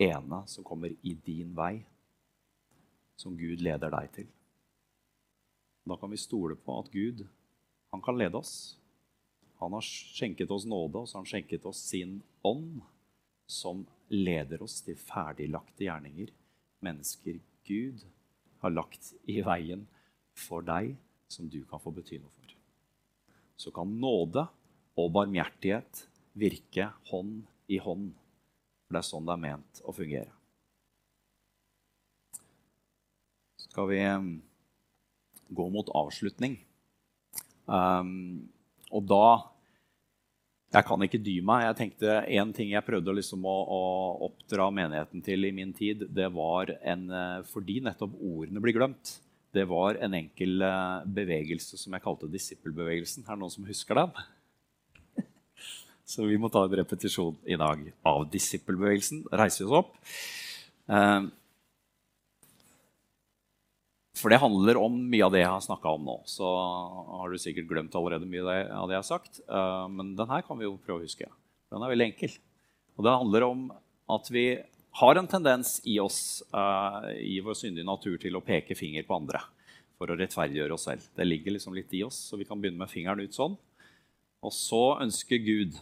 ene 0.02 0.42
som 0.50 0.66
kommer 0.66 0.94
i 1.02 1.14
din 1.26 1.54
vei. 1.56 1.86
som 3.16 3.38
Gud 3.38 3.62
leder 3.64 3.94
deg 3.94 4.10
til. 4.12 4.26
Da 5.88 5.96
kan 5.96 6.12
vi 6.12 6.18
stole 6.20 6.58
på 6.60 6.74
at 6.82 6.90
Gud 6.92 7.22
han 7.94 8.02
kan 8.04 8.18
lede 8.20 8.36
oss. 8.36 8.76
Han 9.62 9.72
har 9.72 9.86
skjenket 9.88 10.52
oss 10.52 10.66
nåde, 10.68 11.00
og 11.00 11.08
så 11.08 11.16
har 11.16 11.24
han 11.24 11.30
skjenket 11.30 11.66
oss 11.66 11.80
sin 11.80 12.18
ånd, 12.44 12.82
som 13.48 13.86
leder 14.12 14.60
oss 14.66 14.82
til 14.84 15.00
ferdiglagte 15.00 15.88
gjerninger. 15.88 16.34
Mennesker 16.84 17.40
Gud 17.64 18.04
har 18.60 18.76
lagt 18.76 19.14
i 19.32 19.40
veien 19.46 19.88
for 20.36 20.66
deg, 20.66 20.98
som 21.32 21.48
du 21.48 21.62
kan 21.70 21.80
få 21.80 21.96
bety 21.96 22.20
noe 22.20 22.36
for. 22.36 22.45
Så 23.60 23.72
kan 23.76 23.92
nåde 24.02 24.46
og 25.00 25.12
barmhjertighet 25.16 26.06
virke 26.36 26.90
hånd 27.10 27.44
i 27.72 27.80
hånd. 27.82 28.12
For 28.86 28.96
det 28.96 29.02
er 29.02 29.08
sånn 29.10 29.28
det 29.28 29.36
er 29.36 29.44
ment 29.46 29.82
å 29.84 29.96
fungere. 29.96 30.32
Skal 33.66 33.90
vi 33.90 34.00
um, 34.08 34.30
gå 35.52 35.66
mot 35.74 35.90
avslutning? 35.98 36.60
Um, 37.66 38.48
og 38.94 39.08
da 39.10 39.28
Jeg 40.76 40.86
kan 40.86 41.02
ikke 41.02 41.22
dy 41.24 41.40
meg. 41.46 41.64
Jeg 41.66 41.78
tenkte 41.80 42.16
En 42.38 42.52
ting 42.54 42.74
jeg 42.74 42.86
prøvde 42.86 43.16
liksom 43.16 43.46
å, 43.48 43.56
å, 43.74 43.82
oppdra 44.28 44.68
menigheten 44.76 45.24
til 45.26 45.48
i 45.48 45.54
min 45.56 45.72
tid, 45.74 46.04
det 46.14 46.28
var 46.36 46.76
en 46.84 47.06
eh, 47.10 47.46
Fordi 47.50 47.80
nettopp 47.86 48.14
ordene 48.20 48.62
blir 48.62 48.76
glemt. 48.78 49.16
Det 49.56 49.64
var 49.70 49.96
en 50.04 50.16
enkel 50.18 50.64
eh, 50.66 51.06
bevegelse 51.16 51.78
som 51.80 51.94
jeg 51.96 52.04
kalte 52.04 52.28
disippelbevegelsen. 52.32 53.24
Er 53.24 53.38
det 53.38 53.44
noen 53.44 53.54
som 53.54 53.68
husker 53.68 54.02
den? 54.02 54.26
Så 56.12 56.28
vi 56.28 56.40
må 56.42 56.50
ta 56.52 56.66
en 56.66 56.76
repetisjon 56.82 57.38
i 57.48 57.56
dag 57.60 57.86
av 58.04 58.26
disippelbevegelsen. 58.34 59.24
Reiser 59.32 59.64
vi 59.64 59.70
oss 59.70 59.80
opp. 59.80 59.94
Um, 60.92 61.30
for 64.16 64.32
det 64.32 64.42
handler 64.44 64.80
om 64.80 65.00
mye 65.12 65.24
av 65.26 65.32
det 65.34 65.42
jeg 65.44 65.54
har 65.54 65.64
snakka 65.64 65.96
om 65.96 66.04
nå. 66.08 66.18
Så 66.28 66.52
har 67.22 67.32
du 67.32 67.40
sikkert 67.40 67.72
glemt 67.72 67.96
allerede 67.96 68.28
mye 68.28 68.44
av 68.76 68.90
det 68.90 68.98
jeg 68.98 69.04
har 69.06 69.08
sagt. 69.08 69.40
Uh, 69.48 69.88
men 69.92 70.14
den 70.20 70.32
her 70.32 70.44
kan 70.48 70.60
vi 70.60 70.68
jo 70.68 70.76
prøve 70.84 71.04
å 71.04 71.08
huske. 71.08 71.32
Den 71.72 71.84
er 71.84 71.96
veldig 71.96 72.10
enkel. 72.12 72.36
Og 72.96 73.08
det 73.08 73.18
handler 73.22 73.48
om 73.48 73.68
at 74.16 74.30
vi 74.32 74.50
har 74.96 75.20
en 75.20 75.28
tendens 75.28 75.82
i 75.84 75.98
oss, 76.00 76.44
uh, 76.56 77.12
i 77.20 77.40
vår 77.44 77.58
syndige 77.60 77.88
natur, 77.88 78.16
til 78.22 78.38
å 78.38 78.44
peke 78.44 78.78
finger 78.80 79.04
på 79.08 79.18
andre 79.18 79.42
for 80.00 80.12
å 80.12 80.16
rettferdiggjøre 80.20 80.76
oss 80.76 80.88
selv. 80.88 81.04
Det 81.16 81.28
ligger 81.28 81.56
liksom 81.56 81.76
litt 81.76 81.92
i 81.96 82.04
oss, 82.06 82.18
så 82.30 82.40
vi 82.40 82.48
kan 82.48 82.62
begynne 82.62 82.80
med 82.80 82.92
fingeren 82.92 83.24
ut 83.24 83.36
sånn. 83.36 83.58
Og 84.46 84.54
så 84.56 84.84
ønsker 85.04 85.44
Gud 85.44 85.76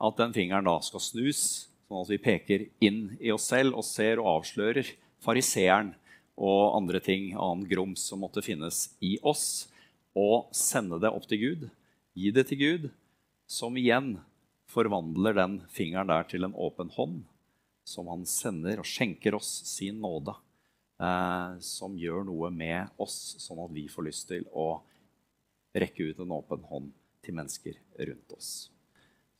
at 0.00 0.20
den 0.20 0.34
fingeren 0.36 0.68
da 0.68 0.76
skal 0.84 1.04
snus, 1.04 1.42
sånn 1.88 2.02
at 2.02 2.12
vi 2.12 2.20
peker 2.20 2.66
inn 2.84 3.16
i 3.20 3.32
oss 3.32 3.48
selv 3.52 3.78
og 3.80 3.86
ser 3.88 4.20
og 4.20 4.30
avslører 4.38 4.92
fariseeren 5.24 5.94
og 6.40 6.76
andre 6.76 7.00
ting, 7.04 7.34
annen 7.36 7.66
grums 7.68 8.04
som 8.08 8.22
måtte 8.24 8.44
finnes 8.44 8.88
i 9.04 9.18
oss, 9.26 9.68
og 10.16 10.48
sende 10.56 10.98
det 11.00 11.12
opp 11.12 11.28
til 11.28 11.40
Gud, 11.40 11.66
gi 12.16 12.32
det 12.34 12.46
til 12.48 12.60
Gud, 12.60 12.86
som 13.48 13.76
igjen 13.76 14.18
forvandler 14.70 15.36
den 15.36 15.60
fingeren 15.72 16.08
der 16.10 16.24
til 16.30 16.46
en 16.46 16.56
åpen 16.56 16.92
hånd, 16.96 17.20
som 17.90 18.08
han 18.12 18.22
sender 18.28 18.80
og 18.80 18.88
skjenker 18.88 19.34
oss 19.38 19.50
sin 19.66 19.98
nåde, 20.02 20.34
eh, 21.02 21.58
som 21.64 21.98
gjør 21.98 22.24
noe 22.28 22.50
med 22.54 22.94
oss, 23.02 23.36
sånn 23.42 23.62
at 23.64 23.74
vi 23.74 23.88
får 23.90 24.06
lyst 24.06 24.28
til 24.30 24.46
å 24.54 24.68
rekke 25.74 26.10
ut 26.10 26.22
en 26.22 26.34
åpen 26.38 26.66
hånd 26.70 26.92
til 27.24 27.36
mennesker 27.36 27.78
rundt 27.98 28.34
oss. 28.36 28.50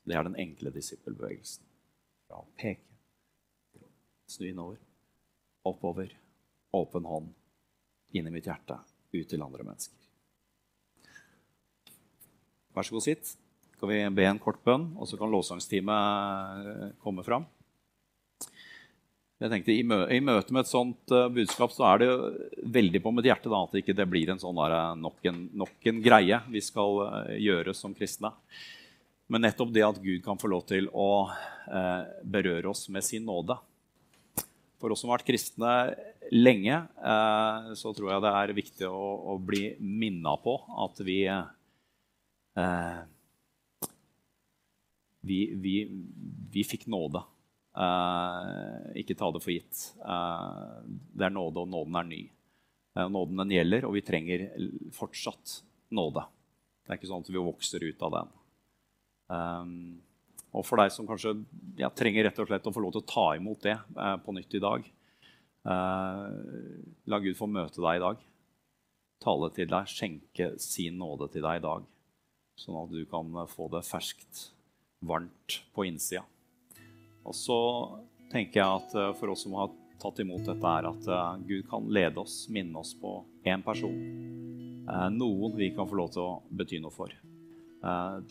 Det 0.06 0.16
er 0.16 0.26
den 0.26 0.38
enkle 0.40 0.72
disippelbevegelsen. 0.74 1.66
Fra 2.26 2.42
å 2.42 2.48
peke, 2.58 2.86
snu 4.30 4.48
innover, 4.50 4.78
oppover 5.66 6.14
åpen 6.74 7.06
hånd 7.06 7.32
inn 8.14 8.26
i 8.26 8.34
mitt 8.34 8.46
hjerte, 8.46 8.78
ut 9.12 9.30
til 9.30 9.42
andre 9.42 9.66
mennesker. 9.66 9.96
Vær 12.74 12.86
så 12.86 12.94
god, 12.94 13.06
sitt. 13.06 13.32
Skal 13.74 13.90
vi 13.90 14.02
be 14.14 14.26
en 14.28 14.38
kort 14.42 14.60
bønn, 14.66 14.92
og 14.98 15.08
så 15.10 15.18
kan 15.18 15.30
lovsangsteamet 15.32 16.66
eh, 16.70 16.92
komme 17.02 17.24
fram. 17.26 17.48
Jeg 19.40 19.48
tenkte, 19.48 19.72
I, 19.72 19.84
mø 19.88 20.02
i 20.12 20.18
møte 20.20 20.52
med 20.52 20.66
et 20.66 20.68
sånt 20.68 21.12
uh, 21.16 21.30
budskap 21.32 21.72
så 21.72 21.86
er 21.94 22.02
det 22.02 22.08
veldig 22.76 23.00
på 23.00 23.12
mitt 23.16 23.24
hjerte 23.30 23.48
da, 23.48 23.62
at 23.64 23.72
det 23.72 23.80
ikke 23.80 24.04
blir 24.04 24.28
en 24.34 24.42
sånn 24.42 24.58
der, 24.58 24.74
eh, 24.76 24.98
nok, 25.00 25.16
en, 25.30 25.38
nok, 25.62 25.78
en, 25.88 26.02
greie 26.04 26.42
vi 26.52 26.60
skal 26.60 27.00
uh, 27.06 27.30
gjøre 27.40 27.72
som 27.76 27.94
kristne. 27.96 28.34
Men 29.32 29.46
nettopp 29.46 29.72
det 29.72 29.86
at 29.86 30.02
Gud 30.02 30.20
kan 30.26 30.36
få 30.40 30.50
lov 30.52 30.66
til 30.68 30.90
å 30.92 31.24
uh, 31.30 32.02
berøre 32.20 32.68
oss 32.68 32.84
med 32.92 33.06
sin 33.06 33.24
nåde. 33.24 33.56
For 34.80 34.92
oss 34.92 35.00
som 35.00 35.08
har 35.08 35.20
vært 35.20 35.30
kristne 35.30 35.72
lenge, 36.32 36.76
så 37.76 37.90
tror 37.92 38.14
jeg 38.14 38.22
det 38.24 38.30
er 38.38 38.52
viktig 38.56 38.86
å, 38.88 39.08
å 39.28 39.34
bli 39.36 39.74
minna 39.76 40.32
på 40.40 40.54
at 40.86 41.02
vi, 41.04 41.18
vi, 45.20 45.40
vi 45.52 45.74
vi, 46.54 46.64
fikk 46.64 46.86
nåde. 46.90 47.22
Eh, 47.80 49.00
ikke 49.00 49.16
ta 49.16 49.30
det 49.32 49.40
for 49.40 49.54
gitt. 49.54 49.86
Eh, 50.04 50.76
det 51.16 51.26
er 51.26 51.32
nåde, 51.32 51.62
og 51.62 51.70
nåden 51.70 51.96
er 52.00 52.08
ny. 52.08 52.20
Eh, 52.96 53.08
nåden 53.08 53.40
den 53.40 53.54
gjelder, 53.56 53.86
og 53.88 53.96
vi 53.96 54.04
trenger 54.04 54.46
fortsatt 54.96 55.60
nåde. 55.96 56.26
Det 56.84 56.92
er 56.92 57.00
ikke 57.00 57.10
sånn 57.10 57.24
at 57.24 57.32
vi 57.32 57.40
vokser 57.40 57.86
ut 57.86 58.06
av 58.06 58.16
den. 58.18 58.36
Og 60.50 60.64
for 60.66 60.80
deg 60.80 60.90
som 60.90 61.06
kanskje 61.06 61.36
ja, 61.78 61.86
trenger 61.94 62.26
rett 62.26 62.40
og 62.42 62.48
slett 62.50 62.64
å 62.66 62.72
få 62.74 62.82
lov 62.82 62.96
til 62.96 63.04
å 63.04 63.10
ta 63.12 63.26
imot 63.38 63.60
det 63.62 63.76
på 64.24 64.34
nytt 64.34 64.56
i 64.58 64.62
dag, 64.64 64.88
la 65.62 67.20
Gud 67.22 67.38
få 67.38 67.46
møte 67.46 67.78
deg 67.78 68.00
i 68.00 68.02
dag. 68.02 68.24
Tale 69.22 69.52
til 69.54 69.70
deg, 69.70 69.92
skjenke 69.92 70.48
sin 70.58 70.98
nåde 70.98 71.30
til 71.30 71.46
deg 71.46 71.60
i 71.60 71.64
dag. 71.68 71.86
Sånn 72.58 72.80
at 72.82 72.90
du 72.90 73.04
kan 73.12 73.30
få 73.54 73.70
det 73.70 73.84
ferskt, 73.86 74.48
varmt 75.06 75.60
på 75.76 75.86
innsida. 75.86 76.26
Og 77.30 77.36
så 77.36 77.60
tenker 78.32 78.60
jeg 78.60 78.80
at 78.80 78.96
eh, 78.98 79.12
for 79.20 79.30
oss 79.32 79.44
som 79.46 79.54
har 79.58 79.70
tatt 80.00 80.18
imot 80.22 80.42
dette, 80.48 80.74
er 80.74 80.88
at 80.90 81.08
eh, 81.14 81.42
Gud 81.46 81.68
kan 81.70 81.86
lede 81.92 82.22
oss, 82.22 82.42
minne 82.50 82.82
oss 82.82 82.92
på 82.98 83.20
én 83.46 83.62
person. 83.64 83.96
Noen 85.14 85.52
vi 85.54 85.68
kan 85.70 85.86
få 85.86 85.94
lov 85.94 86.08
til 86.10 86.24
å 86.24 86.38
bety 86.56 86.80
noe 86.82 86.90
for. 86.90 87.12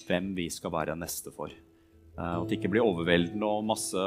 Hvem 0.02 0.26
vi 0.36 0.50
skal 0.52 0.74
være 0.74 0.96
neste 1.00 1.32
for. 1.32 1.54
At 2.20 2.50
det 2.50 2.58
ikke 2.58 2.72
blir 2.74 2.84
overveldende 2.84 3.48
og 3.48 3.64
masse 3.70 4.02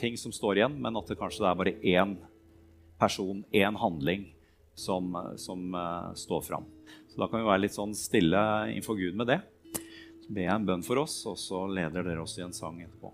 ting 0.00 0.16
som 0.16 0.32
står 0.32 0.62
igjen, 0.62 0.78
men 0.80 0.96
at 0.96 1.10
det 1.10 1.18
kanskje 1.20 1.44
er 1.44 1.58
bare 1.60 1.74
én 1.84 2.14
person, 3.02 3.42
én 3.52 3.76
handling, 3.76 4.30
som, 4.72 5.12
som 5.36 5.76
står 6.16 6.46
fram. 6.46 6.70
Så 7.10 7.20
da 7.20 7.28
kan 7.28 7.42
vi 7.42 7.50
være 7.50 7.66
litt 7.66 7.76
sånn 7.76 7.92
stille 7.98 8.40
innenfor 8.70 8.96
Gud 8.96 9.20
med 9.20 9.34
det. 9.34 9.42
Så 10.24 10.32
ber 10.32 10.46
jeg 10.46 10.54
en 10.54 10.68
bønn 10.72 10.86
for 10.86 11.02
oss, 11.02 11.20
og 11.28 11.36
så 11.42 11.66
leder 11.68 12.06
dere 12.06 12.24
oss 12.24 12.38
i 12.38 12.46
en 12.46 12.56
sang 12.56 12.80
etterpå. 12.80 13.12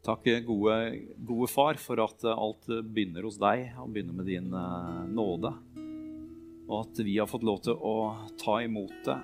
Takk, 0.00 0.24
gode, 0.46 0.76
gode 1.28 1.50
far, 1.52 1.76
for 1.80 2.00
at 2.00 2.24
alt 2.32 2.70
begynner 2.88 3.26
hos 3.28 3.36
deg, 3.40 3.66
og 3.82 3.90
begynner 3.92 4.16
med 4.16 4.30
din 4.30 4.48
uh, 4.54 5.04
nåde. 5.12 5.52
Og 6.70 6.76
at 6.86 7.02
vi 7.04 7.18
har 7.18 7.28
fått 7.28 7.44
lov 7.44 7.60
til 7.66 7.76
å 7.76 7.94
ta 8.40 8.60
imot 8.64 8.94
det, 9.04 9.18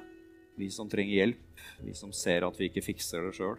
vi 0.56 0.68
som 0.72 0.88
trenger 0.90 1.20
hjelp, 1.20 1.64
vi 1.84 1.94
som 1.94 2.12
ser 2.16 2.44
at 2.46 2.58
vi 2.58 2.68
ikke 2.70 2.84
fikser 2.84 3.28
det 3.28 3.36
sjøl. 3.36 3.58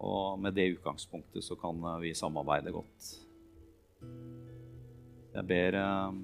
Og 0.00 0.38
med 0.40 0.56
det 0.56 0.70
utgangspunktet 0.76 1.44
så 1.44 1.56
kan 1.60 1.82
eh, 1.84 1.98
vi 2.06 2.14
samarbeide 2.16 2.72
godt. 2.72 3.10
Jeg 5.34 5.46
ber 5.50 5.76
eh, 5.76 6.20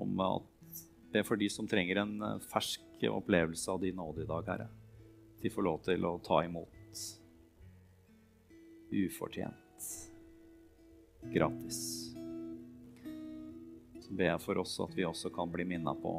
om 0.00 0.22
at 0.24 0.80
det 1.12 1.20
er 1.20 1.28
for 1.28 1.40
de 1.40 1.50
som 1.52 1.68
trenger 1.68 2.00
en 2.00 2.16
eh, 2.24 2.46
fersk 2.48 3.04
opplevelse 3.10 3.68
av 3.68 3.82
din 3.82 3.98
nåde 4.00 4.24
i 4.24 4.30
dag, 4.30 4.48
Herre. 4.48 4.70
De 5.42 5.52
får 5.52 5.66
lov 5.66 5.82
til 5.84 6.08
å 6.08 6.16
ta 6.24 6.40
imot 6.46 6.72
ufortjent, 8.90 9.86
gratis. 11.32 11.80
Så 14.00 14.14
ber 14.14 14.30
jeg 14.30 14.42
for 14.44 14.62
oss 14.62 14.78
at 14.84 14.94
vi 14.94 15.06
også 15.06 15.32
kan 15.34 15.50
bli 15.50 15.66
minna 15.66 15.94
på 15.98 16.12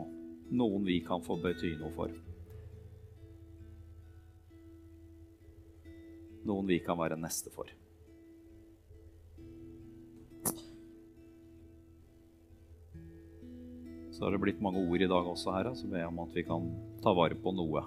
noen 0.50 0.86
vi 0.88 1.00
kan 1.04 1.24
få 1.24 1.38
bety 1.44 1.74
noe 1.80 1.92
for. 1.96 2.14
Noen 6.48 6.70
vi 6.70 6.80
kan 6.84 7.00
være 7.00 7.20
neste 7.20 7.52
for. 7.52 7.72
Så 14.12 14.24
har 14.26 14.34
det 14.34 14.40
blitt 14.42 14.64
mange 14.64 14.82
ord 14.82 15.04
i 15.04 15.10
dag 15.10 15.28
også 15.30 15.52
her, 15.54 15.68
så 15.78 15.88
ber 15.92 16.02
jeg 16.02 16.10
om 16.10 16.24
at 16.24 16.32
vi 16.34 16.44
kan 16.48 16.72
ta 17.04 17.12
vare 17.14 17.38
på 17.38 17.54
noe. 17.54 17.84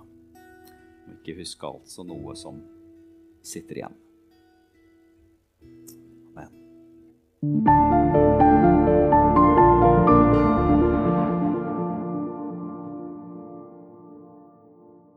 Og 1.08 1.16
ikke 1.16 1.40
huske 1.40 1.66
alt, 1.66 1.90
så 1.90 2.04
noe 2.06 2.36
som 2.38 2.60
sitter 3.42 3.80
igjen. 3.80 3.98
Thank 7.42 7.66
you. 7.66 7.99